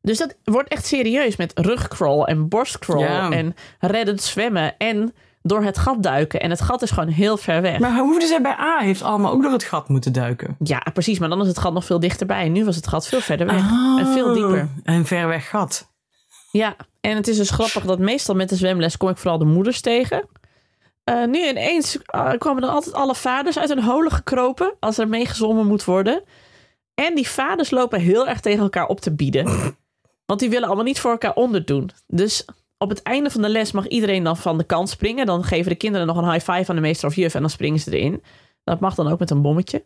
Dus 0.02 0.18
dat 0.18 0.36
wordt 0.44 0.70
echt 0.70 0.86
serieus 0.86 1.36
met 1.36 1.52
rugcrawl 1.60 2.24
en 2.26 2.48
borstcrawl 2.48 3.02
Ja. 3.04 3.32
en 3.32 3.56
reddend 3.80 4.22
zwemmen 4.22 4.78
en 4.78 5.14
door 5.42 5.64
het 5.64 5.78
gat 5.78 6.04
duiken. 6.04 6.40
En 6.40 6.50
het 6.50 6.62
gat 6.62 6.82
is 6.82 6.92
gewoon 6.92 7.10
heel 7.10 7.38
ver 7.38 7.62
weg. 7.62 7.80
Maar 7.80 7.98
hoefde 8.00 8.26
zij 8.26 8.42
bij 8.42 8.58
A, 8.60 8.80
heeft 8.80 9.02
allemaal 9.02 9.32
ook 9.32 9.42
door 9.42 9.52
het 9.52 9.64
gat 9.64 9.90
moeten 9.90 10.14
duiken. 10.14 10.56
Ja, 10.64 10.86
precies. 10.94 11.20
Maar 11.20 11.30
dan 11.30 11.42
is 11.42 11.48
het 11.48 11.58
gat 11.60 11.74
nog 11.74 11.86
veel 11.86 12.00
dichterbij. 12.00 12.46
En 12.46 12.52
nu 12.52 12.66
was 12.66 12.76
het 12.76 12.88
gat 12.88 13.08
veel 13.08 13.22
verder 13.22 13.48
weg. 13.48 13.62
En 14.00 14.08
veel 14.14 14.28
Oh, 14.28 14.34
dieper. 14.34 14.70
Een 14.84 15.06
ver 15.06 15.28
weg 15.28 15.50
gat. 15.50 15.92
Ja, 16.52 16.76
en 17.06 17.16
het 17.16 17.28
is 17.28 17.38
dus 17.38 17.50
grappig 17.50 17.86
dat 17.86 18.00
meestal 18.00 18.36
met 18.36 18.50
de 18.50 18.56
zwemles 18.56 18.98
kom 18.98 19.10
ik 19.10 19.18
vooral 19.18 19.38
de 19.38 19.46
moeders 19.46 19.82
tegen. 19.82 20.28
Eh, 21.04 21.26
nu 21.26 21.48
ineens 21.48 21.98
eh, 22.06 22.32
kwamen 22.38 22.64
er 22.64 22.70
altijd 22.70 22.96
alle 22.96 23.16
vaders 23.16 23.60
uit 23.60 23.70
hun 23.70 23.84
holen 23.84 24.12
gekropen 24.12 24.74
als 24.80 24.98
er 24.98 25.08
meegezwommen 25.08 25.68
moet 25.68 25.84
worden. 25.84 26.24
En 26.94 27.16
die 27.16 27.28
vaders 27.28 27.70
lopen 27.70 28.00
heel 28.00 28.28
erg 28.28 28.40
tegen 28.40 28.64
elkaar 28.64 28.88
op 28.88 29.00
te 29.00 29.16
bieden. 29.16 29.76
Want 30.26 30.40
die 30.40 30.50
willen 30.50 30.68
allemaal 30.68 30.86
niet 30.86 31.00
voor 31.00 31.12
elkaar 31.12 31.34
onderdoen. 31.34 31.90
Dus 32.08 32.46
op 32.78 32.90
het 32.90 33.02
einde 33.02 33.30
van 33.30 33.42
de 33.42 33.50
les 33.50 33.72
mag 33.72 33.88
iedereen 33.88 34.24
dan 34.24 34.38
van 34.38 34.58
de 34.58 34.64
kant 34.64 34.90
springen. 34.90 35.26
Dan 35.26 35.44
geven 35.44 35.72
de 35.72 35.78
kinderen 35.78 36.08
nog 36.08 36.18
een 36.18 36.32
high 36.32 36.52
five 36.52 36.70
aan 36.70 36.76
de 36.76 36.82
meester 36.82 37.08
of 37.08 37.16
juf 37.16 37.34
en 37.34 37.42
dan 37.42 37.50
springen 37.50 37.80
ze 37.80 37.98
erin. 37.98 38.24
Dat 38.64 38.80
mag 38.80 38.96
dan 38.96 39.08
ook 39.08 39.20
met 39.20 39.30
een 39.30 39.42
bommetje. 39.42 39.84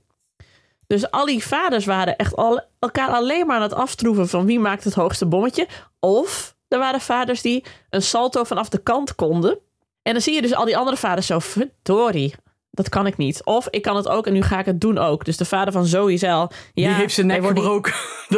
Dus 0.88 1.12
al 1.12 1.26
die 1.26 1.44
vaders 1.44 1.86
waren 1.86 2.18
echt 2.18 2.36
al, 2.36 2.62
elkaar 2.80 3.10
alleen 3.10 3.48
maar 3.48 3.56
aan 3.56 3.62
het 3.62 3.74
aftroeven 3.74 4.28
van 4.28 4.46
wie 4.46 4.60
maakt 4.60 4.84
het 4.84 4.94
hoogste 4.94 5.26
bommetje. 5.26 5.68
Of 6.00 6.56
er 6.68 6.80
waren 6.80 7.02
vaders 7.02 7.42
die 7.42 7.64
een 7.90 8.02
salto 8.02 8.44
vanaf 8.44 8.70
de 8.70 8.78
kant 8.84 9.16
konden. 9.16 9.60
En 10.02 10.14
dan 10.14 10.22
zie 10.22 10.34
je 10.34 10.42
dus 10.42 10.54
al 10.56 10.66
die 10.66 10.78
andere 10.78 10.98
vaders 10.98 11.26
zo, 11.28 11.40
verdorie, 11.40 12.34
dat 12.72 12.90
kan 12.90 13.08
ik 13.08 13.18
niet. 13.18 13.42
Of 13.44 13.68
ik 13.70 13.82
kan 13.82 13.96
het 13.96 14.08
ook 14.08 14.28
en 14.28 14.34
nu 14.34 14.42
ga 14.42 14.60
ik 14.60 14.66
het 14.66 14.82
doen 14.82 14.98
ook. 14.98 15.26
Dus 15.26 15.38
de 15.38 15.46
vader 15.46 15.74
van 15.74 15.86
Zoe 15.86 16.30
al, 16.32 16.52
ja, 16.74 16.88
die 16.88 16.88
heeft 16.88 17.14
zijn 17.14 17.28
nek 17.28 17.46
gebroken. 17.46 17.94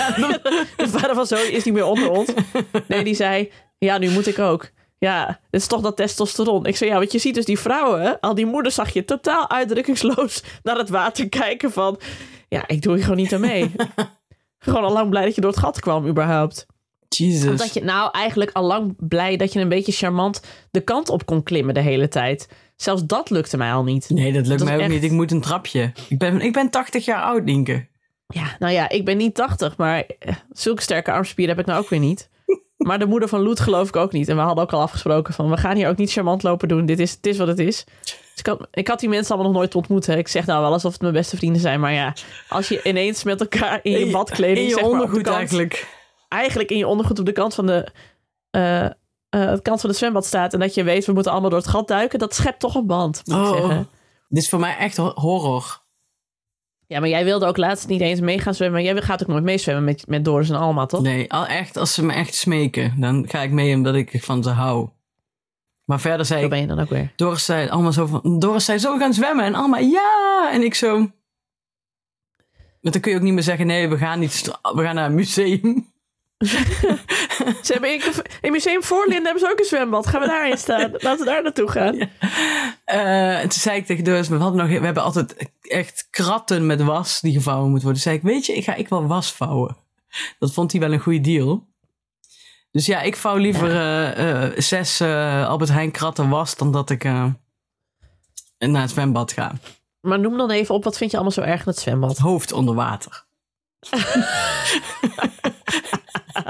Aan 0.00 0.14
de- 0.20 0.66
de 0.76 0.88
vader 0.88 1.14
van 1.14 1.26
Zoe 1.26 1.52
is 1.52 1.64
niet 1.64 1.74
meer 1.74 1.84
onder 1.84 2.10
ons. 2.10 2.28
Nee, 2.88 3.04
die 3.04 3.14
zei, 3.14 3.52
ja, 3.78 3.98
nu 3.98 4.10
moet 4.10 4.26
ik 4.26 4.38
ook. 4.38 4.68
Ja, 4.98 5.26
het 5.50 5.60
is 5.60 5.66
toch 5.66 5.80
dat 5.80 5.96
testosteron. 5.96 6.66
Ik 6.66 6.76
zei, 6.76 6.90
ja, 6.90 6.96
want 6.98 7.12
je 7.12 7.18
ziet 7.18 7.34
dus 7.34 7.44
die 7.44 7.58
vrouwen, 7.58 8.20
al 8.20 8.34
die 8.34 8.46
moeders 8.46 8.74
zag 8.74 8.90
je 8.92 9.04
totaal 9.04 9.50
uitdrukkingsloos 9.50 10.42
naar 10.62 10.76
het 10.76 10.88
water 10.88 11.28
kijken 11.28 11.72
van, 11.72 11.98
ja, 12.48 12.64
ik 12.66 12.82
doe 12.82 12.94
hier 12.94 13.02
gewoon 13.02 13.18
niet 13.18 13.34
aan 13.34 13.40
mee. 13.40 13.72
gewoon 14.58 14.84
al 14.84 14.92
lang 14.92 15.10
blij 15.10 15.24
dat 15.24 15.34
je 15.34 15.40
door 15.40 15.50
het 15.50 15.60
gat 15.60 15.80
kwam 15.80 16.06
überhaupt. 16.06 16.66
Jesus. 17.08 17.50
Omdat 17.50 17.74
je 17.74 17.84
nou 17.84 18.08
eigenlijk 18.12 18.50
al 18.52 18.64
lang 18.64 18.94
blij 18.98 19.36
dat 19.36 19.52
je 19.52 19.60
een 19.60 19.68
beetje 19.68 19.92
charmant 19.92 20.40
de 20.70 20.80
kant 20.80 21.08
op 21.08 21.26
kon 21.26 21.42
klimmen 21.42 21.74
de 21.74 21.80
hele 21.80 22.08
tijd. 22.08 22.48
Zelfs 22.76 23.04
dat 23.06 23.30
lukte 23.30 23.56
mij 23.56 23.72
al 23.72 23.84
niet. 23.84 24.08
Nee, 24.10 24.32
dat 24.32 24.46
lukt 24.46 24.58
Dat 24.58 24.68
mij 24.68 24.76
ook 24.76 24.82
echt- 24.82 24.90
niet. 24.90 25.02
Ik 25.02 25.10
moet 25.10 25.30
een 25.32 25.40
trapje. 25.40 25.92
Ik 26.08 26.18
ben, 26.18 26.40
ik 26.40 26.52
ben 26.52 26.70
80 26.70 27.04
jaar 27.04 27.22
oud, 27.22 27.44
Nienke. 27.44 27.86
Ja, 28.26 28.56
nou 28.58 28.72
ja, 28.72 28.88
ik 28.88 29.04
ben 29.04 29.16
niet 29.16 29.34
80, 29.34 29.76
maar 29.76 30.04
eh, 30.18 30.34
zulke 30.50 30.82
sterke 30.82 31.12
armspieren 31.12 31.54
heb 31.56 31.64
ik 31.64 31.70
nou 31.70 31.82
ook 31.84 31.90
weer 31.90 31.98
niet. 32.00 32.28
Maar 32.76 32.98
de 32.98 33.06
moeder 33.06 33.28
van 33.28 33.40
Loet 33.40 33.60
geloof 33.60 33.88
ik 33.88 33.96
ook 33.96 34.12
niet. 34.12 34.28
En 34.28 34.36
we 34.36 34.42
hadden 34.42 34.64
ook 34.64 34.72
al 34.72 34.80
afgesproken 34.80 35.34
van, 35.34 35.50
we 35.50 35.56
gaan 35.56 35.76
hier 35.76 35.88
ook 35.88 35.96
niet 35.96 36.12
charmant 36.12 36.42
lopen 36.42 36.68
doen. 36.68 36.86
Dit 36.86 36.98
is, 36.98 37.10
het 37.12 37.26
is 37.26 37.38
wat 37.38 37.48
het 37.48 37.58
is. 37.58 37.84
Dus 38.04 38.14
ik 38.36 38.46
had, 38.46 38.66
ik 38.72 38.88
had 38.88 39.00
die 39.00 39.08
mensen 39.08 39.34
allemaal 39.34 39.50
nog 39.52 39.60
nooit 39.60 39.74
ontmoet. 39.74 40.06
Hè. 40.06 40.16
Ik 40.16 40.28
zeg 40.28 40.46
nou 40.46 40.62
wel 40.62 40.72
alsof 40.72 40.92
het 40.92 41.00
mijn 41.00 41.12
beste 41.12 41.36
vrienden 41.36 41.60
zijn. 41.60 41.80
Maar 41.80 41.92
ja, 41.92 42.14
als 42.48 42.68
je 42.68 42.80
ineens 42.82 43.22
met 43.24 43.40
elkaar 43.40 43.80
in 43.82 43.92
je 43.98 44.10
badkleding... 44.10 44.58
In 44.58 44.64
je 44.64 44.70
zeg 44.70 44.80
maar, 44.82 44.90
ondergoed 44.90 45.22
kant- 45.22 45.36
eigenlijk. 45.36 45.86
Eigenlijk 46.28 46.70
in 46.70 46.78
je 46.78 46.86
ondergoed 46.86 47.18
op 47.18 47.26
de 47.26 47.32
kant 47.32 47.54
van 47.54 47.66
de... 47.66 47.88
de 48.50 49.60
kant 49.62 49.80
van 49.80 49.90
het 49.90 49.98
zwembad 49.98 50.26
staat 50.26 50.52
en 50.52 50.60
dat 50.60 50.74
je 50.74 50.82
weet, 50.82 51.06
we 51.06 51.12
moeten 51.12 51.32
allemaal 51.32 51.50
door 51.50 51.58
het 51.58 51.68
gat 51.68 51.88
duiken, 51.88 52.18
dat 52.18 52.34
schept 52.34 52.60
toch 52.60 52.74
een 52.74 52.86
band, 52.86 53.22
moet 53.24 53.36
ik 53.36 53.42
Oh, 53.42 53.50
zeggen. 53.52 53.88
dit 54.28 54.42
is 54.42 54.48
voor 54.48 54.60
mij 54.60 54.76
echt 54.76 54.96
ho- 54.96 55.14
horror. 55.14 55.84
Ja, 56.86 57.00
maar 57.00 57.08
jij 57.08 57.24
wilde 57.24 57.46
ook 57.46 57.56
laatst 57.56 57.88
niet 57.88 58.00
eens 58.00 58.20
mee 58.20 58.38
gaan 58.38 58.54
zwemmen. 58.54 58.82
Jij 58.82 59.02
gaat 59.02 59.22
ook 59.22 59.28
nooit 59.28 59.42
meezwemmen 59.44 59.84
met, 59.84 60.06
met 60.06 60.24
Doris 60.24 60.48
en 60.50 60.56
Alma, 60.56 60.86
toch? 60.86 61.02
Nee, 61.02 61.32
al 61.32 61.46
echt, 61.46 61.76
als 61.76 61.94
ze 61.94 62.04
me 62.04 62.12
echt 62.12 62.34
smeken, 62.34 63.00
dan 63.00 63.28
ga 63.28 63.40
ik 63.42 63.50
mee 63.50 63.74
omdat 63.74 63.94
ik 63.94 64.22
van 64.24 64.42
ze 64.42 64.50
hou. 64.50 64.88
Maar 65.84 66.00
verder 66.00 66.26
zei 66.26 66.48
ben 66.48 66.60
je 66.60 66.66
dan 66.66 66.78
ook 66.80 66.88
weer. 66.88 67.12
Doris 67.16 67.44
zei 67.44 67.68
allemaal 67.68 67.92
zo 67.92 68.06
van, 68.06 68.38
Doris 68.38 68.64
zei 68.64 68.78
zo 68.78 68.92
we 68.92 68.98
gaan 68.98 69.12
zwemmen 69.14 69.44
en 69.44 69.54
allemaal 69.54 69.80
ja 69.80 70.48
en 70.52 70.62
ik 70.62 70.74
zo. 70.74 70.94
Want 72.80 72.94
dan 72.94 73.00
kun 73.00 73.10
je 73.10 73.16
ook 73.16 73.22
niet 73.24 73.32
meer 73.34 73.42
zeggen 73.42 73.66
nee 73.66 73.88
we 73.88 73.96
gaan 73.96 74.18
niet, 74.18 74.42
we 74.74 74.82
gaan 74.82 74.94
naar 74.94 75.06
een 75.06 75.14
museum. 75.14 75.92
ze 77.64 77.72
hebben 77.72 77.92
in, 77.92 78.02
in 78.40 78.52
Museum 78.52 78.82
Voorlinden 78.82 79.24
hebben 79.24 79.42
ze 79.42 79.50
ook 79.50 79.58
een 79.58 79.64
zwembad. 79.64 80.06
Gaan 80.06 80.20
we 80.20 80.26
daarin 80.26 80.58
staan? 80.58 80.90
Laten 80.98 81.18
we 81.18 81.24
daar 81.24 81.42
naartoe 81.42 81.70
gaan. 81.70 81.96
Ja. 82.86 83.36
Uh, 83.36 83.40
toen 83.40 83.50
zei 83.50 83.78
ik 83.78 83.86
tegen 83.86 84.04
Doris, 84.04 84.28
we, 84.28 84.36
hadden 84.36 84.60
nog, 84.60 84.78
we 84.78 84.84
hebben 84.84 85.02
altijd 85.02 85.50
echt 85.60 86.08
kratten 86.10 86.66
met 86.66 86.82
was 86.82 87.20
die 87.20 87.32
gevouwen 87.32 87.70
moet 87.70 87.82
worden. 87.82 88.02
Toen 88.02 88.12
zei 88.12 88.16
ik, 88.16 88.22
weet 88.22 88.46
je, 88.46 88.52
ik 88.52 88.64
ga 88.64 88.74
ik 88.74 88.88
wel 88.88 89.06
was 89.06 89.32
vouwen. 89.32 89.76
Dat 90.38 90.52
vond 90.52 90.72
hij 90.72 90.80
wel 90.80 90.92
een 90.92 91.00
goede 91.00 91.20
deal. 91.20 91.66
Dus 92.70 92.86
ja, 92.86 93.00
ik 93.00 93.16
vouw 93.16 93.36
liever 93.36 93.70
uh, 93.70 94.52
uh, 94.52 94.58
zes 94.58 95.00
Albert 95.00 95.70
Heijn 95.70 95.90
kratten 95.90 96.28
was 96.28 96.56
dan 96.56 96.72
dat 96.72 96.90
ik 96.90 97.02
naar 97.04 97.36
het 98.58 98.90
zwembad 98.90 99.32
ga. 99.32 99.52
Maar 100.00 100.20
noem 100.20 100.36
dan 100.36 100.50
even 100.50 100.74
op, 100.74 100.84
wat 100.84 100.96
vind 100.96 101.10
je 101.10 101.16
allemaal 101.16 101.34
zo 101.34 101.40
erg 101.40 101.60
in 101.60 101.68
het 101.70 101.78
zwembad? 101.78 102.18
Hoofd 102.18 102.52
onder 102.52 102.74
water. 102.74 103.24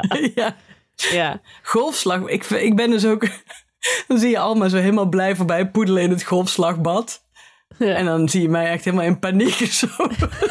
ja. 0.35 0.57
ja. 0.95 1.41
Golfslag. 1.63 2.29
Ik, 2.29 2.45
ik 2.45 2.77
ben 2.77 2.91
dus 2.91 3.05
ook. 3.05 3.27
Dan 4.09 4.19
zie 4.19 4.31
je 4.31 4.39
allemaal 4.39 4.69
zo 4.69 4.77
helemaal 4.77 5.09
blij 5.09 5.37
voorbij 5.37 5.71
poedelen 5.71 6.03
in 6.03 6.11
het 6.11 6.23
golfslagbad. 6.23 7.25
En 7.79 8.05
dan 8.05 8.29
zie 8.29 8.43
je 8.43 8.49
mij 8.49 8.71
echt 8.71 8.85
helemaal 8.85 9.07
in 9.07 9.19
paniek 9.19 9.55
zo 9.73 9.87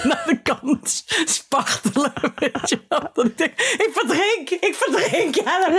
naar 0.03 0.23
de 0.25 0.39
kant 0.43 1.03
spartelen. 1.25 2.13
Weet 2.35 2.69
je 2.69 2.79
wel? 2.87 3.09
Dat 3.13 3.25
ik 3.25 3.37
denk, 3.37 3.51
ik 3.51 3.89
verdrink, 3.93 4.49
ik 4.49 4.75
verdrink. 4.75 5.35
Ja, 5.35 5.69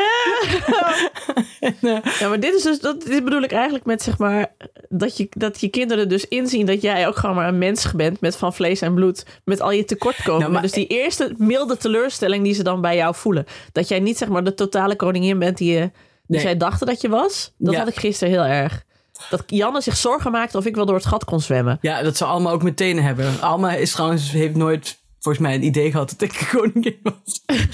eh, 1.61 2.03
ja, 2.21 2.29
maar 2.29 2.41
dit 2.41 2.55
is 2.55 2.63
dus, 2.63 2.81
dat, 2.81 3.03
dit 3.03 3.25
bedoel 3.25 3.43
ik 3.43 3.53
eigenlijk 3.53 3.85
met 3.85 4.03
zeg 4.03 4.19
maar, 4.19 4.55
dat 4.89 5.17
je, 5.17 5.27
dat 5.31 5.61
je 5.61 5.69
kinderen 5.69 6.09
dus 6.09 6.29
inzien 6.29 6.67
dat 6.67 6.83
jij 6.83 7.07
ook 7.07 7.17
gewoon 7.17 7.37
maar 7.37 7.49
een 7.49 7.59
mens 7.59 7.93
bent 7.93 8.21
met 8.21 8.37
van 8.37 8.55
vlees 8.55 8.81
en 8.81 8.95
bloed, 8.95 9.27
met 9.45 9.61
al 9.61 9.71
je 9.71 9.85
tekortkomingen. 9.85 10.51
Nou, 10.51 10.63
dus 10.63 10.73
die 10.73 10.87
eerste 10.87 11.35
milde 11.37 11.77
teleurstelling 11.77 12.45
die 12.45 12.55
ze 12.55 12.63
dan 12.63 12.81
bij 12.81 12.97
jou 12.97 13.15
voelen. 13.15 13.47
Dat 13.73 13.89
jij 13.89 14.01
niet 14.01 14.19
zeg 14.19 14.29
maar 14.29 14.45
de 14.45 14.55
totale 14.55 14.97
koningin 14.97 15.39
bent 15.39 15.59
die, 15.59 15.73
je, 15.73 15.91
die 16.27 16.41
zij 16.41 16.57
dachten 16.57 16.87
dat 16.87 17.01
je 17.01 17.09
was. 17.09 17.53
Dat 17.59 17.75
had 17.75 17.89
ik 17.89 17.99
gisteren 17.99 18.33
heel 18.33 18.45
erg. 18.45 18.85
Dat 19.31 19.43
Janne 19.47 19.81
zich 19.81 19.97
zorgen 19.97 20.31
maakte 20.31 20.59
of 20.59 20.67
ik 20.67 20.75
wel 20.75 20.87
door 20.87 20.95
het 20.97 21.07
gat 21.07 21.25
kon 21.25 21.41
zwemmen. 21.41 21.79
Ja, 21.81 22.03
dat 22.03 22.17
ze 22.17 22.25
allemaal 22.25 22.53
ook 22.53 22.63
meteen 22.63 23.03
hebben. 23.03 23.41
Alma 23.41 23.73
is 23.73 23.93
trouwens, 23.93 24.31
heeft 24.31 24.55
nooit 24.55 24.99
volgens 25.27 25.47
mij 25.47 25.55
een 25.55 25.65
idee 25.65 25.91
gehad 25.91 26.11
dat 26.11 26.23
ik 26.23 26.49
koningin 26.53 26.99
was. 27.03 27.43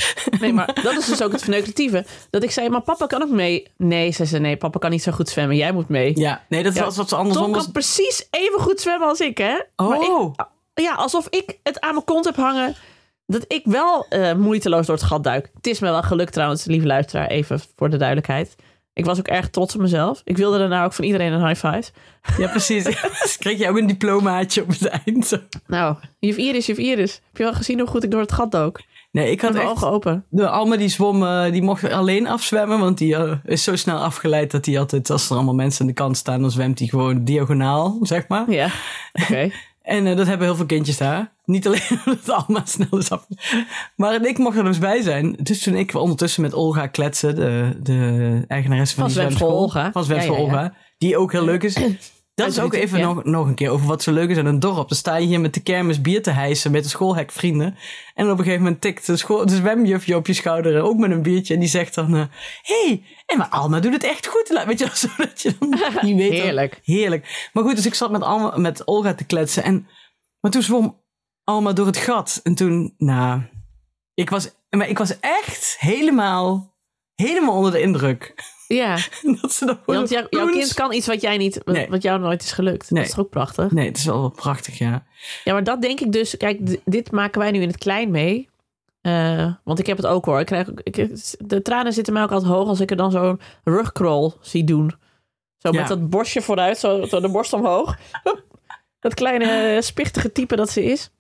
Nee, 0.41 0.53
maar 0.53 0.81
dat 0.83 0.97
is 0.97 1.07
dus 1.07 1.23
ook 1.23 1.33
het 1.33 1.41
verneukeratieve. 1.41 2.05
Dat 2.31 2.43
ik 2.43 2.51
zei, 2.51 2.69
maar 2.69 2.81
papa 2.81 3.07
kan 3.07 3.23
ook 3.23 3.31
mee. 3.31 3.67
Nee, 3.77 4.11
ze 4.11 4.25
zei, 4.25 4.43
nee, 4.43 4.57
papa 4.57 4.79
kan 4.79 4.91
niet 4.91 5.03
zo 5.03 5.13
goed 5.13 5.29
zwemmen. 5.29 5.57
Jij 5.57 5.73
moet 5.73 5.89
mee. 5.89 6.19
Ja, 6.19 6.43
nee, 6.49 6.63
dat 6.63 6.79
was 6.79 6.97
wat 6.97 7.09
ze 7.09 7.17
andersom 7.17 7.45
Tom 7.45 7.53
kan 7.53 7.73
precies 7.73 8.27
even 8.31 8.61
goed 8.61 8.81
zwemmen 8.81 9.09
als 9.09 9.21
ik, 9.21 9.39
hè? 9.39 9.61
Oh. 9.77 10.35
ja, 10.75 10.95
alsof 10.95 11.27
ik 11.29 11.59
het 11.63 11.81
aan 11.81 11.93
mijn 11.93 12.05
kont 12.05 12.25
heb 12.25 12.37
hangen. 12.37 12.75
Dat 13.27 13.45
ik 13.49 13.63
wel 13.65 14.07
uh, 14.11 14.35
moeiteloos 14.35 14.87
door 14.87 14.95
het 14.97 15.05
gat 15.05 15.25
duik. 15.25 15.51
Het 15.55 15.67
is 15.67 15.81
me 15.81 15.91
wel 15.91 16.03
gelukt 16.03 16.33
trouwens, 16.33 16.65
lieve 16.65 16.87
luisteraar, 16.87 17.27
even 17.27 17.61
voor 17.77 17.91
de 17.91 17.97
duidelijkheid. 17.97 18.57
Ik 18.95 19.05
was 19.05 19.19
ook 19.19 19.29
erg 19.29 19.51
trots 19.51 19.75
op 19.75 19.81
mezelf. 19.81 20.21
Ik 20.25 20.37
wilde 20.37 20.59
daarna 20.59 20.85
ook 20.85 20.93
van 20.93 21.05
iedereen 21.05 21.33
een 21.33 21.47
high 21.47 21.67
five. 21.67 21.91
Ja, 22.39 22.49
precies. 22.49 22.85
dus 23.23 23.37
kreeg 23.39 23.59
je 23.59 23.69
ook 23.69 23.79
een 23.79 23.87
diplomaatje 23.87 24.63
op 24.63 24.69
het 24.69 24.87
eind. 24.87 25.43
Nou, 25.67 25.97
juf 26.19 26.37
Iris, 26.37 26.67
juf 26.67 26.79
Iris. 26.79 27.13
Heb 27.13 27.37
je 27.37 27.43
wel 27.43 27.53
gezien 27.53 27.79
hoe 27.79 27.89
goed 27.89 28.05
ik 28.05 28.11
door 28.11 28.21
het 28.21 28.33
gat 28.33 28.51
dook? 28.51 28.81
Nee, 29.11 29.31
ik 29.31 29.41
had 29.41 29.53
mijn 29.53 29.67
ogen 29.67 29.89
open. 29.89 30.25
De 30.29 30.49
Alma 30.49 30.77
die 30.77 30.89
zwom, 30.89 31.23
uh, 31.23 31.51
die 31.51 31.63
mocht 31.63 31.91
alleen 31.91 32.27
afzwemmen. 32.27 32.79
Want 32.79 32.99
die 32.99 33.15
uh, 33.15 33.33
is 33.45 33.65
zo 33.65 33.77
snel 33.77 33.99
afgeleid 33.99 34.51
dat 34.51 34.67
hij 34.67 34.79
altijd, 34.79 35.11
als 35.11 35.31
er 35.31 35.37
allemaal 35.37 35.55
mensen 35.55 35.81
aan 35.81 35.87
de 35.87 35.93
kant 35.93 36.17
staan, 36.17 36.41
dan 36.41 36.51
zwemt 36.51 36.79
hij 36.79 36.89
gewoon 36.89 37.25
diagonaal, 37.25 37.99
zeg 38.03 38.29
maar. 38.29 38.51
Ja, 38.51 38.69
oké. 39.23 39.51
En 39.83 40.07
uh, 40.07 40.17
dat 40.17 40.27
hebben 40.27 40.47
heel 40.47 40.57
veel 40.57 40.67
kindjes 40.67 40.99
daar. 40.99 41.33
Niet 41.45 41.67
alleen 41.67 41.81
omdat 42.05 42.19
het 42.19 42.31
allemaal 42.31 42.67
snel 42.67 42.99
is 42.99 43.11
af. 43.11 43.27
Maar 43.97 44.27
ik 44.27 44.39
mocht 44.39 44.57
er 44.57 44.65
dus 44.65 44.79
bij 44.79 45.03
zijn. 45.03 45.37
Dus 45.41 45.63
toen 45.63 45.75
ik 45.75 45.95
ondertussen 45.95 46.43
met 46.43 46.55
Olga 46.55 46.87
kletsen, 46.87 47.35
de, 47.35 47.79
de 47.83 48.45
eigenaresse 48.49 48.95
van, 48.95 49.11
van 49.11 49.29
die. 49.29 49.45
Olga. 49.45 49.93
Van 49.93 50.05
Zwemschool 50.05 50.37
Olga. 50.37 50.75
Die 50.99 51.17
ook 51.17 51.33
heel 51.33 51.45
leuk 51.45 51.63
is. 51.63 51.77
Dat 52.35 52.49
is 52.49 52.59
ook 52.59 52.75
even 52.75 53.01
nog, 53.01 53.25
nog 53.25 53.47
een 53.47 53.55
keer 53.55 53.71
over 53.71 53.87
wat 53.87 54.03
zo 54.03 54.13
leuk 54.13 54.29
is 54.29 54.37
aan 54.37 54.47
een 54.47 54.61
dorp. 54.61 54.89
Dan 54.89 54.99
sta 54.99 55.17
je 55.17 55.27
hier 55.27 55.41
met 55.41 55.55
de 55.55 55.63
kermis 55.63 56.01
bier 56.01 56.23
te 56.23 56.31
hijsen 56.31 56.71
met 56.71 56.83
de 56.83 56.89
schoolhekvrienden. 56.89 57.77
En 58.15 58.31
op 58.31 58.39
een 58.39 58.45
gegeven 58.45 58.63
moment 58.63 58.81
tikt 58.81 59.07
de, 59.07 59.17
school, 59.17 59.47
de 59.47 59.57
zwemjufje 59.57 60.17
op 60.17 60.27
je 60.27 60.33
schouder, 60.33 60.83
ook 60.83 60.97
met 60.97 61.11
een 61.11 61.23
biertje. 61.23 61.55
En 61.55 61.61
die 61.61 61.69
zegt 61.69 61.95
dan, 61.95 62.13
hé, 62.13 62.27
hey, 62.63 63.05
en 63.27 63.39
maar 63.39 63.49
Alma 63.49 63.81
doet 63.81 63.93
het 63.93 64.05
echt 64.05 64.27
goed. 64.27 64.65
Weet 64.67 64.79
je 64.79 64.89
zodat 65.09 65.43
je 65.43 65.55
dan 65.59 65.69
niet 66.01 66.17
weet. 66.17 66.33
heerlijk. 66.33 66.81
heerlijk. 66.83 67.51
Maar 67.53 67.65
goed, 67.65 67.77
dus 67.77 67.87
ik 67.87 67.95
zat 67.95 68.11
met, 68.11 68.23
Alma, 68.23 68.57
met 68.57 68.85
Olga 68.85 69.15
te 69.15 69.25
kletsen. 69.25 69.63
En, 69.63 69.89
maar 70.41 70.51
toen 70.51 70.63
zwom 70.63 71.01
Alma 71.45 71.73
door 71.73 71.87
het 71.87 71.97
gat. 71.97 72.41
En 72.43 72.55
toen, 72.55 72.95
nou, 72.99 73.43
ik 74.15 74.31
was, 74.31 74.51
maar 74.71 74.89
ik 74.89 74.99
was 74.99 75.21
echt 75.21 75.77
helemaal, 75.79 76.77
helemaal 77.15 77.55
onder 77.55 77.73
de 77.73 77.81
indruk. 77.81 78.35
Ja. 78.75 78.97
dat 79.41 79.53
ze 79.53 79.67
dat 79.67 79.79
Want 79.87 80.09
jou, 80.09 80.27
jouw 80.31 80.47
kind 80.47 80.75
kan 80.75 80.93
iets 80.93 81.07
wat 81.07 81.21
jij 81.21 81.37
niet, 81.37 81.61
wat, 81.89 82.03
jou 82.03 82.21
nooit 82.21 82.43
is 82.43 82.53
gelukt. 82.53 82.91
Nee. 82.91 83.01
Dat 83.01 83.09
is 83.09 83.15
toch 83.15 83.25
ook 83.25 83.31
prachtig? 83.31 83.71
Nee, 83.71 83.89
het 83.89 83.97
is 83.97 84.05
wel 84.05 84.29
prachtig, 84.29 84.79
ja. 84.79 85.05
Ja, 85.45 85.53
maar 85.53 85.65
dat 85.65 85.83
denk 85.83 86.01
ik 86.01 86.13
dus. 86.13 86.37
Kijk, 86.37 86.79
dit 86.85 87.11
maken 87.11 87.41
wij 87.41 87.51
nu 87.51 87.61
in 87.61 87.69
het 87.69 87.79
klein 87.79 88.11
mee. 88.11 88.51
Uh, 89.03 89.53
want 89.65 89.79
ik 89.79 89.87
heb 89.87 89.97
het 89.97 90.07
ook 90.07 90.25
hoor. 90.25 90.41
Ik 90.41 90.47
krijg, 90.47 90.69
ik, 90.83 91.09
de 91.39 91.63
tranen 91.63 91.93
zitten 91.93 92.13
mij 92.13 92.23
ook 92.23 92.31
altijd 92.31 92.53
hoog 92.53 92.69
als 92.69 92.81
ik 92.81 92.91
er 92.91 92.97
dan 92.97 93.11
zo'n 93.11 93.41
rugcrawl 93.65 94.31
zie 94.41 94.65
doen. 94.65 94.95
Zo 95.59 95.73
met 95.73 95.89
dat 95.89 96.11
borstje 96.11 96.43
vooruit, 96.43 96.79
zo, 96.79 97.05
zo 97.05 97.21
de 97.21 97.29
borst 97.29 97.53
omhoog. 97.53 97.97
dat 99.01 99.15
kleine 99.15 99.79
spichtige 99.83 100.33
type 100.33 100.57
dat 100.57 100.71
ze 100.71 100.85
is. 100.85 101.11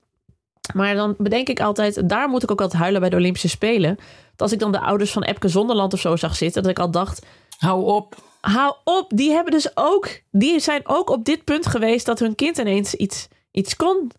Maar 0.74 0.94
dan 0.94 1.14
bedenk 1.18 1.48
ik 1.48 1.60
altijd, 1.60 2.08
daar 2.08 2.28
moet 2.28 2.42
ik 2.42 2.50
ook 2.50 2.60
altijd 2.60 2.80
huilen 2.80 3.00
bij 3.00 3.10
de 3.10 3.16
Olympische 3.16 3.48
Spelen. 3.48 3.96
Dat 3.96 4.40
als 4.40 4.52
ik 4.52 4.58
dan 4.58 4.72
de 4.72 4.80
ouders 4.80 5.12
van 5.12 5.22
Epke 5.22 5.48
Zonderland 5.48 5.92
of 5.92 6.00
zo 6.00 6.16
zag 6.16 6.36
zitten, 6.36 6.62
dat 6.62 6.70
ik 6.70 6.78
al 6.78 6.90
dacht... 6.90 7.26
Hou 7.62 7.84
op. 7.84 8.16
Hou 8.40 8.74
op. 8.84 9.10
Die 9.14 9.30
hebben 9.30 9.52
dus 9.52 9.76
ook, 9.76 10.20
die 10.30 10.60
zijn 10.60 10.80
ook 10.84 11.10
op 11.10 11.24
dit 11.24 11.44
punt 11.44 11.66
geweest 11.66 12.06
dat 12.06 12.18
hun 12.18 12.34
kind 12.34 12.58
ineens 12.58 12.94
iets, 12.94 13.28
iets 13.50 13.76
kon. 13.76 14.10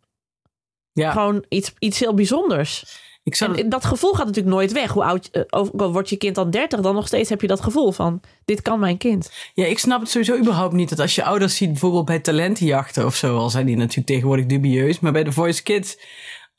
Ja. 0.91 1.11
Gewoon 1.11 1.45
iets, 1.49 1.73
iets 1.79 1.99
heel 1.99 2.13
bijzonders. 2.13 3.01
Ik 3.23 3.35
zou 3.35 3.57
en 3.57 3.69
dat 3.69 3.85
gevoel 3.85 4.13
gaat 4.13 4.25
natuurlijk 4.25 4.55
nooit 4.55 4.71
weg. 4.71 4.91
Hoe 4.91 5.03
oud 5.03 5.29
uh, 5.51 5.63
wordt 5.71 6.09
je 6.09 6.17
kind 6.17 6.35
dan 6.35 6.49
30, 6.49 6.79
dan 6.79 6.95
nog 6.95 7.07
steeds 7.07 7.29
heb 7.29 7.41
je 7.41 7.47
dat 7.47 7.61
gevoel 7.61 7.91
van: 7.91 8.21
dit 8.45 8.61
kan 8.61 8.79
mijn 8.79 8.97
kind. 8.97 9.31
Ja, 9.53 9.65
ik 9.65 9.79
snap 9.79 9.99
het 9.99 10.09
sowieso 10.09 10.37
überhaupt 10.37 10.73
niet 10.73 10.89
dat 10.89 10.99
als 10.99 11.15
je 11.15 11.23
ouders 11.23 11.55
ziet, 11.55 11.69
bijvoorbeeld 11.69 12.05
bij 12.05 12.19
talentenjachten 12.19 13.05
of 13.05 13.15
zo, 13.15 13.37
al 13.37 13.49
zijn 13.49 13.65
die 13.65 13.75
natuurlijk 13.75 14.07
tegenwoordig 14.07 14.45
dubieus, 14.45 14.99
maar 14.99 15.11
bij 15.11 15.23
de 15.23 15.31
Voice 15.31 15.63
Kids 15.63 15.97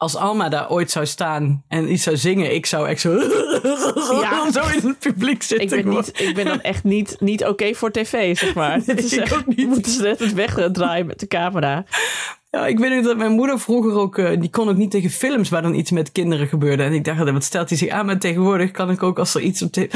als 0.04 0.16
Alma 0.16 0.48
daar 0.48 0.70
ooit 0.70 0.90
zou 0.90 1.06
staan 1.06 1.64
en 1.68 1.92
iets 1.92 2.02
zou 2.02 2.16
zingen, 2.16 2.54
ik 2.54 2.66
zou 2.66 2.88
echt 2.88 3.00
zo, 3.00 3.12
ja. 4.20 4.50
zo 4.52 4.60
in 4.60 4.88
het 4.88 4.98
publiek 4.98 5.42
zitten. 5.42 5.78
Ik 5.78 5.84
ben, 5.84 5.94
niet, 5.94 6.20
ik 6.20 6.34
ben 6.34 6.44
dan 6.44 6.60
echt 6.60 6.84
niet, 6.84 7.16
niet 7.20 7.44
oké 7.44 7.74
voor 7.74 7.90
tv, 7.90 8.38
zeg 8.38 8.54
maar. 8.54 8.80
Nee, 8.86 8.96
is, 8.96 9.32
ook 9.32 9.46
niet. 9.46 9.68
Moeten 9.68 9.92
ze 9.92 10.02
net 10.02 10.18
het 10.18 10.32
wegdraaien 10.32 11.06
met 11.06 11.20
de 11.20 11.26
camera. 11.26 11.84
Ja, 12.50 12.66
ik 12.66 12.78
weet 12.78 12.90
niet 12.90 13.04
dat 13.04 13.16
mijn 13.16 13.32
moeder 13.32 13.60
vroeger 13.60 13.92
ook, 13.92 14.18
uh, 14.18 14.40
die 14.40 14.50
kon 14.50 14.68
ook 14.68 14.76
niet 14.76 14.90
tegen 14.90 15.10
films 15.10 15.48
waar 15.48 15.62
dan 15.62 15.74
iets 15.74 15.90
met 15.90 16.12
kinderen 16.12 16.46
gebeurde. 16.46 16.82
En 16.82 16.92
ik 16.92 17.04
dacht, 17.04 17.30
wat 17.30 17.44
stelt 17.44 17.68
hij 17.68 17.78
zich 17.78 17.88
aan? 17.88 18.06
Maar 18.06 18.18
tegenwoordig 18.18 18.70
kan 18.70 18.90
ik 18.90 19.02
ook 19.02 19.18
als 19.18 19.34
er 19.34 19.40
iets 19.40 19.62
op 19.62 19.72
tv... 19.72 19.92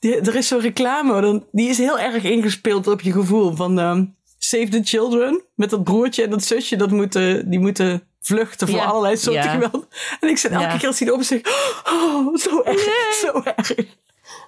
er 0.26 0.36
is 0.36 0.48
zo'n 0.48 0.60
reclame, 0.60 1.20
dan, 1.20 1.44
die 1.52 1.68
is 1.68 1.78
heel 1.78 1.98
erg 1.98 2.24
ingespeeld 2.24 2.86
op 2.86 3.00
je 3.00 3.12
gevoel 3.12 3.56
van 3.56 3.78
uh, 3.78 3.98
Save 4.48 4.68
the 4.68 4.80
Children. 4.82 5.42
Met 5.54 5.70
dat 5.70 5.84
broertje 5.84 6.22
en 6.22 6.30
dat 6.30 6.44
zusje, 6.44 6.76
dat 6.76 6.90
moeten, 6.90 7.50
die 7.50 7.58
moeten 7.58 8.02
vluchten 8.20 8.68
voor 8.68 8.80
allerlei 8.80 9.16
soorten 9.16 9.42
ja. 9.42 9.50
geweld. 9.50 9.86
En 10.20 10.28
ik 10.28 10.38
zit 10.38 10.50
elke 10.50 10.78
keer 10.78 10.86
als 10.86 10.98
hij 10.98 11.08
erop 11.08 11.22
zeg, 11.22 11.40
oh, 11.84 12.36
zo 12.36 12.62
erg, 12.62 13.12
zo 13.12 13.42
erg. 13.44 13.74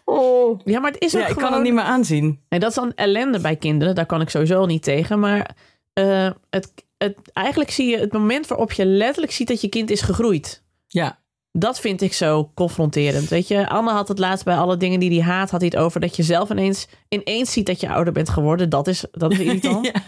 Oh. 0.04 0.60
Ja, 0.64 0.80
maar 0.80 0.90
het 0.90 1.02
is 1.02 1.14
ook 1.14 1.20
ja, 1.20 1.26
ik 1.26 1.36
kan 1.36 1.52
het 1.52 1.62
niet 1.62 1.72
meer 1.72 1.82
aanzien. 1.82 2.40
En 2.48 2.60
dat 2.60 2.68
is 2.68 2.74
dan 2.74 2.92
ellende 2.94 3.40
bij 3.40 3.56
kinderen. 3.56 3.94
Daar 3.94 4.06
kan 4.06 4.20
ik 4.20 4.28
sowieso 4.28 4.66
niet 4.66 4.82
tegen. 4.82 5.18
Maar 5.18 5.56
uh, 5.94 6.30
het, 6.50 6.72
het, 6.98 7.16
eigenlijk 7.32 7.70
zie 7.70 7.90
je 7.90 7.98
het 7.98 8.12
moment 8.12 8.46
waarop 8.46 8.72
je 8.72 8.86
letterlijk 8.86 9.32
ziet 9.32 9.48
dat 9.48 9.60
je 9.60 9.68
kind 9.68 9.90
is 9.90 10.00
gegroeid. 10.00 10.62
Ja. 10.86 11.18
Dat 11.52 11.80
vind 11.80 12.00
ik 12.00 12.12
zo 12.12 12.50
confronterend. 12.54 13.28
Weet 13.28 13.48
je, 13.48 13.68
Anne 13.68 13.90
had 13.90 14.08
het 14.08 14.18
laatst 14.18 14.44
bij 14.44 14.56
alle 14.56 14.76
dingen 14.76 15.00
die 15.00 15.22
hij 15.22 15.32
haat, 15.34 15.50
had 15.50 15.60
hij 15.60 15.70
het 15.72 15.80
over 15.80 16.00
dat 16.00 16.16
je 16.16 16.22
zelf 16.22 16.50
ineens, 16.50 16.88
ineens 17.08 17.52
ziet 17.52 17.66
dat 17.66 17.80
je 17.80 17.88
ouder 17.88 18.12
bent 18.12 18.28
geworden. 18.28 18.68
Dat 18.68 18.86
is, 18.86 19.04
dat 19.12 19.32
is 19.32 19.38
irritant. 19.46 19.86
ja. 19.86 20.02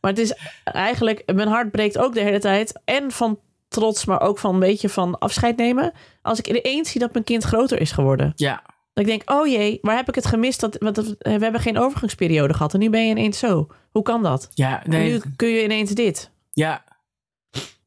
Maar 0.00 0.10
het 0.12 0.18
is 0.18 0.34
eigenlijk, 0.64 1.22
mijn 1.34 1.48
hart 1.48 1.70
breekt 1.70 1.98
ook 1.98 2.14
de 2.14 2.20
hele 2.20 2.38
tijd. 2.38 2.80
En 2.84 3.10
van 3.10 3.38
trots, 3.68 4.04
maar 4.04 4.20
ook 4.20 4.38
van 4.38 4.54
een 4.54 4.60
beetje 4.60 4.88
van 4.88 5.18
afscheid 5.18 5.56
nemen. 5.56 5.92
Als 6.22 6.38
ik 6.38 6.48
ineens 6.48 6.90
zie 6.90 7.00
dat 7.00 7.12
mijn 7.12 7.24
kind 7.24 7.44
groter 7.44 7.80
is 7.80 7.92
geworden. 7.92 8.32
Ja. 8.36 8.62
Dat 8.92 9.04
ik 9.04 9.10
denk, 9.10 9.30
oh 9.30 9.46
jee, 9.46 9.78
waar 9.82 9.96
heb 9.96 10.08
ik 10.08 10.14
het 10.14 10.26
gemist? 10.26 10.60
Dat, 10.60 10.76
want 10.78 10.96
we 11.18 11.30
hebben 11.30 11.60
geen 11.60 11.78
overgangsperiode 11.78 12.54
gehad. 12.54 12.72
En 12.72 12.78
nu 12.80 12.90
ben 12.90 13.04
je 13.04 13.10
ineens 13.10 13.38
zo. 13.38 13.66
Hoe 13.90 14.02
kan 14.02 14.22
dat? 14.22 14.48
Ja, 14.54 14.82
nee. 14.86 15.00
En 15.00 15.12
nu 15.12 15.32
kun 15.36 15.48
je 15.48 15.64
ineens 15.64 15.90
dit. 15.90 16.30
Ja. 16.52 16.84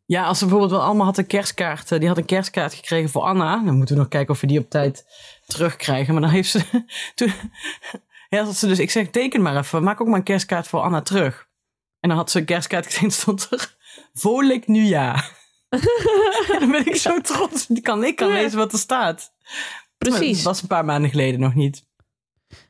Ja, 0.07 0.23
als 0.23 0.37
ze 0.37 0.43
bijvoorbeeld 0.43 0.73
wel 0.73 0.83
allemaal 0.83 1.05
had 1.05 1.17
een 1.17 1.27
kerstkaart. 1.27 1.89
Die 1.89 2.07
had 2.07 2.17
een 2.17 2.25
kerstkaart 2.25 2.73
gekregen 2.73 3.09
voor 3.09 3.21
Anna. 3.21 3.63
Dan 3.63 3.75
moeten 3.75 3.95
we 3.95 4.01
nog 4.01 4.09
kijken 4.09 4.33
of 4.33 4.41
we 4.41 4.47
die 4.47 4.59
op 4.59 4.69
tijd 4.69 5.05
terugkrijgen. 5.45 6.13
Maar 6.13 6.21
dan 6.21 6.31
heeft 6.31 6.49
ze... 6.49 6.85
Toen, 7.15 7.33
ja, 8.29 8.51
ze 8.51 8.67
dus, 8.67 8.79
ik 8.79 8.91
zeg, 8.91 9.09
teken 9.09 9.41
maar 9.41 9.57
even. 9.57 9.83
Maak 9.83 10.01
ook 10.01 10.07
maar 10.07 10.17
een 10.17 10.23
kerstkaart 10.23 10.67
voor 10.67 10.81
Anna 10.81 11.01
terug. 11.01 11.47
En 11.99 12.09
dan 12.09 12.17
had 12.17 12.31
ze 12.31 12.39
een 12.39 12.45
kerstkaart 12.45 12.85
gezien, 12.85 13.11
stond 13.21 13.47
er 13.51 13.75
Vrolijk 14.13 14.67
nieuwjaar. 14.67 15.35
en 16.51 16.59
dan 16.59 16.71
ben 16.71 16.85
ik 16.85 16.95
zo 16.95 17.21
trots. 17.21 17.67
Ik 17.69 17.83
kan, 17.83 18.03
ik 18.03 18.15
kan 18.15 18.31
lezen 18.31 18.57
wat 18.57 18.73
er 18.73 18.79
staat. 18.79 19.33
Precies. 19.97 20.35
Dat 20.35 20.45
was 20.45 20.61
een 20.61 20.67
paar 20.67 20.85
maanden 20.85 21.09
geleden 21.09 21.39
nog 21.39 21.55
niet. 21.55 21.85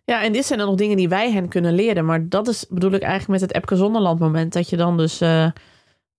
Ja, 0.06 0.23
en 0.23 0.34
dit 0.34 0.45
zijn 0.45 0.60
dan 0.60 0.67
nog 0.67 0.78
dingen 0.78 0.97
die 0.97 1.10
wij 1.10 1.32
hen 1.32 1.47
kunnen 1.47 1.73
leren. 1.73 2.06
Maar 2.06 2.30
dat 2.30 2.47
is, 2.47 2.65
bedoel 2.69 2.91
ik 2.91 3.02
eigenlijk 3.02 3.41
met 3.41 3.50
het 3.50 3.54
Epke 3.54 3.76
Zonderland 3.76 4.19
moment. 4.19 4.54
Dat 4.54 4.69
je 4.69 4.78
dan 4.78 4.97
dus... 4.97 5.21
Uh, 5.21 5.50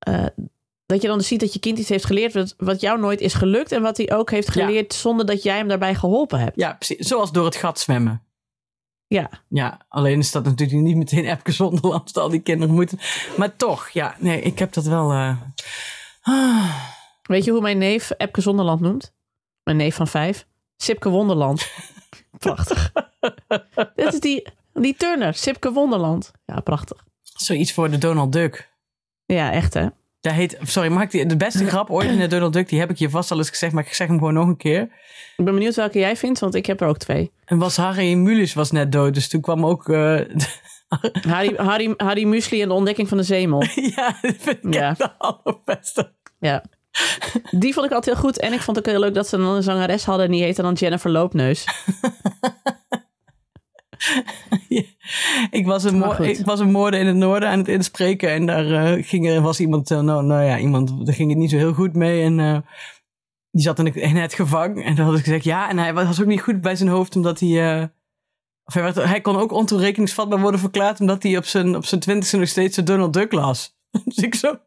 uh, 0.09 0.27
dat 0.89 1.03
je 1.03 1.09
dan 1.09 1.19
dus 1.19 1.27
ziet 1.27 1.41
dat 1.41 1.53
je 1.53 1.59
kind 1.59 1.79
iets 1.79 1.89
heeft 1.89 2.05
geleerd 2.05 2.33
wat, 2.33 2.55
wat 2.57 2.81
jou 2.81 3.01
nooit 3.01 3.21
is 3.21 3.35
gelukt. 3.35 3.73
En 3.73 3.83
wat 3.83 3.97
hij 3.97 4.13
ook 4.13 4.31
heeft 4.31 4.51
geleerd 4.51 4.95
zonder 4.95 5.27
dat 5.27 5.43
jij 5.43 5.57
hem 5.57 5.69
daarbij 5.69 5.95
geholpen 5.95 6.39
hebt. 6.39 6.57
Ja, 6.57 6.73
precies. 6.73 7.07
Zoals 7.07 7.33
door 7.33 7.45
het 7.45 7.57
gat 7.57 7.81
zwemmen. 7.81 8.23
Ja. 9.07 9.31
Ja, 9.49 9.79
alleen 9.89 10.19
is 10.19 10.33
dat 10.33 10.45
natuurlijk 10.45 10.81
niet 10.81 10.97
meteen 10.97 11.25
Epke 11.25 11.53
Zonderland. 11.53 12.17
al 12.17 12.29
die 12.29 12.41
kinderen 12.41 12.75
moeten. 12.75 12.99
Maar 13.37 13.57
toch, 13.57 13.89
ja. 13.89 14.17
Nee, 14.19 14.41
ik 14.41 14.59
heb 14.59 14.73
dat 14.73 14.85
wel... 14.85 15.13
Uh... 15.13 15.43
Weet 17.23 17.45
je 17.45 17.51
hoe 17.51 17.61
mijn 17.61 17.79
neef 17.79 18.11
Epke 18.17 18.41
Zonderland 18.41 18.81
noemt? 18.81 19.15
Mijn 19.63 19.77
neef 19.77 19.95
van 19.95 20.09
vijf? 20.09 20.47
Sipke 20.77 21.09
Wonderland. 21.09 21.71
prachtig. 22.39 22.93
Dit 23.95 24.13
is 24.13 24.21
die, 24.21 24.47
die 24.73 24.95
Turner, 24.97 25.35
Sipke 25.35 25.73
Wonderland. 25.73 26.31
Ja, 26.45 26.61
prachtig. 26.61 27.05
Zoiets 27.23 27.73
voor 27.73 27.91
de 27.91 27.99
Donald 27.99 28.33
Duck. 28.33 28.71
Ja, 29.25 29.53
echt 29.53 29.75
hè? 29.75 29.89
Dat 30.21 30.33
heet, 30.33 30.59
sorry, 30.63 31.01
ik 31.01 31.11
die, 31.11 31.27
de 31.27 31.37
beste 31.37 31.67
grap 31.71 31.91
ooit 31.91 32.09
in 32.11 32.19
de 32.19 32.27
Donald 32.27 32.53
Duck, 32.53 32.69
die 32.69 32.79
heb 32.79 32.91
ik 32.91 32.97
je 32.97 33.11
vast 33.11 33.31
al 33.31 33.39
eens 33.39 33.49
gezegd, 33.49 33.73
maar 33.73 33.85
ik 33.85 33.95
zeg 33.95 34.09
hem 34.09 34.19
gewoon 34.19 34.35
nog 34.35 34.47
een 34.47 34.57
keer. 34.57 34.83
Ik 35.37 35.45
ben 35.45 35.55
benieuwd 35.55 35.75
welke 35.75 35.99
jij 35.99 36.17
vindt, 36.17 36.41
want 36.41 36.55
ik 36.55 36.67
heb 36.67 36.81
er 36.81 36.89
ook 36.89 36.99
twee. 36.99 37.33
En 37.45 37.59
was 37.59 37.77
Harry 37.77 38.15
Mulisch 38.15 38.55
was 38.55 38.71
net 38.71 38.93
dood, 38.93 39.15
dus 39.15 39.29
toen 39.29 39.41
kwam 39.41 39.67
ook... 39.67 39.89
Uh, 39.89 40.21
Harry, 41.29 41.55
Harry, 41.57 41.95
Harry 41.97 42.25
Musli 42.25 42.63
en 42.63 42.69
de 42.69 42.75
ontdekking 42.75 43.09
van 43.09 43.17
de 43.17 43.23
zemel. 43.23 43.63
ja, 43.97 44.19
dat 44.23 44.35
vind 44.39 44.65
ik 44.65 44.75
ja. 44.75 44.93
de 44.93 45.11
allerbeste. 45.19 46.13
Ja. 46.39 46.65
Die 47.51 47.73
vond 47.73 47.87
ik 47.87 47.93
altijd 47.93 48.05
heel 48.15 48.25
goed. 48.25 48.39
En 48.39 48.53
ik 48.53 48.61
vond 48.61 48.77
het 48.77 48.87
ook 48.87 48.93
heel 48.93 49.03
leuk 49.03 49.15
dat 49.15 49.29
ze 49.29 49.37
een 49.37 49.63
zangeres 49.63 50.05
hadden. 50.05 50.27
En 50.27 50.33
die 50.33 50.43
heette 50.43 50.63
dan 50.63 50.75
Jennifer 50.75 51.11
Loopneus. 51.11 51.65
ik, 55.51 55.67
was 55.67 55.85
een 55.85 56.23
ik 56.23 56.45
was 56.45 56.61
een 56.61 56.71
moorden 56.71 57.01
in 57.01 57.07
het 57.07 57.17
noorden 57.17 57.49
aan 57.49 57.59
het 57.59 57.69
inspreken. 57.69 58.31
En 58.31 58.47
daar 58.47 58.67
uh, 58.67 59.05
ging 59.05 59.29
er, 59.29 59.41
was 59.41 59.61
iemand, 59.61 59.91
uh, 59.91 60.01
nou, 60.01 60.25
nou 60.25 60.45
ja, 60.45 60.59
iemand, 60.59 61.07
daar 61.07 61.15
ging 61.15 61.31
het 61.31 61.39
niet 61.39 61.51
zo 61.51 61.57
heel 61.57 61.73
goed 61.73 61.95
mee. 61.95 62.23
En 62.23 62.39
uh, 62.39 62.59
die 63.51 63.63
zat 63.63 63.79
in, 63.79 63.95
in 63.95 64.17
het 64.17 64.35
gevangen. 64.35 64.85
En 64.85 64.95
toen 64.95 65.05
had 65.05 65.19
ik 65.19 65.25
gezegd, 65.25 65.45
ja, 65.45 65.69
en 65.69 65.79
hij 65.79 65.95
was 65.95 66.21
ook 66.21 66.27
niet 66.27 66.43
goed 66.43 66.61
bij 66.61 66.77
zijn 66.77 66.89
hoofd, 66.89 67.17
omdat 67.17 67.41
hij... 67.41 67.83
of 68.65 68.75
hij, 68.75 68.83
werd, 68.83 68.95
hij 68.95 69.21
kon 69.21 69.37
ook 69.37 69.53
ontoerekeningsvatbaar 69.53 70.41
worden 70.41 70.61
verklaard, 70.61 71.01
omdat 71.01 71.23
hij 71.23 71.37
op 71.37 71.45
zijn, 71.45 71.77
op 71.77 71.85
zijn 71.85 72.01
twintigste 72.01 72.37
nog 72.37 72.49
steeds 72.49 72.77
de 72.77 72.83
Donald 72.83 73.13
Duck 73.13 73.33
las. 73.33 73.77
Dus 74.05 74.17
ik 74.17 74.35
zo, 74.35 74.59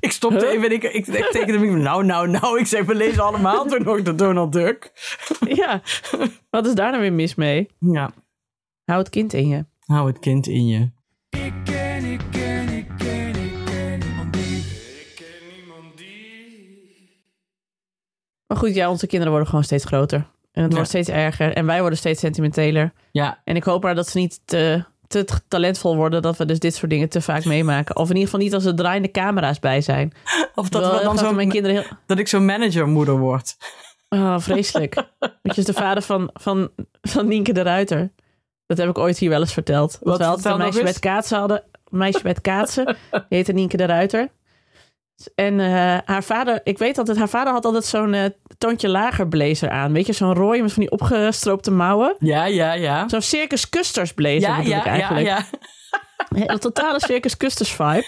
ik 0.00 0.12
stopte 0.12 0.48
even 0.48 0.64
en 0.64 0.72
ik, 0.72 0.82
ik, 0.82 1.06
ik 1.06 1.24
tekende 1.30 1.66
hem. 1.66 1.80
Nou, 1.80 2.04
nou, 2.04 2.28
nou. 2.28 2.58
Ik 2.58 2.66
zei, 2.66 2.82
we 2.82 2.94
lezen 2.94 3.22
allemaal 3.22 3.66
toen 3.66 3.82
nog 3.82 4.02
de 4.02 4.14
Donald 4.14 4.52
Duck. 4.52 4.92
Ja, 5.48 5.82
wat 6.50 6.66
is 6.66 6.74
daar 6.74 6.90
nou 6.90 7.02
weer 7.02 7.12
mis 7.12 7.34
mee? 7.34 7.68
Ja. 7.78 8.10
Hou 8.90 9.02
het 9.02 9.10
kind 9.10 9.32
in 9.32 9.48
je. 9.48 9.64
Hou 9.86 10.06
het 10.06 10.18
kind 10.18 10.46
in 10.46 10.66
je. 10.66 10.90
Ik 11.28 11.52
ken, 11.64 12.04
ik 12.04 12.20
ken, 12.30 12.68
ik 12.68 12.88
ken, 12.98 13.28
ik 13.36 13.52
ken 13.64 13.98
niemand 13.98 14.32
die. 14.32 14.56
Ik 14.56 15.12
ken 15.14 15.56
niemand 15.56 15.96
die. 15.96 17.10
Maar 18.46 18.56
goed, 18.58 18.74
ja, 18.74 18.90
onze 18.90 19.06
kinderen 19.06 19.30
worden 19.30 19.48
gewoon 19.48 19.64
steeds 19.64 19.84
groter. 19.84 20.18
En 20.52 20.62
het 20.62 20.70
Ja. 20.70 20.74
wordt 20.76 20.88
steeds 20.88 21.08
erger. 21.08 21.52
En 21.52 21.66
wij 21.66 21.80
worden 21.80 21.98
steeds 21.98 22.20
sentimenteler. 22.20 22.92
Ja, 23.12 23.40
En 23.44 23.56
ik 23.56 23.64
hoop 23.64 23.82
maar 23.82 23.94
dat 23.94 24.08
ze 24.08 24.18
niet 24.18 24.40
te, 24.44 24.84
te 25.06 25.24
talentvol 25.48 25.96
worden. 25.96 26.22
Dat 26.22 26.36
we 26.36 26.44
dus 26.44 26.58
dit 26.58 26.74
soort 26.74 26.90
dingen 26.90 27.08
te 27.08 27.20
vaak 27.20 27.44
meemaken. 27.44 27.96
Of 27.96 28.08
in 28.08 28.14
ieder 28.14 28.24
geval 28.30 28.44
niet 28.44 28.54
als 28.54 28.64
er 28.64 28.74
draaiende 28.74 29.10
camera's 29.10 29.58
bij 29.58 29.80
zijn. 29.80 30.12
of 30.54 30.68
dat, 30.68 30.82
Wel 30.82 30.98
we 30.98 31.04
dan 31.04 31.18
zo, 31.18 31.32
mijn 31.32 31.48
kinderen 31.48 31.76
heel... 31.76 31.90
dat 32.06 32.18
ik 32.18 32.28
zo'n 32.28 32.44
managermoeder 32.44 33.18
word. 33.18 33.56
Oh, 34.08 34.38
vreselijk. 34.38 34.94
Weet 35.42 35.54
je, 35.54 35.60
is 35.60 35.64
de 35.64 35.72
vader 35.72 36.02
van, 36.02 36.30
van, 36.32 36.70
van 37.02 37.28
Nienke 37.28 37.52
de 37.52 37.62
Ruiter. 37.62 38.10
Dat 38.70 38.78
heb 38.78 38.88
ik 38.88 38.98
ooit 38.98 39.18
hier 39.18 39.28
wel 39.28 39.40
eens 39.40 39.52
verteld. 39.52 39.98
Wat? 40.02 40.18
we 40.18 40.24
altijd 40.24 40.54
een 40.54 40.60
meisje 40.60 40.82
met 40.82 40.98
kaatsen 40.98 41.38
hadden. 41.38 41.62
Een 41.90 41.98
meisje 41.98 42.20
met 42.22 42.40
kaatsen. 42.40 42.84
Die 43.10 43.22
heette 43.28 43.52
Nienke 43.52 43.76
de 43.76 43.84
Ruiter. 43.84 44.28
En 45.34 45.60
eh, 45.60 45.98
haar 46.04 46.24
vader, 46.24 46.60
ik 46.64 46.78
weet 46.78 46.98
altijd, 46.98 47.18
haar 47.18 47.28
vader 47.28 47.52
had 47.52 47.64
altijd 47.64 47.84
zo'n 47.84 48.14
eh, 48.14 48.24
toontje 48.58 48.88
lager 48.88 49.28
blazer 49.28 49.70
aan. 49.70 49.92
Weet 49.92 50.06
je, 50.06 50.12
zo'n 50.12 50.34
rode 50.34 50.62
met 50.62 50.72
van 50.72 50.82
die 50.82 50.90
opgestroopte 50.90 51.70
mouwen. 51.70 52.16
Ja, 52.18 52.44
ja, 52.44 52.72
ja. 52.72 53.08
Zo'n 53.08 53.22
Circus 53.22 53.68
Custers 53.68 54.14
blazer 54.14 54.40
Ja, 54.40 54.56
ja, 54.56 54.60
ik 54.60 54.66
ja, 54.66 54.84
eigenlijk. 54.84 55.26
ja. 55.26 55.44
Een 56.28 56.40
hele 56.40 56.58
totale 56.58 57.00
Circus 57.00 57.36
Custers 57.36 57.72
vibe. 57.72 58.06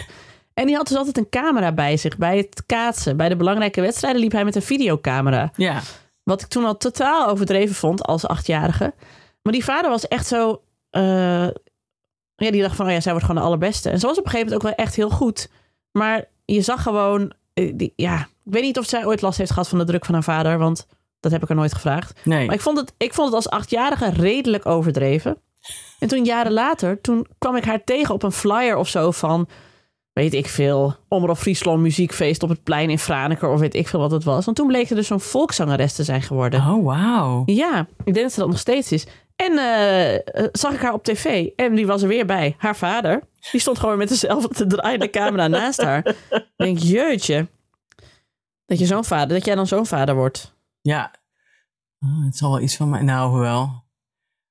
En 0.55 0.67
die 0.67 0.77
had 0.77 0.89
dus 0.89 0.97
altijd 0.97 1.17
een 1.17 1.29
camera 1.29 1.73
bij 1.73 1.97
zich. 1.97 2.17
Bij 2.17 2.37
het 2.37 2.63
kaatsen. 2.67 3.17
Bij 3.17 3.29
de 3.29 3.37
belangrijke 3.37 3.81
wedstrijden 3.81 4.21
liep 4.21 4.33
hij 4.33 4.45
met 4.45 4.57
een 4.57 4.63
videocamera. 4.63 5.51
Ja, 5.57 5.81
Wat 6.23 6.41
ik 6.41 6.47
toen 6.47 6.65
al 6.65 6.77
totaal 6.77 7.29
overdreven 7.29 7.75
vond 7.75 8.03
als 8.03 8.27
achtjarige. 8.27 8.95
Maar 9.43 9.53
die 9.53 9.65
vader 9.65 9.91
was 9.91 10.09
echt 10.09 10.27
zo... 10.27 10.63
eh, 10.91 11.49
ja, 12.37 12.51
die 12.51 12.63
dacht 12.63 12.77
van, 12.77 12.87
oh 12.87 12.93
ja, 12.93 13.01
zij 13.01 13.13
wordt 13.13 13.27
gewoon 13.27 13.41
de 13.41 13.47
allerbeste. 13.49 13.91
En 13.91 13.99
ze 14.01 14.07
was 14.07 14.19
op 14.19 14.25
een 14.25 14.31
gegeven 14.31 14.53
moment 14.53 14.67
ook 14.71 14.77
wel 14.77 14.87
echt 14.87 14.95
heel 14.97 15.11
goed. 15.11 15.49
Maar 15.91 16.25
je 16.45 16.61
zag 16.63 16.83
gewoon... 16.83 17.33
eh, 17.55 17.73
die, 17.75 17.93
ja, 17.97 18.19
ik 18.21 18.53
weet 18.53 18.63
niet 18.63 18.79
of 18.79 18.87
zij 18.87 19.07
ooit 19.07 19.23
last 19.23 19.39
heeft 19.39 19.51
gehad 19.51 19.69
van 19.69 19.79
de 19.79 19.85
druk 19.85 20.05
van 20.05 20.15
haar 20.15 20.23
vader. 20.23 20.59
Want 20.59 20.87
dat 21.21 21.33
heb 21.33 21.43
ik 21.43 21.49
haar 21.49 21.57
nooit 21.57 21.75
gevraagd. 21.75 22.21
nee. 22.25 22.47
Maar 22.47 22.55
ik 22.55 22.61
vond 22.61 22.79
het, 22.79 22.93
ik 22.97 23.15
vond 23.15 23.27
het 23.27 23.37
als 23.37 23.49
achtjarige 23.49 24.11
redelijk 24.11 24.67
overdreven. 24.67 25.37
En 25.99 26.09
toen 26.09 26.25
jaren 26.25 26.53
later, 26.53 27.01
toen 27.01 27.27
kwam 27.39 27.57
ik 27.57 27.65
haar 27.65 27.85
tegen 27.85 28.15
op 28.15 28.23
een 28.23 28.33
flyer 28.33 28.77
of 28.77 28.89
zo 28.89 29.11
van... 29.11 29.49
Weet 30.13 30.35
ik 30.35 30.49
veel, 30.49 30.97
Omroep 31.09 31.37
Friesland 31.37 31.81
muziekfeest 31.81 32.43
op 32.43 32.49
het 32.49 32.63
plein 32.63 32.91
in 32.91 32.99
Franeker 32.99 33.49
of 33.49 33.61
weet 33.61 33.75
ik 33.75 33.89
veel 33.89 34.01
wat 34.01 34.11
het 34.11 34.25
was. 34.25 34.45
Want 34.45 34.57
toen 34.57 34.67
bleek 34.67 34.91
er 34.91 34.97
dus 34.97 35.07
zo'n 35.07 35.21
volkszangeres 35.21 35.95
te 35.95 36.05
zijn 36.05 36.23
geworden. 36.23 36.61
Oh, 36.61 36.85
wauw. 36.85 37.43
Ja, 37.47 37.87
ik 38.05 38.15
denk 38.15 38.27
dat 38.27 38.33
ze 38.33 38.41
dat 38.41 38.49
nog 38.49 38.59
steeds 38.59 38.93
is. 38.93 39.07
En 39.37 39.59
eh, 39.59 40.15
eh, 40.15 40.49
zag 40.53 40.73
ik 40.73 40.81
haar 40.81 40.93
op 40.93 41.05
tv 41.05 41.47
en 41.57 41.75
die 41.75 41.87
was 41.87 42.03
er 42.03 42.09
weer 42.09 42.27
bij. 42.27 42.55
Haar 42.59 42.77
vader, 42.77 43.23
die 43.51 43.61
stond 43.61 43.79
gewoon 43.79 43.99
met 43.99 44.09
dezelfde 44.09 44.67
draaiende 44.67 45.11
camera 45.11 45.49
naast 45.59 45.83
haar. 45.83 46.07
Ik 46.31 46.45
denk, 46.57 46.79
jeutje. 46.79 47.49
Dat, 48.67 48.79
je 48.79 48.87
zo'n 48.87 49.05
vader, 49.05 49.37
dat 49.37 49.45
jij 49.45 49.55
dan 49.55 49.67
zo'n 49.67 49.87
vader 49.87 50.15
wordt. 50.15 50.55
Ja. 50.81 51.15
Oh, 52.01 52.25
het 52.25 52.37
zal 52.37 52.51
wel 52.51 52.61
iets 52.61 52.77
van 52.77 52.89
mij... 52.89 53.03
Nou, 53.03 53.39
wel. 53.39 53.85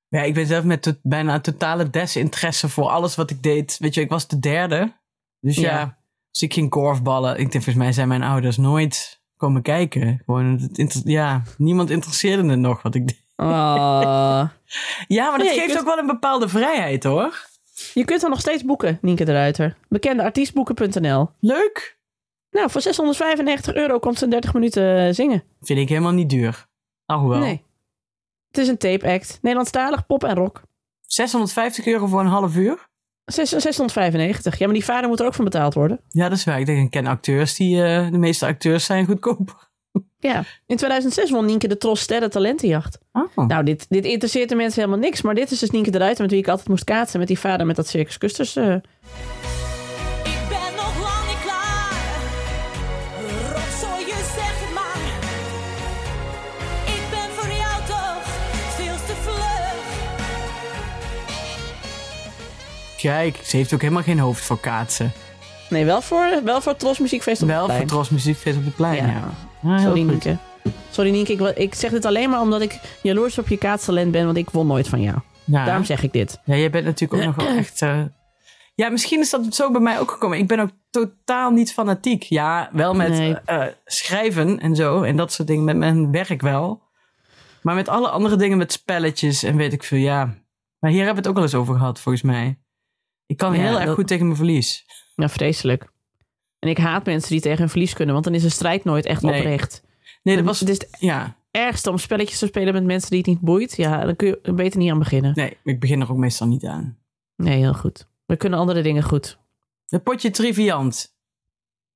Ja, 0.08 0.22
ik 0.22 0.34
ben 0.34 0.46
zelf 0.46 0.64
met 0.64 1.00
bijna 1.02 1.40
totale 1.40 1.90
desinteresse 1.90 2.70
voor 2.70 2.90
alles 2.90 3.16
wat 3.16 3.30
ik 3.30 3.44
deed. 3.44 3.78
Weet 3.80 3.94
je, 3.94 4.02
ik 4.02 4.10
was 4.10 4.28
de 4.28 4.40
derde. 4.40 4.94
Dus 5.42 5.56
ja, 5.56 5.72
Ja. 5.80 5.98
dus 6.32 6.42
ik 6.42 6.54
ging 6.54 6.70
korfballen. 6.70 7.32
Ik 7.32 7.38
denk, 7.38 7.52
volgens 7.52 7.76
mij 7.76 7.92
zijn 7.92 8.08
mijn 8.08 8.24
ouders 8.24 8.58
nooit 8.58 9.22
komen 9.38 9.62
kijken. 9.62 10.22
Gewoon, 10.26 10.70
ja, 11.04 11.42
niemand 11.58 11.90
interesseerde 11.90 12.50
het 12.50 12.60
nog 12.60 12.82
wat 12.82 12.96
ik 12.96 13.08
deed. 13.08 13.20
Oh. 13.36 13.48
Ja, 15.08 15.30
maar 15.30 15.38
dat 15.38 15.48
Nee, 15.48 15.56
geeft 15.56 15.66
kunt- 15.66 15.80
ook 15.80 15.86
wel 15.86 15.98
een 15.98 16.06
bepaalde 16.08 16.50
vrijheid, 16.50 17.04
hoor. 17.04 17.50
Je 17.94 18.06
kunt 18.06 18.22
dan 18.22 18.30
nog 18.30 18.40
steeds 18.40 18.64
boeken, 18.66 18.98
Nienke 19.02 19.24
de 19.26 19.32
Ruiter. 19.32 19.76
Bekendeartiestboeken.nl. 19.90 21.30
Leuk. 21.40 21.98
Nou, 22.52 22.70
voor 22.72 22.82
695 22.82 23.74
euro 23.74 24.00
komt 24.00 24.18
ze 24.18 24.24
in 24.24 24.30
30 24.30 24.54
minuten 24.54 25.08
eh, 25.08 25.14
zingen. 25.14 25.44
Vind 25.62 25.80
ik 25.80 25.90
helemaal 25.90 26.12
niet 26.12 26.30
duur. 26.30 26.68
Alhoewel. 27.06 27.40
Nee. 27.40 27.64
Het 28.48 28.58
is 28.58 28.68
een 28.68 28.78
tape 28.78 29.08
act. 29.12 29.40
Nederlandstalig, 29.42 30.06
pop 30.06 30.24
en 30.24 30.36
rock. 30.36 30.62
650 31.02 31.86
euro 31.86 32.08
voor 32.08 32.20
een 32.20 32.26
half 32.28 32.56
uur? 32.56 32.90
Zes- 33.26 33.50
695. 33.50 34.58
Ja, 34.58 34.66
maar 34.66 34.76
die 34.76 34.84
vader 34.86 35.10
moet 35.10 35.20
er 35.20 35.26
ook 35.26 35.34
van 35.34 35.44
betaald 35.44 35.74
worden. 35.74 36.00
Ja, 36.10 36.30
dat 36.30 36.38
is 36.38 36.44
waar. 36.44 36.60
Ik 36.60 36.66
denk, 36.66 36.84
ik 36.86 36.90
ken 36.92 37.06
acteurs 37.08 37.56
die... 37.56 37.84
eh, 37.84 38.12
de 38.12 38.18
meeste 38.18 38.46
acteurs 38.46 38.86
zijn 38.86 39.06
goedkoop. 39.06 39.50
Ja. 40.20 40.44
In 40.68 40.78
2006 40.78 41.32
won 41.32 41.46
Nienke 41.46 41.68
de 41.68 41.78
Tros 41.78 42.00
Sterren 42.02 42.30
Talentenjacht. 42.30 43.00
Oh. 43.12 43.48
Nou, 43.48 43.64
dit, 43.64 43.86
dit 43.90 44.06
interesseert 44.06 44.50
de 44.50 44.56
mensen 44.56 44.82
helemaal 44.82 45.04
niks. 45.04 45.22
Maar 45.22 45.36
dit 45.36 45.52
is 45.52 45.60
dus 45.60 45.70
Nienke 45.70 45.92
de 45.92 45.98
Ruiter 45.98 46.22
met 46.22 46.32
wie 46.32 46.40
ik 46.40 46.48
altijd 46.48 46.68
moest 46.68 46.84
kaatsen. 46.84 47.20
Met 47.20 47.28
die 47.28 47.40
vader 47.40 47.66
met 47.66 47.76
dat 47.76 47.88
Circus 47.88 48.18
Custers. 48.18 48.56
eh. 48.56 48.76
Kijk, 63.02 63.40
ze 63.44 63.58
heeft 63.58 63.74
ook 63.74 63.82
helemaal 63.82 64.04
geen 64.04 64.20
hoofd 64.20 64.44
voor 64.44 64.60
kaatsen. 64.60 65.12
Nee, 65.70 65.86
wel 65.86 66.02
voor, 66.02 66.42
wel 66.44 66.62
voor 66.62 66.76
Tros 66.76 67.00
Muziekfeest 67.00 67.42
op 67.42 67.48
Wel 67.48 67.58
het 67.58 67.66
voor 67.66 67.76
plein. 67.76 67.88
Tros 67.88 68.10
Muziekfeest 68.10 68.58
op 68.58 68.66
het 68.66 68.76
plein, 68.76 68.96
ja. 68.96 69.34
Ja. 69.64 69.74
Ah, 69.76 69.82
Sorry. 69.82 70.02
Nienke. 70.02 70.38
Sorry 70.90 71.12
Nienke, 71.12 71.32
ik, 71.34 71.58
ik 71.58 71.76
zeg 71.76 71.92
dit 71.92 72.06
alleen 72.06 72.30
maar 72.30 72.42
omdat 72.42 72.62
ik 72.62 72.80
jaloers 73.02 73.38
op 73.38 73.48
je 73.48 73.58
kaatstalent 73.58 74.12
ben. 74.12 74.26
Want 74.26 74.38
ik 74.38 74.50
won 74.50 74.68
nooit 74.68 74.88
van 74.88 75.02
jou. 75.02 75.18
Ja. 75.44 75.66
Daarom 75.66 75.84
zeg 75.86 76.04
ik 76.04 76.12
dit. 76.14 76.40
ja, 76.46 76.56
jij 76.56 76.70
bent 76.70 76.86
natuurlijk 76.86 77.22
ook 77.22 77.36
nog 77.36 77.46
wel 77.46 77.56
echt... 77.58 77.82
eh, 77.82 78.02
Ja, 78.76 78.90
misschien 78.90 79.20
is 79.20 79.30
dat 79.30 79.56
zo 79.56 79.72
bij 79.72 79.82
mij 79.82 80.00
ook 80.00 80.12
gekomen. 80.12 80.38
Ik 80.38 80.48
ben 80.48 80.60
ook 80.60 80.70
totaal 80.90 81.52
niet 81.52 81.74
fanatiek. 81.74 82.24
Ja, 82.24 82.70
wel 82.74 82.94
met 82.94 83.10
Nee. 83.10 83.36
eh, 83.46 83.66
schrijven 83.86 84.60
en 84.60 84.76
zo. 84.76 85.02
En 85.02 85.16
dat 85.16 85.32
soort 85.34 85.48
dingen. 85.48 85.64
Met 85.64 85.78
mijn 85.78 86.12
werk 86.12 86.42
wel. 86.42 86.82
Maar 87.62 87.76
met 87.76 87.90
alle 87.90 88.10
andere 88.10 88.36
dingen, 88.36 88.58
met 88.58 88.72
spelletjes 88.72 89.44
en 89.44 89.56
weet 89.56 89.74
ik 89.74 89.84
veel, 89.84 90.00
ja. 90.00 90.26
Maar 90.80 90.92
hier 90.92 91.06
hebben 91.06 91.24
we 91.24 91.30
het 91.30 91.30
ook 91.30 91.36
al 91.38 91.44
eens 91.44 91.56
over 91.56 91.76
gehad, 91.76 92.00
volgens 92.00 92.24
mij. 92.24 92.60
Ik 93.32 93.38
kan 93.38 93.54
heel 93.54 93.76
erg 93.76 93.86
dat- 93.86 93.96
goed 93.96 94.08
tegen 94.08 94.26
mijn 94.26 94.38
verlies. 94.38 94.86
Ja, 95.16 95.30
vreselijk. 95.30 95.92
En 96.60 96.70
ik 96.70 96.78
haat 96.78 97.06
mensen 97.06 97.30
die 97.32 97.42
tegen 97.42 97.58
hun 97.58 97.70
verlies 97.70 97.94
kunnen. 97.94 98.14
Want 98.14 98.26
dan 98.26 98.34
is 98.36 98.44
een 98.44 98.52
strijd 98.52 98.84
nooit 98.84 99.06
echt 99.06 99.22
Nee. 99.22 99.38
oprecht. 99.40 99.84
Nee, 100.24 100.36
dat 100.36 100.46
was... 100.46 100.60
Dus 100.60 100.80
Ja. 101.00 101.36
ergste 101.52 101.90
om 101.90 101.98
spelletjes 101.98 102.40
te 102.40 102.46
spelen 102.46 102.74
met 102.74 102.84
mensen 102.84 103.10
die 103.10 103.18
het 103.20 103.28
niet 103.28 103.40
boeit. 103.40 103.76
Ja, 103.78 104.06
dan 104.06 104.16
kun 104.16 104.28
je 104.28 104.40
er 104.44 104.54
beter 104.54 104.80
niet 104.80 104.92
aan 104.92 105.00
beginnen. 105.00 105.32
Nee, 105.36 105.58
ik 105.64 105.80
begin 105.80 106.02
er 106.02 106.12
ook 106.12 106.18
meestal 106.18 106.48
niet 106.48 106.66
aan. 106.66 106.98
Nee, 107.36 107.58
heel 107.58 107.74
goed. 107.74 108.08
We 108.26 108.36
kunnen 108.36 108.60
andere 108.60 108.82
dingen 108.82 109.04
goed. 109.04 109.40
Het 109.88 110.04
potje 110.04 110.30
Triviant. 110.30 111.16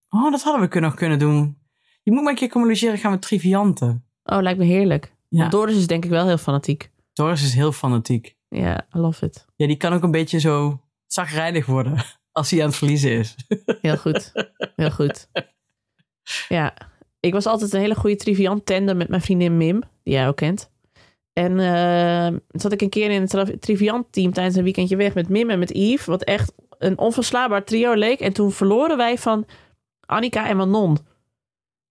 Oh, 0.09 0.31
dat 0.31 0.43
hadden 0.43 0.61
we 0.61 0.67
kunnen, 0.67 0.89
nog 0.89 0.99
kunnen 0.99 1.19
doen. 1.19 1.57
Je 2.03 2.11
moet 2.11 2.21
maar 2.21 2.31
een 2.31 2.37
keer 2.37 2.49
komen 2.49 2.67
logeren, 2.67 2.97
gaan 2.97 3.11
we 3.11 3.19
Trivianten. 3.19 4.03
Oh, 4.23 4.41
lijkt 4.41 4.59
me 4.59 4.65
heerlijk. 4.65 5.13
Ja. 5.29 5.49
Doris 5.49 5.75
is 5.77 5.87
denk 5.87 6.03
ik 6.03 6.09
wel 6.09 6.27
heel 6.27 6.37
fanatiek. 6.37 6.91
Doris 7.13 7.43
is 7.43 7.53
heel 7.53 7.71
fanatiek. 7.71 8.35
Ja, 8.49 8.87
I 8.95 8.97
love 8.97 9.25
it. 9.25 9.45
Ja, 9.55 9.67
die 9.67 9.75
kan 9.77 9.93
ook 9.93 10.03
een 10.03 10.11
beetje 10.11 10.39
zo 10.39 10.79
zagrijnig 11.07 11.65
worden 11.65 12.03
als 12.31 12.51
hij 12.51 12.61
aan 12.61 12.67
het 12.67 12.75
verliezen 12.75 13.11
is. 13.11 13.35
Heel 13.81 13.97
goed. 13.97 14.31
Heel 14.75 14.91
goed. 14.91 15.29
Ja, 16.47 16.73
ik 17.19 17.33
was 17.33 17.45
altijd 17.45 17.73
een 17.73 17.79
hele 17.79 17.95
goede 17.95 18.15
triviant 18.15 18.65
tandem 18.65 18.97
met 18.97 19.09
mijn 19.09 19.21
vriendin 19.21 19.57
Mim, 19.57 19.81
die 20.03 20.13
jij 20.13 20.27
ook 20.27 20.35
kent. 20.35 20.71
En 21.33 21.49
toen 22.47 22.61
zat 22.61 22.71
ik 22.71 22.81
een 22.81 22.89
keer 22.89 23.11
in 23.11 23.21
het 23.21 23.29
tri- 23.29 23.57
triviant 23.59 24.11
team 24.11 24.33
tijdens 24.33 24.55
een 24.55 24.63
weekendje 24.63 24.95
weg 24.95 25.13
met 25.13 25.29
Mim 25.29 25.49
en 25.49 25.59
met 25.59 25.75
Yves, 25.75 26.05
wat 26.05 26.23
echt 26.23 26.53
een 26.77 26.97
onverslaanbaar 26.97 27.63
trio 27.63 27.93
leek. 27.93 28.19
En 28.19 28.33
toen 28.33 28.51
verloren 28.51 28.97
wij 28.97 29.17
van 29.17 29.45
Annika 30.05 30.47
en 30.47 30.57
Manon. 30.57 30.97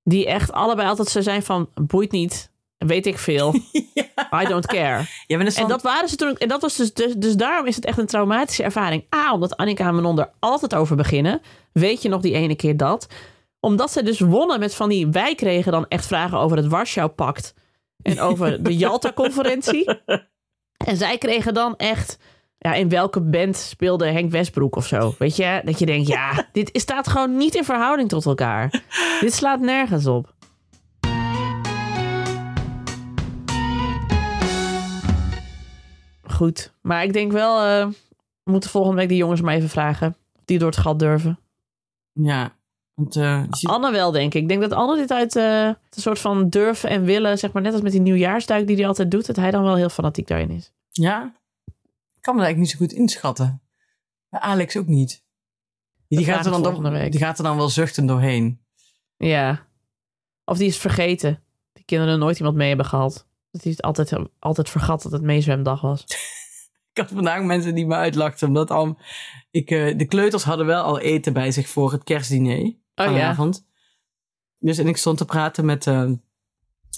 Die 0.03 0.27
echt 0.27 0.53
allebei 0.53 0.89
altijd 0.89 1.09
zo 1.09 1.21
zijn 1.21 1.43
van, 1.43 1.71
boeit 1.75 2.11
niet, 2.11 2.51
weet 2.87 3.07
ik 3.07 3.19
veel. 3.19 3.55
I 4.43 4.45
don't 4.49 4.67
care. 4.67 5.07
Ja, 5.27 5.37
maar 5.37 5.45
dat 5.45 5.55
is 5.55 5.57
En 5.57 5.69
dat 5.69 5.83
waren 5.83 6.09
ze 6.09 6.17
toen. 6.17 6.37
En 6.37 6.49
dat 6.49 6.61
was 6.61 6.77
dus, 6.77 6.93
dus, 6.93 7.15
dus 7.15 7.35
daarom 7.35 7.67
is 7.67 7.77
het 7.77 7.85
echt 7.85 7.99
een 7.99 8.07
traumatische 8.07 8.63
ervaring. 8.63 9.05
A, 9.15 9.33
omdat 9.33 9.57
Annika 9.57 9.87
en 9.87 9.95
Manon 9.95 10.19
er 10.19 10.31
altijd 10.39 10.75
over 10.75 10.97
beginnen. 10.97 11.41
Weet 11.73 12.03
je 12.03 12.09
nog 12.09 12.21
die 12.21 12.35
ene 12.35 12.55
keer 12.55 12.77
dat? 12.77 13.07
Omdat 13.61 13.93
ze 13.93 14.03
dus 14.03 14.21
wonnen 14.21 14.59
met 14.59 14.75
van 14.75 14.89
die... 14.89 15.07
Wij 15.07 15.35
kregen 15.35 15.73
dan 15.73 15.87
echt 15.89 16.07
vragen 16.07 16.39
over 16.39 16.57
het 16.57 16.67
Warschau-pact. 16.67 17.55
En 18.03 18.21
over 18.21 18.63
de 18.63 18.77
Jalta-conferentie. 18.85 20.01
En 20.77 20.97
zij 20.97 21.19
kregen 21.19 21.55
dan 21.55 21.77
echt... 21.77 22.19
Ja, 22.59 22.75
in 22.75 22.89
welke 22.89 23.21
band 23.21 23.57
speelde 23.57 24.07
Henk 24.07 24.31
Westbroek 24.31 24.77
of 24.77 24.87
zo? 24.87 25.15
Weet 25.19 25.37
je? 25.37 25.61
Dat 25.65 25.79
je 25.79 25.87
denkt, 25.87 26.09
ja, 26.09 26.47
dit 26.53 26.71
staat 26.73 27.09
gewoon 27.09 27.37
niet 27.37 27.55
in 27.55 27.65
verhouding 27.65 28.09
tot 28.09 28.27
elkaar. 28.27 28.83
Dit 29.21 29.35
slaat 29.35 29.61
nergens 29.61 30.07
op. 30.07 30.34
Goed. 36.35 36.73
Maar 36.81 37.05
ik 37.05 37.13
denk 37.13 37.33
wel, 37.33 37.59
eh, 37.67 37.87
we 38.43 38.51
moeten 38.51 38.71
volgende 38.71 38.97
week 38.97 39.09
die 39.09 39.17
jongens 39.19 39.41
maar 39.41 39.55
even 39.55 39.69
vragen. 39.69 40.17
Die 40.45 40.59
door 40.59 40.69
het 40.71 40.79
gat 40.79 40.99
durven. 40.99 41.39
Ja, 42.13 42.57
want 42.95 43.17
eh, 43.17 43.43
ziet- 43.51 43.71
Anne 43.71 43.91
wel, 43.93 44.11
denk 44.11 44.35
ik. 44.35 44.43
Ik 44.43 44.49
denk 44.49 44.61
dat 44.61 44.73
Anne 44.73 44.97
dit 44.97 45.13
uit 45.13 45.37
eh, 45.37 45.65
een 45.67 45.77
soort 45.91 46.19
van 46.19 46.49
durven 46.49 46.89
en 46.91 47.05
willen, 47.05 47.39
zeg 47.39 47.53
maar 47.53 47.63
net 47.63 47.73
als 47.73 47.83
met 47.83 47.93
die 47.93 48.01
nieuwjaarsduik 48.01 48.67
die 48.67 48.77
hij 48.77 48.87
altijd 48.87 49.11
doet, 49.11 49.27
dat 49.27 49.37
hij 49.37 49.51
dan 49.51 49.63
wel 49.63 49.75
heel 49.77 49.89
fanatiek 49.89 50.27
daarin 50.27 50.51
is. 50.51 50.73
ja, 50.91 51.35
ik 52.15 52.31
kan 52.31 52.35
me 52.37 52.43
eigenlijk 52.43 52.57
niet 52.57 52.71
zo 52.71 52.77
goed 52.87 52.93
inschatten. 53.03 53.63
Maar 54.29 54.41
Alex 54.41 54.77
ook 54.77 54.87
niet. 54.87 55.23
Die 56.09 56.25
gaat, 56.25 56.45
er 56.47 56.51
dan 56.51 56.63
die 57.11 57.21
gaat 57.21 57.39
er 57.39 57.45
dan 57.45 57.57
wel 57.57 57.69
zuchtend 57.69 58.09
doorheen. 58.09 58.61
Ja. 59.17 59.67
Of 60.45 60.59
die 60.59 60.67
is 60.67 60.79
vergeten. 60.79 61.43
Die 61.73 61.85
kinderen 61.85 62.19
nooit 62.19 62.39
iemand 62.39 62.57
mee 62.57 62.69
hebben 62.69 62.87
gehad. 62.87 63.27
Dat 63.55 63.63
hij 63.63 63.73
het 63.73 63.83
altijd, 63.83 64.13
altijd 64.39 64.71
vergat 64.71 65.03
dat 65.03 65.13
het 65.13 65.23
meezwemdag 65.23 65.81
was. 65.81 66.05
Ik 66.93 67.01
had 67.01 67.11
vandaag 67.11 67.43
mensen 67.43 67.75
die 67.75 67.87
me 67.87 67.95
uitlachten. 67.95 68.49
Omdat 68.49 68.71
al, 68.71 68.99
ik, 69.51 69.71
eh, 69.71 69.99
de 69.99 70.05
kleuters 70.07 70.43
hadden 70.43 70.67
wel 70.67 70.83
al 70.83 71.01
eten 71.01 71.33
bij 71.33 71.51
zich 71.51 71.69
voor 71.69 71.93
het 71.93 72.05
kerstdiner 72.05 72.59
Oh 72.59 72.75
ja. 72.95 73.07
vanavond. 73.07 73.67
Dus 74.59 74.79
en 74.79 74.89
ik 74.89 74.97
stond 74.97 75.19
te 75.19 75.25
praten 75.25 75.65
met 75.65 75.87
eh, 75.87 76.03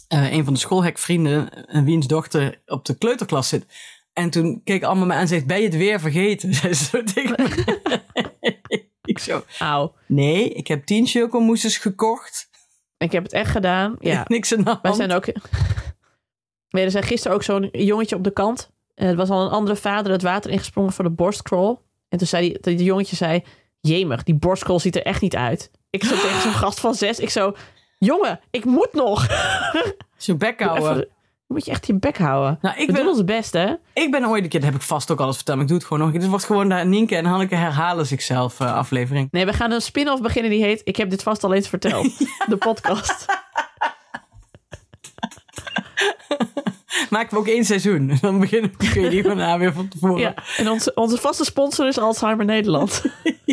eh, 0.08 0.32
een 0.32 0.44
van 0.44 0.52
de 0.52 0.58
schoolhekvrienden. 0.58 1.66
En 1.66 1.84
wiens 1.84 2.06
dochter 2.06 2.62
op 2.66 2.84
de 2.84 2.98
kleuterklas 2.98 3.48
zit. 3.48 3.66
En 4.12 4.30
toen 4.30 4.60
keek 4.64 4.82
allemaal 4.82 5.06
me 5.06 5.12
aan 5.12 5.20
en 5.20 5.28
zegt, 5.28 5.46
ben 5.46 5.58
je 5.58 5.64
het 5.64 5.76
weer 5.76 6.00
vergeten? 6.00 6.54
Zei 6.60 6.74
ze 6.74 6.84
zo 6.84 7.02
tegen 7.02 7.36
ik 9.04 9.18
zo, 9.18 9.44
Auw. 9.58 9.94
nee, 10.06 10.48
ik 10.48 10.66
heb 10.66 10.84
tien 10.84 11.06
chocomousses 11.06 11.78
gekocht. 11.78 12.48
Ik 12.98 13.12
heb 13.12 13.22
het 13.22 13.32
echt 13.32 13.50
gedaan. 13.50 13.96
Ja. 14.00 14.24
Niks 14.28 14.52
aan 14.54 14.58
de 14.58 14.70
hand. 14.70 14.82
Wij 14.82 14.92
zijn 14.92 15.12
ook. 15.12 15.26
Nee, 16.70 16.84
er 16.84 16.90
zijn 16.90 17.04
gisteren 17.04 17.36
ook 17.36 17.42
zo'n 17.42 17.68
jongetje 17.72 18.16
op 18.16 18.24
de 18.24 18.32
kant. 18.32 18.70
En 18.94 19.06
het 19.06 19.16
was 19.16 19.30
al 19.30 19.44
een 19.44 19.50
andere 19.50 19.76
vader 19.76 20.12
het 20.12 20.22
water 20.22 20.50
ingesprongen 20.50 20.92
voor 20.92 21.04
de 21.04 21.10
borstcrawl. 21.10 21.74
En 22.08 22.18
toen 22.18 22.26
zei 22.26 22.42
die, 22.48 22.52
dat 22.52 22.64
die 22.76 22.84
jongetje 22.84 23.16
zei: 23.16 23.42
Jemig, 23.80 24.22
die 24.22 24.34
borstcrawl 24.34 24.78
ziet 24.78 24.96
er 24.96 25.02
echt 25.02 25.20
niet 25.20 25.36
uit. 25.36 25.70
Ik 25.90 26.04
zo 26.04 26.14
tegen 26.14 26.40
zo'n 26.40 26.52
gast 26.52 26.80
van 26.80 26.94
zes. 26.94 27.18
Ik 27.18 27.30
zo: 27.30 27.54
Jongen, 27.98 28.40
ik 28.50 28.64
moet 28.64 28.92
nog. 28.92 29.26
Zo'n 30.16 30.38
bek 30.38 30.62
houden. 30.62 31.08
Moet 31.46 31.64
je 31.64 31.70
echt 31.70 31.86
je 31.86 31.94
bek 31.98 32.18
houden. 32.18 32.58
Nou, 32.62 32.76
ik 32.80 32.86
We 32.86 32.92
ben- 32.92 33.02
doen 33.02 33.12
ons 33.12 33.24
best, 33.24 33.52
hè? 33.52 33.74
Ik 33.94 34.10
ben 34.10 34.26
ooit 34.26 34.42
een 34.42 34.48
keer, 34.48 34.60
dat 34.60 34.68
heb 34.70 34.78
ik 34.78 34.86
vast 34.86 35.10
ook 35.10 35.20
alles 35.20 35.36
verteld, 35.36 35.56
maar 35.56 35.64
ik 35.66 35.70
doe 35.72 35.80
het 35.80 35.88
gewoon 35.88 36.06
nog. 36.12 36.20
Dit 36.20 36.28
wordt 36.30 36.44
gewoon 36.44 36.68
de 36.68 36.74
Nienke 36.74 37.16
en 37.16 37.24
Hanneke 37.24 37.54
herhalen 37.54 38.06
zichzelf 38.06 38.60
eh, 38.60 38.74
aflevering. 38.74 39.28
Nee, 39.30 39.44
we 39.46 39.52
gaan 39.52 39.70
een 39.70 39.80
spin-off 39.80 40.22
beginnen 40.22 40.50
die 40.50 40.62
heet: 40.62 40.80
Ik 40.84 40.96
heb 40.96 41.10
dit 41.10 41.22
vast 41.22 41.44
al 41.44 41.54
eens 41.54 41.68
verteld. 41.68 42.18
De 42.48 42.56
podcast. 42.58 43.26
Maken 47.10 47.30
we 47.30 47.36
ook 47.36 47.48
één 47.48 47.64
seizoen. 47.64 48.10
En 48.10 48.18
dan 48.26 48.40
beginnen 48.40 48.72
we 48.78 48.90
kun 48.90 49.02
je 49.02 49.10
die 49.10 49.22
weer 49.22 49.72
van 49.72 49.88
tevoren. 49.88 50.18
Ja. 50.18 50.34
En 50.56 50.70
onze, 50.70 50.94
onze 50.94 51.16
vaste 51.16 51.44
sponsor 51.44 51.86
is 51.86 51.98
Alzheimer 51.98 52.44
Nederland. 52.44 53.02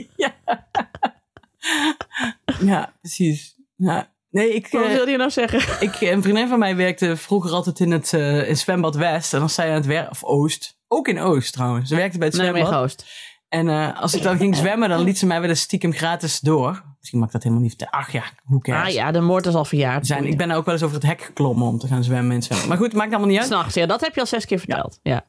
Ja, 2.60 2.94
precies. 3.00 3.56
Ja. 3.76 4.12
Nee, 4.30 4.54
ik, 4.54 4.68
Wat 4.72 4.86
eh, 4.86 4.94
wil 4.94 5.08
je 5.08 5.18
nou 5.18 5.30
zeggen? 5.30 5.60
ik, 5.88 6.02
een 6.02 6.22
vriendin 6.22 6.48
van 6.48 6.60
mij 6.60 6.76
werkte 6.76 7.18
vroeger 7.18 7.52
altijd 7.52 7.80
in 7.80 7.92
het 7.92 8.14
eh, 8.14 8.50
in 8.50 8.58
zwembad 8.58 8.96
West. 8.96 9.34
En 9.34 9.40
dan 9.40 9.50
zei 9.50 9.68
je 9.68 9.74
aan 9.74 9.80
het 9.80 9.90
werk, 9.90 10.10
of 10.10 10.24
Oost. 10.24 10.78
Ook 10.88 11.08
in 11.08 11.20
Oost 11.20 11.54
trouwens. 11.54 11.90
Ze 11.90 11.96
werkte 11.96 12.18
bij 12.18 12.28
het 12.28 12.38
Nee, 12.38 12.46
zwembad. 12.48 12.70
mijn 12.70 12.82
ghost. 12.82 13.06
En 13.54 13.70
eh, 13.70 14.02
als 14.02 14.14
ik 14.14 14.22
dan 14.22 14.38
ging 14.38 14.56
zwemmen, 14.56 14.90
dan 14.90 15.02
liet 15.02 15.18
ze 15.18 15.26
mij 15.26 15.42
wel 15.42 15.50
eens 15.50 15.62
stiekem 15.62 15.94
gratis 15.94 16.40
door. 16.40 16.84
Misschien 16.98 17.20
mag 17.20 17.28
ik 17.28 17.34
dat 17.34 17.44
helemaal 17.44 17.64
niet 17.64 17.76
vertellen. 17.78 18.06
Ach 18.06 18.12
ja, 18.12 18.24
hoe 18.44 18.62
cares. 18.62 18.88
Ah 18.88 18.94
ja, 18.94 19.12
de 19.12 19.22
moord 19.22 19.46
is 19.46 19.54
al 19.54 19.66
verjaard. 19.66 20.08
Zijn, 20.08 20.26
ik 20.26 20.38
ben 20.38 20.52
ook 20.52 20.66
wel 20.66 20.74
eens 20.74 20.84
over 20.84 20.96
het 20.96 21.06
hek 21.06 21.22
geklommen 21.22 21.68
om 21.68 21.78
te 21.78 21.88
gaan 21.88 22.04
zwemmen 22.04 22.42
zwembad. 22.42 22.68
Maar 22.68 22.78
goed, 22.78 22.86
het 22.86 22.96
maakt 22.96 23.10
allemaal 23.10 23.30
niet 23.30 23.38
uit. 23.38 23.48
S'nachts, 23.48 23.74
ja, 23.74 23.86
dat 23.86 24.02
heb 24.02 24.14
je 24.14 24.20
al 24.20 24.26
zes 24.26 24.46
keer 24.46 24.60
verteld. 24.60 25.00
Ja. 25.04 25.26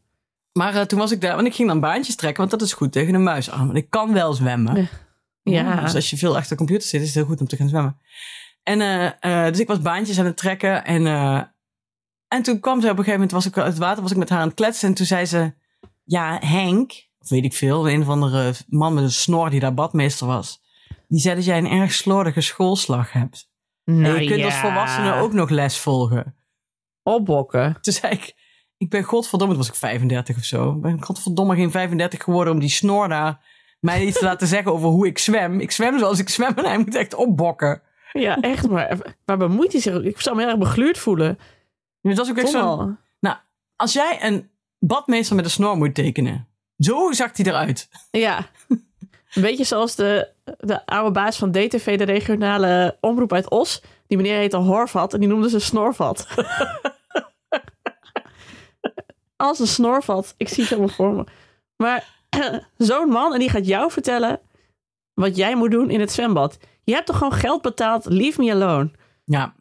Maar 0.53 0.75
eh, 0.75 0.83
toen 0.83 0.99
was 0.99 1.11
ik 1.11 1.21
daar, 1.21 1.35
want 1.35 1.47
ik 1.47 1.55
ging 1.55 1.69
dan 1.69 1.81
baantjes 1.81 2.17
trekken, 2.17 2.39
want 2.39 2.51
dat 2.51 2.63
is 2.63 2.73
goed 2.73 2.93
tegen 2.93 3.15
een 3.15 3.23
muisarm. 3.23 3.67
Want 3.67 3.77
ik 3.79 3.91
kan 3.91 4.13
wel 4.13 4.33
zwemmen. 4.33 4.89
Ja. 5.43 5.81
Dus 5.81 5.95
als 5.95 6.11
je 6.11 6.17
veel 6.17 6.37
achter 6.37 6.51
de 6.51 6.57
computer 6.57 6.89
zit, 6.89 7.01
is 7.01 7.07
het 7.07 7.17
heel 7.17 7.27
goed 7.27 7.41
om 7.41 7.47
te 7.47 7.57
gaan 7.57 7.69
zwemmen. 7.69 7.99
En 8.63 8.81
eh, 9.21 9.47
dus 9.47 9.61
ik 9.61 9.69
was 9.69 9.81
baantjes 9.81 10.19
aan 10.19 10.25
het 10.25 10.37
trekken. 10.37 10.85
En, 10.85 11.07
en 12.29 12.43
toen 12.43 12.61
kwam 12.61 12.81
ze 12.81 12.87
op 12.87 12.99
een 12.99 13.05
gegeven 13.05 13.13
moment, 13.13 13.33
was 13.33 13.47
ik 13.47 13.59
uit 13.59 13.67
het 13.67 13.79
water, 13.79 14.03
was 14.03 14.13
ik 14.13 14.17
met 14.17 14.29
haar 14.29 14.41
aan 14.41 14.47
het 14.47 14.57
kletsen. 14.57 14.89
En 14.89 14.95
toen 14.95 15.07
zei 15.07 15.27
ze, 15.27 15.53
ja, 16.05 16.39
Henk, 16.41 16.93
of 17.25 17.31
weet 17.31 17.45
ik 17.45 17.55
veel, 17.55 17.91
een 17.91 18.01
of 18.01 18.09
andere 18.09 18.55
man 18.69 18.95
met 18.95 19.05
een 19.05 19.13
snor 19.13 19.51
die 19.51 19.61
daar 19.61 19.75
badmeester 19.75 20.27
was. 20.27 20.63
Die 21.09 21.21
zei 21.21 21.35
dat 21.35 21.45
jij 21.45 21.59
een 21.59 21.71
erg 21.71 21.93
slordige 21.93 22.41
schoolslag 22.41 23.13
hebt. 23.13 23.51
Nou 23.85 24.17
en 24.17 24.23
je 24.23 24.29
kunt 24.29 24.41
ja. 24.41 24.45
als 24.45 24.57
volwassene 24.57 25.15
ook 25.15 25.33
nog 25.33 25.51
les 25.51 25.79
volgen. 25.79 26.35
Opbokken. 27.03 27.79
Toen 27.81 27.93
zei 27.93 28.13
ik, 28.13 28.35
ik 28.77 28.91
ben 28.91 29.03
godverdomme, 29.03 29.55
toen 29.55 29.63
was 29.63 29.73
ik 29.73 29.79
35 29.79 30.37
of 30.37 30.45
zo. 30.45 30.73
Ik 30.73 30.81
ben 30.81 31.03
godverdomme 31.03 31.55
geen 31.55 31.71
35 31.71 32.23
geworden 32.23 32.53
om 32.53 32.61
die 32.61 32.69
snor 32.69 33.09
daar 33.09 33.45
mij 33.81 34.05
iets 34.05 34.19
te 34.19 34.25
laten 34.31 34.47
zeggen 34.47 34.73
over 34.73 34.89
hoe 34.89 35.07
ik 35.07 35.19
zwem. 35.19 35.61
Ik 35.61 35.71
zwem 35.71 35.99
zoals 35.99 36.19
ik 36.19 36.29
zwem 36.29 36.55
en 36.55 36.65
hij 36.65 36.79
moet 36.79 36.95
echt 36.95 37.15
opbokken. 37.15 37.83
Ja, 38.13 38.41
echt 38.41 38.69
maar. 38.69 39.17
Waar 39.25 39.37
bemoeit 39.37 39.73
hij 39.73 39.81
zich 39.81 39.95
ook? 39.95 40.03
Ik 40.03 40.21
zou 40.21 40.37
me 40.37 40.45
erg 40.45 40.59
begluurd 40.59 40.99
voelen. 40.99 41.39
Dat 42.01 42.19
is 42.19 42.31
ook 42.31 42.39
echt 42.39 42.51
zo. 42.51 42.97
Nou, 43.21 43.37
als 43.77 43.93
jij 43.93 44.19
een 44.21 44.51
badmeester 44.79 45.37
met 45.37 45.45
een 45.45 45.51
snor 45.51 45.77
moet 45.77 45.95
tekenen, 45.95 46.49
zo 46.79 47.13
zag 47.13 47.37
hij 47.37 47.47
eruit. 47.47 47.89
Ja. 48.11 48.47
Een 48.69 49.43
beetje 49.43 49.65
zoals 49.65 49.95
de, 49.95 50.29
de 50.59 50.87
oude 50.87 51.11
baas 51.11 51.39
van 51.39 51.51
DTV, 51.53 51.99
de 51.99 52.05
regionale 52.05 52.97
omroep 53.01 53.33
uit 53.33 53.51
Os. 53.51 53.83
Die 54.07 54.17
meneer 54.17 54.37
heette 54.37 54.57
Horvat 54.57 55.15
en 55.15 55.21
die 55.21 55.29
noemde 55.29 55.49
ze 55.49 55.59
Snorvat. 55.59 56.27
Als 59.37 59.59
een 59.59 59.67
snorvat. 59.67 60.35
Ik 60.37 60.49
zie 60.49 60.61
het 60.63 60.69
helemaal 60.69 60.95
voor 60.95 61.13
me. 61.13 61.25
Maar 61.77 62.27
zo'n 62.77 63.09
man 63.09 63.33
en 63.33 63.39
die 63.39 63.51
gaat 63.51 63.67
jou 63.67 63.91
vertellen 63.91 64.41
wat 65.15 65.37
jij 65.37 65.57
moet 65.57 65.71
doen 65.71 65.91
in 65.91 66.01
het 66.01 66.13
zwembad. 66.13 66.59
Je 66.85 66.93
hebt 66.93 67.07
toch 67.07 67.17
gewoon 67.19 67.33
geld 67.33 67.63
betaald? 67.63 68.05
Leave 68.05 68.43
me 68.43 68.53
alone. 68.53 68.91
Ja, 69.25 69.55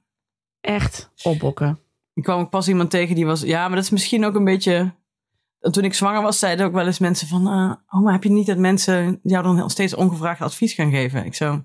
Echt 0.61 1.11
opbokken. 1.23 1.79
ik 2.13 2.23
kwam 2.23 2.39
ook 2.39 2.49
pas 2.49 2.67
iemand 2.67 2.89
tegen 2.89 3.15
die 3.15 3.25
was. 3.25 3.41
Ja, 3.41 3.67
maar 3.67 3.75
dat 3.75 3.83
is 3.83 3.89
misschien 3.89 4.25
ook 4.25 4.35
een 4.35 4.43
beetje. 4.43 4.93
Toen 5.71 5.83
ik 5.83 5.93
zwanger 5.93 6.21
was, 6.21 6.39
zeiden 6.39 6.65
ook 6.65 6.73
wel 6.73 6.85
eens 6.85 6.99
mensen 6.99 7.27
van. 7.27 7.47
eh, 7.47 7.71
oh, 7.89 8.03
maar 8.03 8.13
heb 8.13 8.23
je 8.23 8.31
niet 8.31 8.47
dat 8.47 8.57
mensen 8.57 9.19
jou 9.23 9.43
dan 9.43 9.69
steeds 9.69 9.95
ongevraagd 9.95 10.41
advies 10.41 10.73
gaan 10.73 10.91
geven? 10.91 11.25
Ik 11.25 11.35
zo. 11.35 11.63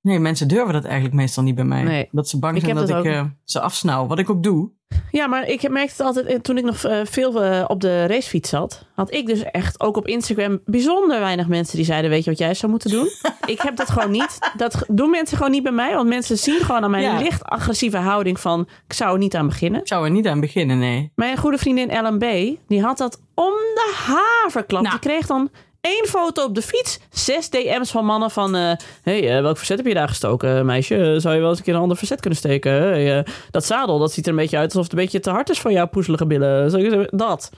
Nee, 0.00 0.18
mensen 0.18 0.48
durven 0.48 0.72
dat 0.72 0.84
eigenlijk 0.84 1.14
meestal 1.14 1.42
niet 1.42 1.54
bij 1.54 1.64
mij. 1.64 1.82
Nee. 1.82 2.08
Dat 2.10 2.28
ze 2.28 2.38
bang 2.38 2.56
Ik 2.56 2.62
zijn 2.64 2.74
dat 2.76 2.88
dat 2.88 3.04
ik 3.04 3.10
eh, 3.12 3.24
ze 3.44 3.60
afsnauw. 3.60 4.06
Wat 4.06 4.18
ik 4.18 4.30
ook 4.30 4.42
doe. 4.42 4.70
Ja, 5.10 5.26
maar 5.26 5.48
ik 5.48 5.68
merkte 5.68 5.92
het 5.96 6.16
altijd 6.16 6.44
toen 6.44 6.58
ik 6.58 6.64
nog 6.64 6.84
eh, 6.84 7.00
veel 7.04 7.42
eh, 7.42 7.64
op 7.68 7.80
de 7.80 8.06
racefiets 8.06 8.50
zat. 8.50 8.86
Had 8.94 9.12
ik 9.12 9.26
dus 9.26 9.42
echt 9.42 9.80
ook 9.80 9.96
op 9.96 10.06
Instagram 10.06 10.60
bijzonder 10.64 11.20
weinig 11.20 11.48
mensen 11.48 11.76
die 11.76 11.84
zeiden: 11.84 12.10
Weet 12.10 12.24
je 12.24 12.30
wat 12.30 12.38
jij 12.38 12.54
zou 12.54 12.72
moeten 12.72 12.90
doen? 12.90 13.08
ik 13.46 13.60
heb 13.60 13.76
dat 13.76 13.90
gewoon 13.90 14.10
niet. 14.10 14.38
Dat 14.56 14.84
doen 14.88 15.10
mensen 15.10 15.36
gewoon 15.36 15.52
niet 15.52 15.62
bij 15.62 15.72
mij. 15.72 15.94
Want 15.94 16.08
mensen 16.08 16.38
zien 16.38 16.60
gewoon 16.60 16.82
aan 16.82 16.90
mijn 16.90 17.02
Ja. 17.02 17.18
licht 17.18 17.44
agressieve 17.44 17.96
houding 17.96 18.40
van: 18.40 18.68
Ik 18.86 18.92
zou 18.92 19.12
er 19.12 19.18
niet 19.18 19.34
aan 19.36 19.46
beginnen. 19.48 19.80
Ik 19.80 19.88
zou 19.88 20.04
er 20.04 20.10
niet 20.10 20.26
aan 20.26 20.40
beginnen, 20.40 20.78
nee. 20.78 21.12
Mijn 21.14 21.36
goede 21.36 21.58
vriendin 21.58 21.90
Ellen 21.90 22.18
B. 22.18 22.24
die 22.68 22.82
had 22.82 22.98
dat 22.98 23.20
om 23.34 23.52
de 23.74 23.92
haverklap. 24.06 24.82
Nou. 24.82 24.98
Die 25.00 25.10
kreeg 25.10 25.26
dan 25.26 25.50
één 25.88 26.06
foto 26.06 26.44
op 26.44 26.54
de 26.54 26.62
fiets, 26.62 26.98
zes 27.10 27.50
DM's 27.50 27.90
van 27.90 28.04
mannen 28.04 28.30
van... 28.30 28.54
eh 28.54 28.72
hey, 29.02 29.36
eh, 29.36 29.42
welk 29.42 29.56
verzet 29.56 29.76
heb 29.76 29.86
je 29.86 29.94
daar 29.94 30.08
gestoken, 30.08 30.66
meisje? 30.66 31.14
Zou 31.20 31.34
je 31.34 31.40
wel 31.40 31.48
eens 31.48 31.58
een 31.58 31.64
keer 31.64 31.74
een 31.74 31.80
ander 31.80 31.96
verzet 31.96 32.20
kunnen 32.20 32.38
steken? 32.38 32.72
Hey, 32.72 33.18
eh, 33.18 33.24
dat 33.50 33.64
zadel, 33.64 33.98
dat 33.98 34.12
ziet 34.12 34.24
er 34.24 34.30
een 34.30 34.38
beetje 34.38 34.56
uit 34.56 34.66
alsof 34.66 34.82
het 34.82 34.92
een 34.92 34.98
beetje 34.98 35.20
te 35.20 35.30
hard 35.30 35.50
is 35.50 35.58
voor 35.58 35.72
jouw 35.72 35.88
poezelige 35.88 36.26
billen. 36.26 37.08
Dat. 37.16 37.50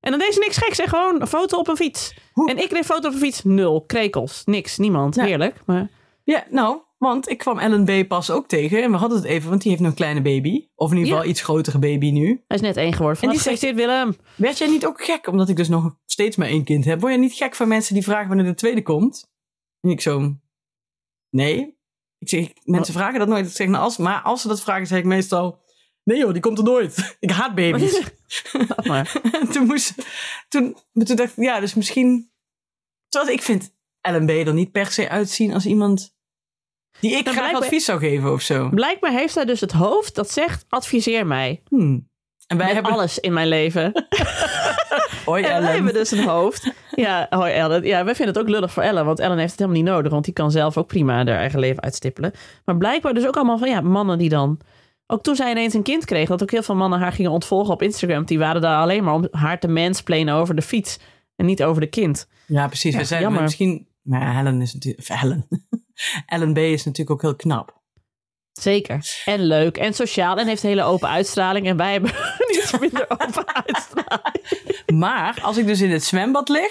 En 0.00 0.10
dan 0.10 0.18
deed 0.20 0.34
ze 0.34 0.38
niks 0.38 0.56
geks, 0.56 0.76
zeg 0.76 0.88
gewoon 0.88 1.20
een 1.20 1.26
foto 1.26 1.58
op 1.58 1.68
een 1.68 1.76
fiets. 1.76 2.14
Hoe- 2.32 2.50
En 2.50 2.58
ik 2.58 2.68
kreeg 2.68 2.84
foto 2.86 3.08
op 3.08 3.14
een 3.14 3.20
fiets, 3.20 3.42
nul, 3.44 3.84
krekels, 3.86 4.42
niks, 4.44 4.78
niemand. 4.78 5.14
Ja. 5.14 5.24
Heerlijk, 5.24 5.60
maar... 5.66 5.88
Ja, 6.24 6.44
nou, 6.50 6.78
want 6.98 7.28
ik 7.30 7.38
kwam 7.38 7.58
Ellen 7.58 7.84
B. 7.84 8.08
pas 8.08 8.30
ook 8.30 8.48
tegen. 8.48 8.82
En 8.82 8.90
we 8.90 8.96
hadden 8.96 9.18
het 9.18 9.26
even, 9.26 9.48
want 9.48 9.60
die 9.62 9.70
heeft 9.70 9.82
nog 9.82 9.90
een 9.92 9.96
kleine 9.96 10.22
baby. 10.22 10.66
Of 10.74 10.90
in 10.90 10.96
ieder 10.96 11.10
Ja. 11.12 11.16
geval 11.18 11.30
iets 11.30 11.42
grotere 11.42 11.78
baby 11.78 12.10
nu. 12.10 12.26
Hij 12.46 12.56
is 12.56 12.60
net 12.62 12.76
één 12.76 12.92
geworden. 12.92 13.18
Van 13.18 13.28
En 13.28 13.34
die 13.34 13.42
gefeliciteerd, 13.42 13.76
Willem. 13.86 14.16
Werd 14.34 14.58
jij 14.58 14.68
niet 14.68 14.86
ook 14.86 15.04
gek, 15.04 15.26
omdat 15.26 15.48
ik 15.48 15.56
dus 15.56 15.68
nog 15.68 15.94
steeds 16.12 16.36
maar 16.36 16.48
één 16.48 16.64
kind 16.64 16.84
heb? 16.84 17.00
Word 17.00 17.12
je 17.12 17.18
niet 17.18 17.32
gek 17.32 17.54
van 17.54 17.68
mensen 17.68 17.94
die 17.94 18.02
vragen 18.02 18.28
wanneer 18.28 18.46
de 18.46 18.54
tweede 18.54 18.82
komt? 18.82 19.30
En 19.80 19.90
ik 19.90 20.00
zo, 20.00 20.36
nee. 21.30 21.80
Ik 22.18 22.28
zeg, 22.28 22.52
mensen 22.64 22.94
vragen 22.94 23.18
dat 23.18 23.28
nooit. 23.28 23.46
Ik 23.46 23.56
zeg, 23.56 23.66
nou, 23.66 23.82
als, 23.82 23.96
maar 23.96 24.22
als 24.22 24.42
ze 24.42 24.48
dat 24.48 24.62
vragen, 24.62 24.86
zeg 24.86 24.98
ik 24.98 25.04
meestal, 25.04 25.62
nee 26.04 26.18
joh, 26.18 26.32
die 26.32 26.42
komt 26.42 26.58
er 26.58 26.64
nooit. 26.64 27.16
ik 27.20 27.30
haat 27.30 27.54
baby's. 27.54 28.00
Toen 29.52 29.66
moest, 29.66 29.94
toen, 30.48 30.76
toen 30.92 31.16
dacht 31.16 31.36
ik, 31.36 31.44
ja, 31.44 31.60
dus 31.60 31.74
misschien, 31.74 32.32
terwijl 33.08 33.32
ik 33.34 33.42
vind 33.42 33.74
Ellen 34.00 34.26
B. 34.26 34.28
er 34.28 34.54
niet 34.54 34.72
per 34.72 34.86
se 34.86 35.08
uitzien 35.08 35.54
als 35.54 35.66
iemand 35.66 36.14
die 37.00 37.10
ik 37.10 37.22
graag 37.22 37.34
blijkbaar- 37.34 37.62
advies 37.62 37.84
zou 37.84 37.98
geven 37.98 38.32
of 38.32 38.42
zo. 38.42 38.68
Blijkbaar 38.68 39.12
heeft 39.12 39.34
hij 39.34 39.44
dus 39.44 39.60
het 39.60 39.72
hoofd 39.72 40.14
dat 40.14 40.30
zegt, 40.30 40.64
adviseer 40.68 41.26
mij. 41.26 41.62
Hmm. 41.68 42.10
En 42.46 42.56
wij 42.56 42.66
Met 42.66 42.74
hebben, 42.74 42.92
alles 42.92 43.18
in 43.18 43.32
mijn 43.32 43.48
leven. 43.48 43.92
Hoi 45.24 45.42
En 45.42 45.48
wij 45.48 45.58
Ellen. 45.58 45.72
hebben 45.72 45.92
dus 45.94 46.10
een 46.10 46.28
hoofd. 46.28 46.72
Ja, 46.94 47.26
hoi 47.30 47.52
Ellen. 47.52 47.84
Ja, 47.84 48.04
wij 48.04 48.14
vinden 48.14 48.34
het 48.34 48.44
ook 48.44 48.50
lullig 48.50 48.72
voor 48.72 48.82
Ellen. 48.82 49.04
Want 49.04 49.18
Ellen 49.18 49.38
heeft 49.38 49.50
het 49.50 49.58
helemaal 49.58 49.82
niet 49.82 49.90
nodig. 49.90 50.12
Want 50.12 50.24
die 50.24 50.34
kan 50.34 50.50
zelf 50.50 50.76
ook 50.76 50.86
prima 50.86 51.14
haar 51.14 51.26
eigen 51.28 51.58
leven 51.58 51.82
uitstippelen. 51.82 52.32
Maar 52.64 52.76
blijkbaar 52.76 53.14
dus 53.14 53.26
ook 53.26 53.36
allemaal 53.36 53.58
van 53.58 53.68
ja, 53.68 53.80
mannen 53.80 54.18
die 54.18 54.28
dan... 54.28 54.58
Ook 55.06 55.22
toen 55.22 55.36
zij 55.36 55.50
ineens 55.50 55.74
een 55.74 55.82
kind 55.82 56.04
kreeg, 56.04 56.28
dat 56.28 56.42
ook 56.42 56.50
heel 56.50 56.62
veel 56.62 56.74
mannen 56.74 56.98
haar 56.98 57.12
gingen 57.12 57.30
ontvolgen 57.30 57.72
op 57.74 57.82
Instagram. 57.82 58.24
Die 58.24 58.38
waren 58.38 58.60
daar 58.60 58.80
alleen 58.80 59.04
maar 59.04 59.14
om 59.14 59.26
haar 59.30 59.58
te 59.58 59.68
mansplainen 59.68 60.34
over 60.34 60.54
de 60.54 60.62
fiets. 60.62 60.98
En 61.36 61.46
niet 61.46 61.62
over 61.62 61.80
de 61.80 61.86
kind. 61.86 62.28
Ja, 62.46 62.66
precies. 62.66 62.92
Ja, 62.92 62.98
we 62.98 63.04
zijn 63.04 63.22
jammer. 63.22 63.42
misschien, 63.42 63.86
maar 64.02 64.36
Helen 64.36 64.60
is 64.60 64.74
natuurlijk, 64.74 65.10
of 65.10 65.20
Helen. 65.20 65.46
Ellen 66.26 66.52
B. 66.52 66.58
is 66.58 66.84
natuurlijk 66.84 67.10
ook 67.10 67.22
heel 67.22 67.36
knap. 67.36 67.81
Zeker. 68.52 69.22
En 69.24 69.46
leuk. 69.46 69.76
En 69.76 69.94
sociaal. 69.94 70.36
En 70.36 70.46
heeft 70.46 70.62
een 70.62 70.68
hele 70.68 70.82
open 70.84 71.08
uitstraling. 71.08 71.66
En 71.66 71.76
wij 71.76 71.92
hebben 71.92 72.10
een 72.38 72.56
iets 72.56 72.78
minder 72.78 73.04
open 73.08 73.54
uitstraling. 73.66 74.90
Maar 74.94 75.38
als 75.42 75.56
ik 75.56 75.66
dus 75.66 75.80
in 75.80 75.90
het 75.90 76.04
zwembad 76.04 76.48
lig, 76.48 76.70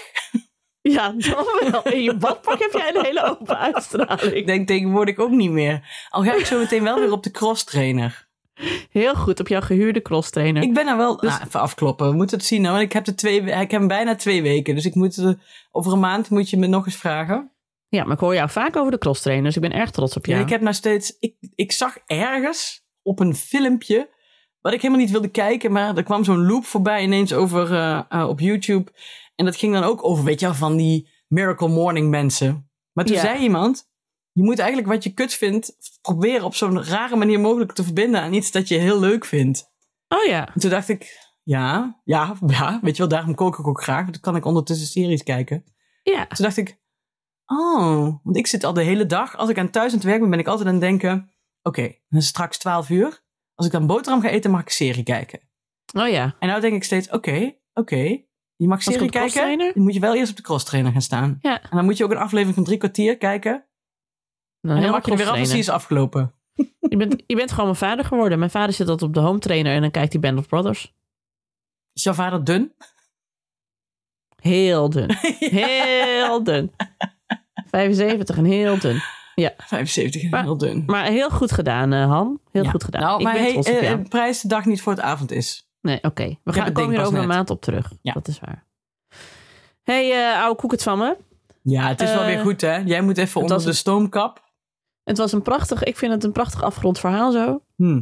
Ja, 0.82 1.08
dan 1.16 1.44
wel. 1.70 1.82
In 1.82 2.02
je 2.02 2.16
badpak 2.16 2.58
heb 2.58 2.72
jij 2.72 2.94
een 2.94 3.04
hele 3.04 3.24
open 3.24 3.58
uitstraling. 3.58 4.20
ik 4.34 4.46
denk 4.46 4.66
tegenwoordig 4.66 5.16
ook 5.16 5.30
niet 5.30 5.50
meer. 5.50 6.06
Al 6.10 6.22
ga 6.22 6.34
ik 6.34 6.46
zo 6.46 6.58
meteen 6.58 6.82
wel 6.82 6.98
weer 7.00 7.12
op 7.12 7.22
de 7.22 7.30
cross 7.30 7.64
trainer. 7.64 8.30
Heel 8.90 9.14
goed 9.14 9.40
op 9.40 9.48
jouw 9.48 9.60
gehuurde 9.60 10.02
crosstrainer. 10.02 10.62
Ik 10.62 10.74
ben 10.74 10.86
er 10.88 10.96
wel, 10.96 11.16
Dus- 11.16 11.30
nou, 11.30 11.42
even 11.46 11.60
afkloppen. 11.60 12.08
We 12.10 12.16
moeten 12.16 12.36
het 12.36 12.46
zien. 12.46 12.62
Nou, 12.62 12.80
ik 12.80 12.92
heb, 12.92 13.04
de 13.04 13.14
twee, 13.14 13.40
ik 13.42 13.50
heb 13.52 13.70
hem 13.70 13.88
bijna 13.88 14.14
twee 14.14 14.42
weken. 14.42 14.74
Dus 14.74 14.84
ik 14.84 14.94
moet, 14.94 15.18
eh, 15.18 15.30
over 15.70 15.92
een 15.92 16.00
maand 16.00 16.30
moet 16.30 16.50
je 16.50 16.56
me 16.56 16.66
nog 16.66 16.86
eens 16.86 16.96
vragen. 16.96 17.51
Ja, 17.94 18.04
maar 18.04 18.12
ik 18.14 18.20
hoor 18.20 18.34
jou 18.34 18.50
vaak 18.50 18.76
over 18.76 18.90
de 18.92 18.98
crosstrainer, 18.98 19.44
dus 19.44 19.54
ik 19.56 19.60
ben 19.62 19.72
erg 19.72 19.90
trots 19.90 20.16
op 20.16 20.26
Ja. 20.26 20.32
jou. 20.32 20.44
ik 20.44 20.50
heb 20.50 20.60
nou 20.60 20.74
steeds, 20.74 21.16
ik, 21.18 21.34
ik 21.54 21.72
zag 21.72 21.96
ergens 22.06 22.84
op 23.02 23.20
een 23.20 23.34
filmpje, 23.34 24.10
wat 24.60 24.72
ik 24.72 24.80
helemaal 24.82 25.02
niet 25.02 25.12
wilde 25.12 25.28
kijken, 25.28 25.72
maar 25.72 25.96
er 25.96 26.02
kwam 26.02 26.24
zo'n 26.24 26.46
loop 26.46 26.64
voorbij 26.64 27.02
ineens 27.02 27.32
over 27.32 27.72
eh, 27.72 28.00
eh, 28.08 28.28
op 28.28 28.40
YouTube. 28.40 28.90
En 29.34 29.44
dat 29.44 29.56
ging 29.56 29.72
dan 29.72 29.82
ook 29.82 30.04
over, 30.04 30.24
weet 30.24 30.40
je 30.40 30.46
wel, 30.46 30.54
van 30.54 30.76
die 30.76 31.10
Miracle 31.28 31.68
Morning 31.68 32.10
mensen. 32.10 32.70
Maar 32.92 33.04
toen 33.04 33.14
Ja. 33.14 33.20
zei 33.20 33.38
iemand, 33.42 33.90
je 34.32 34.42
moet 34.42 34.58
eigenlijk 34.58 34.88
wat 34.88 35.04
je 35.04 35.14
kut 35.14 35.34
vindt, 35.34 35.72
proberen 36.02 36.44
op 36.44 36.54
zo'n 36.54 36.84
rare 36.84 37.16
manier 37.16 37.40
mogelijk 37.40 37.72
te 37.72 37.84
verbinden 37.84 38.20
aan 38.20 38.32
iets 38.32 38.50
dat 38.50 38.68
je 38.68 38.76
heel 38.78 39.00
leuk 39.00 39.24
vindt. 39.24 39.70
Oh 40.08 40.24
ja. 40.24 40.46
En 40.54 40.60
toen 40.60 40.70
dacht 40.70 40.88
ik, 40.88 41.30
ja, 41.42 42.00
ja, 42.04 42.36
ja, 42.46 42.78
weet 42.82 42.92
je 42.96 43.02
wel, 43.02 43.08
daarom 43.10 43.34
kook 43.34 43.58
ik 43.58 43.66
ook 43.66 43.82
graag. 43.82 44.00
Want 44.00 44.12
dan 44.12 44.20
kan 44.20 44.36
ik 44.36 44.44
ondertussen 44.44 44.86
series 44.86 45.22
kijken. 45.22 45.64
Ja. 46.02 46.26
Toen 46.26 46.44
dacht 46.44 46.56
ik, 46.56 46.80
oh, 47.52 48.18
want 48.22 48.36
ik 48.36 48.46
zit 48.46 48.64
al 48.64 48.72
de 48.72 48.82
hele 48.82 49.06
dag, 49.06 49.36
als 49.36 49.48
ik 49.48 49.58
aan 49.58 49.70
thuis 49.70 49.90
aan 49.90 49.98
het 49.98 50.06
werk 50.06 50.20
ben, 50.20 50.30
ben 50.30 50.38
ik 50.38 50.46
altijd 50.46 50.66
aan 50.66 50.74
het 50.74 50.82
denken, 50.82 51.30
oké, 51.62 51.82
dan 51.82 51.90
is 51.92 52.16
het 52.16 52.24
straks 52.24 52.58
12 52.58 52.90
uur. 52.90 53.22
Als 53.54 53.66
ik 53.66 53.72
dan 53.72 53.86
boterham 53.86 54.20
ga 54.20 54.28
eten, 54.28 54.50
mag 54.50 54.60
ik 54.60 54.68
serie 54.68 55.02
kijken. 55.02 55.40
Oh 55.96 56.08
ja. 56.08 56.36
En 56.38 56.48
nou 56.48 56.60
denk 56.60 56.74
ik 56.74 56.84
steeds, 56.84 57.10
oké, 57.10 57.54
oké, 57.72 58.22
je 58.56 58.68
mag 58.68 58.82
serie 58.82 59.10
kijken, 59.10 59.58
dan 59.58 59.82
moet 59.82 59.94
je 59.94 60.00
wel 60.00 60.14
eerst 60.14 60.30
op 60.30 60.36
de 60.36 60.42
crosstrainer 60.42 60.92
gaan 60.92 61.02
staan. 61.02 61.38
Ja. 61.40 61.62
En 61.62 61.76
dan 61.76 61.84
moet 61.84 61.96
je 61.96 62.04
ook 62.04 62.10
een 62.10 62.16
aflevering 62.16 62.54
van 62.54 62.64
drie 62.64 62.78
kwartier 62.78 63.16
kijken. 63.16 63.64
Dan 64.60 64.76
en 64.76 64.82
dan 64.82 64.90
mag 64.90 65.04
je 65.04 65.10
er 65.10 65.16
weer 65.16 65.28
af 65.28 65.38
als 65.38 65.48
die 65.48 65.58
is 65.58 65.68
afgelopen. 65.68 66.34
Je 66.90 66.96
bent, 66.96 67.22
je 67.26 67.36
bent 67.36 67.50
gewoon 67.50 67.64
mijn 67.64 67.76
vader 67.76 68.04
geworden. 68.04 68.38
Mijn 68.38 68.50
vader 68.50 68.74
zit 68.74 68.88
altijd 68.88 69.08
op 69.08 69.14
de 69.14 69.20
home 69.20 69.38
trainer 69.38 69.74
en 69.74 69.80
dan 69.80 69.90
kijkt 69.90 70.12
hij 70.12 70.20
Band 70.20 70.38
of 70.38 70.46
Brothers. 70.46 70.94
Is 71.92 72.02
jouw 72.02 72.14
vader 72.14 72.44
dun? 72.44 72.72
Heel 74.36 74.90
dun. 74.90 75.16
Heel 75.38 76.42
dun. 76.42 76.72
75 77.72 78.36
en 78.36 78.44
heel 78.44 78.78
dun. 78.78 79.02
75 79.56 80.22
en 80.22 80.30
Maar- 80.30 80.42
heel 80.42 80.56
dun. 80.56 80.82
Maar 80.86 81.04
heel 81.04 81.30
goed 81.30 81.52
gedaan, 81.52 81.92
eh, 81.92 82.06
Han. 82.06 82.40
Heel 82.50 82.62
Ja. 82.62 82.70
goed 82.70 82.84
gedaan. 82.84 83.00
Nou, 83.02 83.18
ik 83.18 83.24
maar 83.24 83.32
ben 83.34 83.42
hey, 83.42 83.54
eh, 83.62 83.82
jou. 83.82 84.08
prijs 84.08 84.40
de 84.40 84.48
dag 84.48 84.64
niet 84.64 84.82
voor 84.82 84.92
het 84.92 85.00
avond 85.00 85.30
is. 85.30 85.68
Nee, 85.80 85.98
oké. 86.02 86.36
We 86.44 86.52
gaan 86.52 86.72
komen 86.72 86.90
hier 86.94 87.04
over 87.06 87.18
een 87.18 87.28
maand 87.28 87.50
op 87.50 87.60
terug. 87.60 87.92
Ja. 88.02 88.12
Dat 88.12 88.28
is 88.28 88.40
waar. 88.40 88.64
hey, 89.82 90.10
eh 90.32 90.42
oude 90.42 90.60
koek 90.60 90.70
het 90.70 90.82
van 90.82 90.98
me. 90.98 91.16
Ja, 91.62 91.88
het 91.88 92.00
is 92.00 92.10
wel 92.10 92.20
Eh, 92.20 92.26
weer 92.26 92.38
goed 92.40 92.60
hè. 92.60 92.76
Jij 92.76 93.00
moet 93.02 93.18
even 93.18 93.40
onder 93.40 93.58
de 93.58 93.66
een- 93.66 93.74
stoomkap. 93.74 94.42
Het 95.04 95.18
was 95.18 95.32
een 95.32 95.42
prachtig, 95.42 95.82
ik 95.82 95.96
vind 95.96 96.12
het 96.12 96.24
een 96.24 96.32
prachtig 96.32 96.62
afgerond 96.62 96.98
verhaal 96.98 97.32
zo. 97.32 97.62
Hm. 97.76 98.00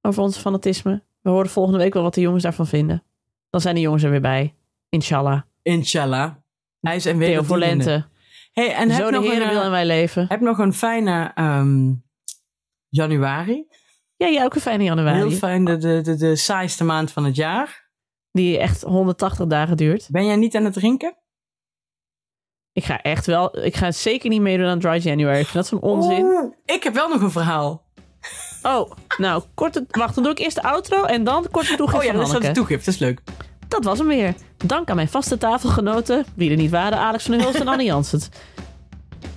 Over 0.00 0.22
ons 0.22 0.36
fanatisme. 0.38 1.02
We 1.20 1.30
horen 1.30 1.50
volgende 1.50 1.78
week 1.78 1.94
wel 1.94 2.02
wat 2.02 2.14
de 2.14 2.20
jongens 2.20 2.42
daarvan 2.42 2.66
vinden. 2.66 3.02
Dan 3.50 3.60
zijn 3.60 3.74
de 3.74 3.80
jongens 3.80 4.02
er 4.02 4.10
weer 4.10 4.20
bij. 4.20 4.54
Inshallah. 4.88 5.40
Inshallah. 5.62 6.30
IJs 6.80 7.04
en 7.04 7.18
Theo 7.18 7.42
wederdienende. 7.42 8.06
Hey, 8.54 8.74
en 8.74 8.90
heb 8.90 9.00
Zo 9.00 9.10
de 9.10 9.16
nog, 9.16 9.24
een, 9.24 9.30
heren 9.30 9.48
wil 9.48 9.62
eh, 9.62 9.70
wij 9.70 9.86
leven. 9.86 10.26
heb 10.28 10.40
nog 10.40 10.58
een 10.58 10.72
fijne 10.72 11.30
ehm, 11.34 11.92
januari. 12.88 13.66
Ja, 14.16 14.28
jij 14.28 14.44
ook 14.44 14.54
een 14.54 14.60
fijne 14.60 14.84
januari. 14.84 15.18
Heel 15.18 15.30
fijn, 15.30 15.64
de, 15.64 15.76
de, 15.76 16.00
de, 16.00 16.16
de 16.16 16.36
saaiste 16.36 16.84
maand 16.84 17.10
van 17.10 17.24
het 17.24 17.36
jaar. 17.36 17.90
Die 18.30 18.58
echt 18.58 18.82
180 18.82 19.46
dagen 19.46 19.76
duurt. 19.76 20.08
Ben 20.10 20.26
jij 20.26 20.36
niet 20.36 20.56
aan 20.56 20.64
het 20.64 20.72
drinken? 20.72 21.16
Ik 22.72 22.84
ga 22.84 23.02
echt 23.02 23.26
wel, 23.26 23.64
ik 23.64 23.76
ga 23.76 23.92
zeker 23.92 24.28
niet 24.28 24.40
meedoen 24.40 24.66
aan 24.66 24.78
Dry 24.78 25.00
January. 25.02 25.38
Ik 25.38 25.46
vind 25.46 25.54
dat 25.54 25.66
zo'n 25.66 25.90
onzin. 25.90 26.54
Ik 26.64 26.82
heb 26.82 26.94
wel 26.94 27.08
nog 27.08 27.20
een 27.20 27.30
verhaal. 27.30 27.84
Oh, 28.62 28.90
nou, 29.18 29.42
korte, 29.54 29.86
wacht, 29.90 30.14
dan 30.14 30.24
doe 30.24 30.32
ik 30.32 30.38
eerst 30.38 30.56
de 30.56 30.62
outro 30.62 31.04
en 31.04 31.24
dan 31.24 31.48
korte 31.50 31.76
toegift 31.76 31.98
Oh 31.98 32.04
ja, 32.04 32.12
dat 32.12 32.32
is 32.32 32.40
de 32.40 32.50
toegift. 32.50 32.84
Dat 32.84 32.94
is 32.94 33.00
leuk. 33.00 33.20
Dat 33.74 33.84
was 33.84 33.98
hem 33.98 34.06
weer. 34.08 34.34
Dank 34.66 34.90
aan 34.90 34.96
mijn 34.96 35.08
vaste 35.08 35.38
tafelgenoten, 35.38 36.24
wie 36.34 36.50
er 36.50 36.56
niet 36.56 36.70
waren, 36.70 36.98
Alex 36.98 37.24
van 37.24 37.32
der 37.34 37.42
Hulst 37.42 37.60
en 37.60 37.68
Annie 37.68 37.86
Janssens. 37.86 38.28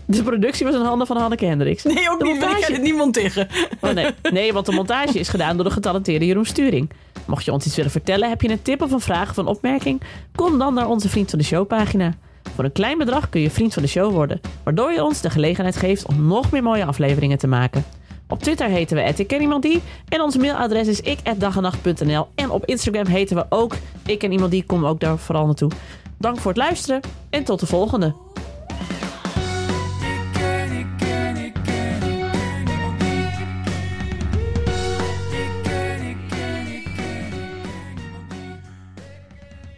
De 0.05 0.23
productie 0.23 0.65
was 0.65 0.75
in 0.75 0.81
handen 0.81 1.07
van 1.07 1.17
Hanneke 1.17 1.45
Hendricks. 1.45 1.83
Nee, 1.83 2.09
ook 2.11 2.19
De 2.19 2.25
niet. 2.25 2.33
Ik 2.35 2.39
montage- 2.41 2.61
ga 2.63 2.67
dit 2.73 2.81
niet 2.81 2.95
monteren. 2.95 3.47
Oh 3.81 3.91
nee. 3.91 4.11
nee, 4.31 4.53
want 4.53 4.65
de 4.65 4.71
montage 4.71 5.19
is 5.19 5.29
gedaan 5.29 5.55
door 5.55 5.65
de 5.65 5.71
getalenteerde 5.71 6.25
Jeroen 6.25 6.45
Sturing. 6.45 6.89
Mocht 7.25 7.45
je 7.45 7.51
ons 7.51 7.65
iets 7.65 7.75
willen 7.75 7.91
vertellen, 7.91 8.29
heb 8.29 8.41
je 8.41 8.49
een 8.49 8.61
tip 8.61 8.81
of 8.81 8.91
een 8.91 8.99
vraag 8.99 9.29
of 9.29 9.37
een 9.37 9.45
opmerking? 9.45 10.01
Kom 10.35 10.57
dan 10.57 10.73
naar 10.73 10.87
onze 10.87 11.09
Vriend 11.09 11.29
van 11.29 11.39
de 11.39 11.45
Show 11.45 11.67
pagina. 11.67 12.13
Voor 12.55 12.63
een 12.63 12.71
klein 12.71 12.97
bedrag 12.97 13.29
kun 13.29 13.41
je 13.41 13.49
Vriend 13.49 13.73
van 13.73 13.83
de 13.83 13.89
Show 13.89 14.11
worden, 14.13 14.41
waardoor 14.63 14.91
je 14.91 15.03
ons 15.03 15.21
de 15.21 15.29
gelegenheid 15.29 15.75
geeft 15.77 16.05
om 16.07 16.27
nog 16.27 16.51
meer 16.51 16.63
mooie 16.63 16.85
afleveringen 16.85 17.37
te 17.37 17.47
maken. 17.47 17.83
Op 18.29 18.43
Twitter 18.43 18.67
heten 18.67 18.97
we 18.97 19.13
@ikkenniemandie 19.17 19.81
en 20.09 20.21
ons 20.21 20.37
mailadres 20.37 20.87
is 20.87 21.01
ik@dagenacht.nl 21.01 22.27
en 22.35 22.49
op 22.49 22.65
Instagram 22.65 23.05
heten 23.05 23.35
we 23.35 23.45
ook 23.49 23.75
ik 24.05 24.23
en 24.23 24.31
iemand 24.31 24.51
die 24.51 24.63
kom 24.65 24.85
ook 24.85 24.99
daar 24.99 25.17
vooral 25.17 25.45
naartoe. 25.45 25.71
Dank 26.17 26.39
voor 26.39 26.51
het 26.51 26.59
luisteren 26.59 27.01
en 27.29 27.43
tot 27.43 27.59
de 27.59 27.65
volgende. 27.65 28.05
Ik 28.07 28.15
ken, 30.33 30.71
ik 30.77 30.87
ken, 30.97 31.35
ik 31.37 31.53
ken, 31.53 31.53
ik 31.53 31.53
ken 31.53 31.99
die. 31.99 32.23
Ik 32.23 32.97
ken, 32.97 33.27
ik 35.37 35.57
ken, 35.63 36.07
ik 36.07 36.17
ken, 36.29 36.67
ik 36.67 36.83
ken 36.95 37.29
die. 37.45 37.65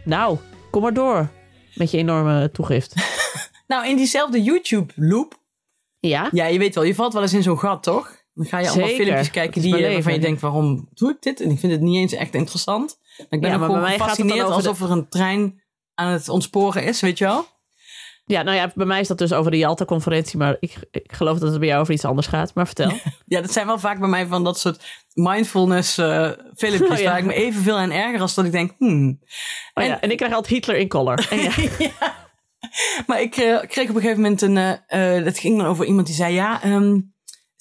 Nou, 0.04 0.38
kom 0.70 0.82
maar 0.82 0.94
door 0.94 1.28
met 1.74 1.90
je 1.90 1.98
enorme 1.98 2.50
toegift. 2.52 2.94
Nou, 3.66 3.88
in 3.88 3.96
diezelfde 3.96 4.42
YouTube-loop 4.42 5.38
Ja? 6.00 6.28
Ja, 6.32 6.46
je 6.46 6.58
weet 6.58 6.74
wel, 6.74 6.84
je 6.84 6.94
valt 6.94 7.12
wel 7.12 7.22
eens 7.22 7.32
in 7.32 7.42
zo'n 7.42 7.58
gat, 7.58 7.82
toch? 7.82 8.19
Dan 8.40 8.48
ga 8.48 8.58
je 8.58 8.68
allemaal 8.68 8.88
Zeker. 8.88 9.04
filmpjes 9.04 9.30
kijken 9.30 9.62
die, 9.62 9.76
je- 9.76 9.92
waarvan 9.92 10.12
je 10.12 10.18
denkt, 10.18 10.40
waarom 10.40 10.88
doe 10.94 11.10
ik 11.10 11.16
dit? 11.22 11.40
En 11.40 11.50
ik 11.50 11.58
vind 11.58 11.72
het 11.72 11.80
niet 11.80 11.96
eens 11.96 12.12
echt 12.12 12.34
interessant. 12.34 12.98
Maar 13.16 13.26
ik 13.30 13.40
ben 13.40 13.50
Ja, 13.50 13.58
gewoon 13.58 13.86
gefascineerd 13.86 14.46
de- 14.46 14.52
alsof 14.52 14.80
er 14.80 14.90
een 14.90 15.08
trein 15.08 15.62
aan 15.94 16.12
het 16.12 16.28
ontsporen 16.28 16.84
is, 16.84 17.00
weet 17.00 17.18
je 17.18 17.24
wel? 17.24 17.46
Ja, 18.24 18.42
nou 18.42 18.56
ja, 18.56 18.72
bij 18.74 18.86
mij 18.86 19.00
is 19.00 19.08
dat 19.08 19.18
dus 19.18 19.32
over 19.32 19.50
de 19.50 19.56
Jalta-conferentie, 19.58 20.38
maar 20.38 20.56
ik, 20.60 20.76
ik 20.90 21.12
geloof 21.12 21.38
dat 21.38 21.50
het 21.50 21.58
bij 21.58 21.68
jou 21.68 21.80
over 21.80 21.94
iets 21.94 22.04
anders 22.04 22.26
gaat. 22.26 22.54
Maar 22.54 22.66
vertel. 22.66 22.90
Ja, 23.26 23.40
dat 23.40 23.52
zijn 23.52 23.66
wel 23.66 23.78
vaak 23.78 23.98
bij 23.98 24.08
mij 24.08 24.26
van 24.26 24.44
dat 24.44 24.58
soort 24.58 24.84
mindfulness 25.14 25.98
eh, 25.98 26.30
filmpjes 26.56 26.90
Oh, 26.98 26.98
ja. 26.98 27.10
waar 27.10 27.18
ik 27.18 27.24
me 27.24 27.34
evenveel 27.34 27.76
aan 27.76 27.90
erger 27.90 28.20
als 28.20 28.34
dat 28.34 28.44
ik 28.44 28.52
denk, 28.52 28.72
hmm. 28.78 29.20
Oh, 29.74 29.84
ja. 29.84 30.00
En 30.00 30.10
ik 30.10 30.16
krijg 30.16 30.32
altijd 30.34 30.54
Hitler 30.54 30.76
in 30.76 30.88
color. 30.88 31.26
En 31.30 31.38
ja. 31.38 31.50
Maar 33.06 33.20
ik 33.20 33.36
eh, 33.36 33.58
kreeg 33.68 33.88
op 33.88 33.94
een 33.94 34.00
gegeven 34.00 34.20
moment 34.22 34.42
een, 34.42 34.56
eh, 34.86 35.24
dat 35.24 35.38
ging 35.38 35.58
dan 35.58 35.66
over 35.66 35.84
iemand 35.84 36.06
die 36.06 36.16
zei, 36.16 36.34
ja, 36.34 36.62
ehm 36.62 36.98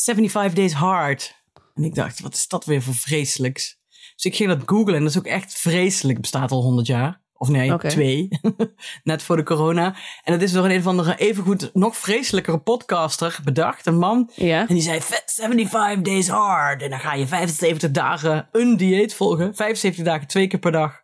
75 0.04 0.54
days 0.54 0.74
hard. 0.74 1.38
En 1.74 1.84
ik 1.84 1.96
dacht, 1.96 2.20
wat 2.20 2.34
is 2.34 2.48
dat 2.48 2.66
weer 2.66 2.82
voor 2.82 2.96
vreselijks? 2.96 3.78
Dus 4.16 4.26
ik 4.26 4.36
ging 4.36 4.50
dat 4.50 4.62
googlen 4.66 4.96
en 4.96 5.02
dat 5.02 5.10
is 5.10 5.18
ook 5.18 5.26
echt 5.26 5.54
vreselijk. 5.54 6.22
Bestaat 6.22 6.52
al 6.52 6.62
100 6.62 6.88
jaar. 6.88 7.22
Of 7.34 7.50
nee, 7.50 7.78
twee. 7.78 8.28
Net 9.04 9.24
voor 9.24 9.36
de 9.36 9.44
corona. 9.44 9.96
En 10.24 10.34
dat 10.34 10.42
is 10.42 10.52
door 10.52 10.66
een, 10.66 10.72
een 10.72 10.80
of 10.80 10.88
andere 10.88 11.16
evengoed 11.18 11.70
nog 11.74 11.98
vreselijkere 11.98 12.60
podcaster 12.60 13.40
bedacht. 13.44 13.86
Een 13.86 13.98
man. 13.98 14.32
ja. 14.36 14.68
En 14.68 14.74
die 14.74 14.84
zei, 14.84 15.02
"Vet, 15.02 15.34
75 15.36 16.02
days 16.02 16.28
hard. 16.28 16.82
En 16.82 16.90
dan 16.90 17.00
ga 17.00 17.14
je 17.14 17.28
75 17.28 17.92
dagen 17.92 18.50
een 18.52 18.78
dieet 18.78 19.14
volgen. 19.14 19.56
75 19.56 20.06
dagen 20.06 20.28
twee 20.28 20.48
keer 20.48 20.60
per 20.60 20.72
dag. 20.72 21.02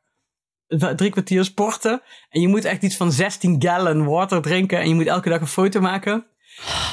Drie 0.96 1.10
kwartier 1.10 1.44
sporten. 1.44 2.02
En 2.30 2.42
je 2.42 2.48
moet 2.48 2.66
echt 2.66 2.82
iets 2.82 2.96
van 2.96 3.12
16 3.12 3.62
gallon 3.62 4.06
water 4.06 4.42
drinken. 4.42 4.80
En 4.80 4.88
je 4.88 4.96
moet 4.96 5.08
elke 5.08 5.30
dag 5.30 5.40
een 5.40 5.48
foto 5.48 5.80
maken. 5.80 6.26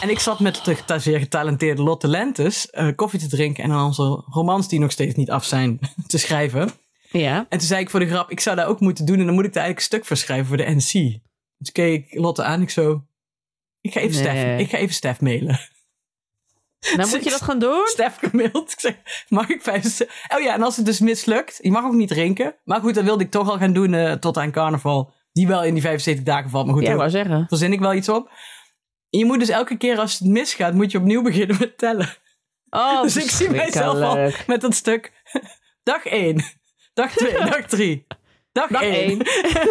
En 0.00 0.10
ik 0.10 0.18
zat 0.18 0.40
met 0.40 0.64
de 0.64 0.98
zeer 0.98 1.18
getalenteerde 1.18 1.82
Lotte 1.82 2.08
Lentes 2.08 2.70
eh, 2.70 2.88
koffie 2.96 3.20
te 3.20 3.28
drinken. 3.28 3.64
En 3.64 3.70
aan 3.72 3.84
onze 3.84 4.24
romans 4.30 4.68
die 4.68 4.78
nog 4.80 4.90
steeds 4.90 5.14
niet 5.14 5.30
af 5.30 5.44
zijn 5.44 5.78
te 6.06 6.18
schrijven. 6.18 6.70
ja. 7.10 7.36
En 7.48 7.58
toen 7.58 7.66
zei 7.68 7.80
ik 7.80 7.90
voor 7.90 8.00
de 8.00 8.08
grap, 8.08 8.30
ik 8.30 8.40
zou 8.40 8.56
dat 8.56 8.66
ook 8.66 8.80
moeten 8.80 9.04
doen. 9.04 9.18
En 9.18 9.26
dan 9.26 9.34
moet 9.34 9.44
ik 9.44 9.52
daar 9.52 9.62
eigenlijk 9.64 9.92
een 9.92 9.98
stuk 9.98 10.06
voor 10.06 10.16
schrijven 10.16 10.46
voor 10.46 10.56
de 10.56 10.70
NC. 10.70 11.20
Dus 11.58 11.72
keek 11.72 12.10
ik 12.10 12.18
Lotte 12.18 12.42
aan. 12.42 12.62
Ik 12.62 12.70
zo, 12.70 13.04
ik 13.80 13.92
ga 13.92 14.00
even, 14.00 14.22
Nee. 14.22 14.36
Stef, 14.36 14.60
ik 14.60 14.70
ga 14.70 14.76
even 14.78 14.94
Stef 14.94 15.20
mailen. 15.20 15.60
Nou 16.96 17.08
moet 17.08 17.24
je 17.24 17.30
dat 17.38 17.42
gaan 17.42 17.58
doen? 17.58 17.82
Stef 17.86 18.16
gemaild. 18.18 18.72
Ik 18.72 18.80
zeg, 18.80 18.94
mag 19.28 19.48
ik 19.48 19.62
vijf... 19.62 20.00
Oh 20.28 20.40
ja, 20.42 20.54
en 20.54 20.62
als 20.62 20.76
het 20.76 20.86
dus 20.86 21.00
mislukt, 21.00 21.58
je 21.62 21.70
mag 21.70 21.84
ook 21.84 21.92
niet 21.92 22.08
drinken. 22.08 22.54
Maar 22.64 22.80
goed, 22.80 22.94
dat 22.94 23.04
wilde 23.04 23.24
ik 23.24 23.30
toch 23.30 23.50
al 23.50 23.58
gaan 23.58 23.72
doen 23.72 23.94
eh, 23.94 24.12
tot 24.12 24.36
aan 24.36 24.50
carnaval. 24.50 25.12
Die 25.32 25.46
wel 25.46 25.64
in 25.64 25.72
die 25.72 25.82
75 25.82 26.24
dagen 26.24 26.50
valt. 26.50 26.64
Maar 26.66 26.74
goed, 26.74 26.82
Ja, 26.86 26.96
daar 26.96 27.44
verzin 27.48 27.72
ik 27.72 27.80
wel 27.80 27.94
iets 27.94 28.08
op. 28.08 28.30
En 29.12 29.18
je 29.18 29.24
moet 29.24 29.38
dus 29.38 29.48
elke 29.48 29.76
keer 29.76 29.98
als 29.98 30.18
het 30.18 30.28
misgaat, 30.28 30.74
moet 30.74 30.90
je 30.90 30.98
opnieuw 30.98 31.22
beginnen 31.30 31.56
met 31.58 31.78
tellen. 31.78 32.08
Oh, 32.70 33.02
dus 33.12 33.16
ik 33.16 33.30
zie 33.30 33.50
mijzelf 33.50 34.00
al 34.00 34.30
met 34.46 34.60
dat 34.60 34.74
stuk. 34.74 35.12
Dag 35.82 36.04
1. 36.04 36.44
Dag 36.94 37.12
2. 37.12 37.32
dag 37.32 37.66
3. 37.66 38.06
Dag 38.52 38.68
Dag 38.68 38.82
1. 38.82 38.92
één. 38.94 39.18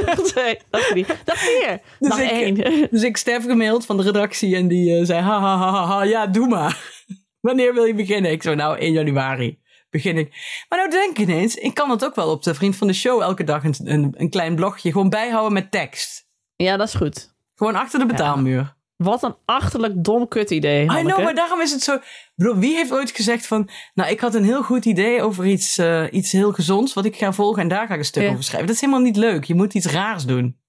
Dag 0.05 0.19
twee. 0.21 0.59
Dag 0.69 0.81
drie. 0.87 1.05
Dag 1.23 1.37
vier. 1.37 1.81
Dus 1.99 2.09
Dag 2.09 2.19
ik- 2.19 2.29
één. 2.29 2.87
Dus 2.91 3.03
ik 3.03 3.17
Stef 3.17 3.43
gemaild 3.45 3.85
van 3.85 3.97
de 3.97 4.03
redactie 4.03 4.55
en 4.55 4.67
die 4.67 4.97
eh, 4.97 5.05
zei, 5.05 5.21
ha, 5.21 5.39
ha, 5.39 5.57
ha, 5.57 5.85
ha, 5.85 6.03
ja, 6.03 6.27
doe 6.27 6.47
maar. 6.47 7.03
Wanneer 7.39 7.73
wil 7.73 7.83
je 7.85 7.93
beginnen? 7.93 8.31
Ik 8.31 8.43
zo, 8.43 8.53
nou, 8.53 8.77
1 8.77 8.91
januari 8.91 9.59
begin 9.89 10.17
ik. 10.17 10.29
Maar 10.69 10.79
nou 10.79 10.89
denk 10.91 11.17
ik 11.17 11.27
ineens, 11.27 11.55
ik 11.55 11.73
kan 11.73 11.89
dat 11.89 12.05
ook 12.05 12.15
wel 12.15 12.31
op 12.31 12.43
de 12.43 12.53
Vriend 12.53 12.75
van 12.75 12.87
de 12.87 12.93
Show 12.93 13.21
elke 13.21 13.43
dag 13.43 13.63
een, 13.63 13.75
een, 13.83 14.13
een 14.17 14.29
klein 14.29 14.55
blogje 14.55 14.91
gewoon 14.91 15.09
bijhouden 15.09 15.53
met 15.53 15.71
tekst. 15.71 16.27
Ja, 16.55 16.77
dat 16.77 16.87
is 16.87 16.93
goed. 16.93 17.33
Gewoon 17.55 17.75
achter 17.75 17.99
de 17.99 18.05
betaalmuur. 18.05 18.75
Wat 19.03 19.23
een 19.23 19.35
achterlijk 19.45 20.03
dom 20.03 20.27
kut 20.27 20.49
idee. 20.51 20.83
I 20.83 20.87
Hanneke. 20.87 21.07
know, 21.13 21.23
maar 21.23 21.35
daarom 21.35 21.61
is 21.61 21.71
het 21.71 21.83
zo... 21.83 21.97
Bedoel, 22.35 22.55
wie 22.57 22.75
heeft 22.75 22.91
ooit 22.91 23.11
gezegd 23.11 23.47
van... 23.47 23.69
Nou, 23.93 24.11
ik 24.11 24.19
had 24.19 24.35
een 24.35 24.43
heel 24.43 24.63
goed 24.63 24.85
idee 24.85 25.21
over 25.21 25.45
iets, 25.45 25.77
eh, 25.77 26.03
iets 26.11 26.31
heel 26.31 26.51
gezonds... 26.51 26.93
wat 26.93 27.05
ik 27.05 27.15
ga 27.15 27.33
volgen 27.33 27.61
en 27.61 27.67
daar 27.67 27.87
ga 27.87 27.93
ik 27.93 27.99
een 27.99 28.05
stuk 28.05 28.23
Ja. 28.23 28.29
over 28.29 28.43
schrijven. 28.43 28.67
Dat 28.67 28.75
is 28.75 28.81
helemaal 28.81 29.03
niet 29.03 29.15
leuk. 29.17 29.43
Je 29.43 29.55
moet 29.55 29.73
iets 29.73 29.85
raars 29.85 30.25
doen. 30.25 30.59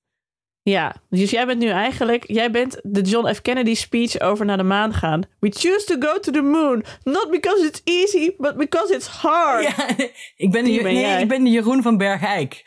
Ja, 0.63 0.97
dus 1.11 1.31
jij 1.31 1.47
bent 1.47 1.59
nu 1.59 1.69
eigenlijk... 1.69 2.25
Jij 2.27 2.51
bent 2.51 2.81
de 2.83 3.01
John 3.01 3.33
F. 3.35 3.43
Kennedy 3.43 3.75
speech 3.75 4.21
over 4.21 4.45
naar 4.47 4.57
de 4.57 4.63
maan 4.63 4.95
gaan. 4.95 5.23
We 5.41 5.51
choose 5.51 5.85
to 5.85 6.09
go 6.09 6.19
to 6.21 6.33
the 6.33 6.43
moon. 6.43 6.85
Not 7.03 7.31
because 7.31 7.67
it's 7.67 7.81
easy, 7.85 8.31
but 8.39 8.57
because 8.57 8.95
it's 8.95 9.07
hard. 9.07 9.63
Ja, 9.77 9.89
ik 10.45 10.51
ben, 10.51 10.65
de, 10.65 10.71
Die 10.71 10.83
ben 10.83 10.93
nee, 10.93 11.03
jij. 11.03 11.23
ik 11.23 11.29
ben 11.29 11.45
de 11.45 11.51
Jeroen 11.51 11.83
van 11.83 11.97
Bergijk. 11.97 12.63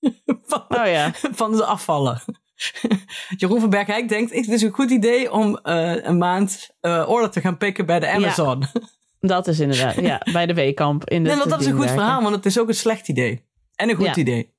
van, 0.46 0.64
Oh 0.68 0.86
ja. 0.86 1.10
van 1.14 1.56
de 1.56 1.64
afvallen. 1.64 2.22
Jeroen 3.36 3.60
van 3.60 3.70
Bergijk 3.70 4.08
denkt, 4.08 4.34
het 4.34 4.48
is 4.48 4.62
een 4.62 4.70
goed 4.70 4.90
idee 4.90 5.32
om 5.32 5.56
eh, 5.56 6.04
een 6.04 6.18
maand 6.18 6.70
eh 6.80 7.04
order 7.08 7.30
te 7.30 7.40
gaan 7.40 7.56
pikken 7.56 7.86
bij 7.86 8.00
de 8.00 8.08
Amazon. 8.10 8.64
Dat 9.20 9.46
is 9.46 9.60
inderdaad. 9.60 9.94
Ja, 9.94 10.20
bij 10.32 10.46
de 10.46 10.54
weekamp. 10.54 11.08
In 11.10 11.22
de 11.22 11.28
nee, 11.28 11.38
want 11.38 11.50
dat 11.50 11.60
is 11.60 11.66
een 11.66 11.76
goed 11.76 11.90
verhaal, 11.90 12.22
want 12.22 12.34
het 12.34 12.46
is 12.46 12.58
ook 12.58 12.68
een 12.68 12.74
slecht 12.74 13.08
idee. 13.08 13.44
En 13.74 13.88
een 13.88 13.94
goed 13.96 14.04
Ja. 14.06 14.14
idee. 14.16 14.54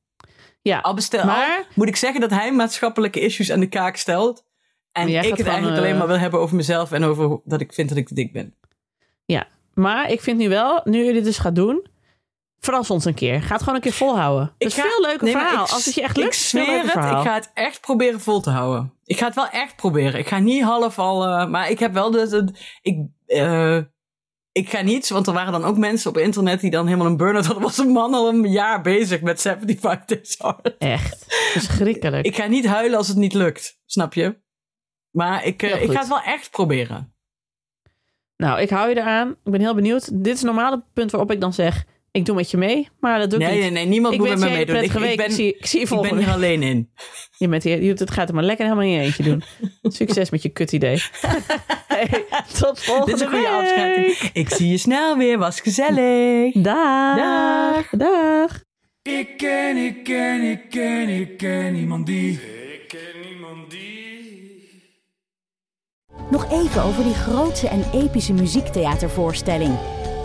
Ja, 0.61 0.79
Al 0.79 0.93
bestel, 0.93 1.25
Maar- 1.25 1.57
al 1.57 1.65
moet 1.75 1.87
ik 1.87 1.95
zeggen 1.95 2.21
dat 2.21 2.29
hij 2.29 2.51
maatschappelijke 2.53 3.19
issues 3.19 3.51
aan 3.51 3.59
de 3.59 3.67
kaak 3.69 3.95
stelt. 3.95 4.43
En 4.91 5.07
ik 5.07 5.15
het 5.15 5.25
eigenlijk 5.25 5.75
eh, 5.77 5.83
alleen 5.83 5.97
maar 5.97 6.07
wil 6.07 6.17
hebben 6.19 6.39
over 6.39 6.55
mezelf 6.55 6.91
en 6.91 7.03
over 7.03 7.39
dat 7.43 7.61
ik 7.61 7.73
vind 7.73 7.89
dat 7.89 7.97
ik 7.97 8.07
te 8.07 8.13
dik 8.13 8.33
ben. 8.33 8.55
ja. 9.25 9.47
Maar 9.73 10.11
ik 10.11 10.21
vind 10.21 10.37
nu 10.37 10.49
wel, 10.49 10.81
nu 10.83 11.03
je 11.03 11.13
dit 11.13 11.23
dus 11.23 11.37
gaat 11.37 11.55
doen... 11.55 11.85
Verras 12.62 12.89
ons 12.89 13.05
een 13.05 13.14
keer. 13.14 13.41
Ga 13.41 13.51
het 13.53 13.59
gewoon 13.59 13.76
een 13.76 13.82
keer 13.82 13.93
volhouden. 13.93 14.53
Het 14.57 14.68
is 14.68 14.74
ga- 14.74 14.82
veel 14.82 15.01
leuker 15.01 15.24
Nee, 15.24 15.34
verhaal. 15.34 15.64
ik- 15.66 15.72
Als 15.72 15.86
het 15.86 15.93
je 15.95 16.01
echt 16.01 16.18
Ik 16.18 16.24
lukt, 16.24 16.36
het 16.36 16.43
veel 16.45 16.64
zweer 16.66 16.82
het, 16.82 16.91
verhaal. 16.91 17.22
ik 17.22 17.28
ga 17.28 17.34
het 17.34 17.51
echt 17.53 17.82
proberen 17.82 18.20
vol 18.22 18.41
te 18.41 18.49
houden. 18.49 18.93
Ik 19.05 19.18
ga 19.18 19.26
het 19.26 19.36
wel 19.36 19.49
echt 19.49 19.76
proberen. 19.76 20.20
Ik 20.20 20.28
ga 20.28 20.39
niet 20.39 20.64
half 20.64 20.99
al... 20.99 21.26
eh, 21.26 21.47
maar 21.47 21.70
ik 21.70 21.80
heb 21.80 21.93
wel 21.93 22.12
de... 22.12 22.28
de- 22.28 22.53
ik, 22.82 22.99
eh, 23.26 23.78
ik 24.51 24.70
ga 24.70 24.82
niet, 24.82 25.09
want 25.09 25.28
er 25.28 25.34
waren 25.34 25.51
dan 25.51 25.64
ook 25.64 25.78
mensen 25.78 26.09
op 26.09 26.18
internet 26.18 26.59
die 26.59 26.72
dan 26.72 26.86
helemaal 26.86 27.07
een 27.07 27.18
burn-out 27.18 27.45
hadden. 27.45 27.64
was 27.64 27.78
een 27.78 27.91
man 27.91 28.14
al 28.14 28.30
een 28.30 28.51
jaar 28.51 28.82
bezig 28.82 29.22
met 29.22 29.41
75 29.41 30.05
Days 30.05 30.36
Hard. 30.38 30.78
Echt. 30.78 31.26
Verschrikkelijk. 31.51 32.26
Ik 32.26 32.36
ga 32.36 32.45
niet 32.47 32.66
huilen 32.66 32.97
als 32.97 33.07
het 33.07 33.18
niet 33.18 33.34
lukt, 33.34 33.80
snap 33.86 34.14
je? 34.14 34.39
Maar 35.12 35.45
ik, 35.45 35.64
eh, 35.64 35.82
ik 35.82 35.91
ga 35.91 35.99
het 35.99 36.07
wel 36.07 36.22
echt 36.22 36.51
proberen. 36.51 37.14
Nou, 38.38 38.59
ik 38.62 38.70
hou 38.70 38.89
je 38.89 38.97
eraan. 38.97 39.30
Ik 39.43 39.51
ben 39.51 39.59
heel 39.62 39.76
benieuwd. 39.76 40.09
Dit 40.24 40.34
is 40.34 40.41
het 40.41 40.51
normale 40.51 40.84
punt 40.93 41.12
waarop 41.12 41.32
ik 41.32 41.41
dan 41.41 41.53
zeg... 41.53 41.84
Ik 42.14 42.26
doe 42.26 42.36
met 42.36 42.51
je 42.51 42.57
mee, 42.57 42.89
maar 42.99 43.20
dat 43.20 43.30
doe 43.30 43.39
ik 43.39 43.45
Nee, 43.45 43.53
niet. 43.53 43.62
nee, 43.64 43.72
nee, 43.72 43.86
niemand 43.86 44.14
ik 44.14 44.20
moet 44.20 44.30
met 44.30 44.39
me 44.39 44.49
meedoen. 44.49 44.76
Ik, 44.76 44.84
ik 44.93 45.18
ben, 45.18 45.26
ik, 45.26 45.32
zie, 45.32 45.55
ik 45.57 45.66
zie 45.66 45.80
je 45.80 45.95
ik 45.95 46.01
ben 46.01 46.18
hier 46.18 46.30
alleen 46.30 46.64
in. 46.64 46.91
Je 47.38 47.47
bent 47.47 47.64
hier, 47.64 47.84
je- 47.84 47.93
het 47.93 48.12
gaat 48.12 48.30
er 48.30 48.36
maar 48.36 48.43
lekker 48.43 48.66
helemaal 48.66 48.86
in 48.86 48.91
je 48.91 48.99
eentje 49.01 49.24
doen. 49.24 49.43
Succes 49.82 50.30
met 50.30 50.41
je 50.41 50.49
kut 50.49 50.72
idee. 50.72 51.01
hey, 51.88 52.26
tot 52.59 52.84
volgende 52.84 53.12
Dit 53.12 53.16
is 53.16 53.22
een 53.22 53.28
goede 53.28 53.49
week. 53.49 53.62
afsluiting. 53.62 54.30
Ik 54.34 54.49
zie 54.49 54.68
je 54.68 54.78
snel 54.78 55.18
weer, 55.18 55.38
was 55.38 55.59
gezellig. 55.59 56.53
Dag. 56.53 57.18
Dag. 57.18 57.89
Dag. 57.89 58.64
Ik 59.01 59.38
ken, 59.38 59.78
ik 59.78 60.03
ken, 60.03 60.41
ik 60.41 60.70
ken, 60.70 61.09
ik 61.09 61.38
ken 61.38 61.76
iemand 61.76 62.05
die. 62.05 62.32
Ik 62.32 62.84
ken 62.88 63.30
iemand 63.32 63.72
die. 63.72 64.70
Nog 66.32 66.51
even 66.51 66.84
over 66.84 67.03
die 67.03 67.14
grootse 67.14 67.68
en 67.68 67.84
epische 67.93 68.34
muziektheatervoorstelling. 68.34 69.78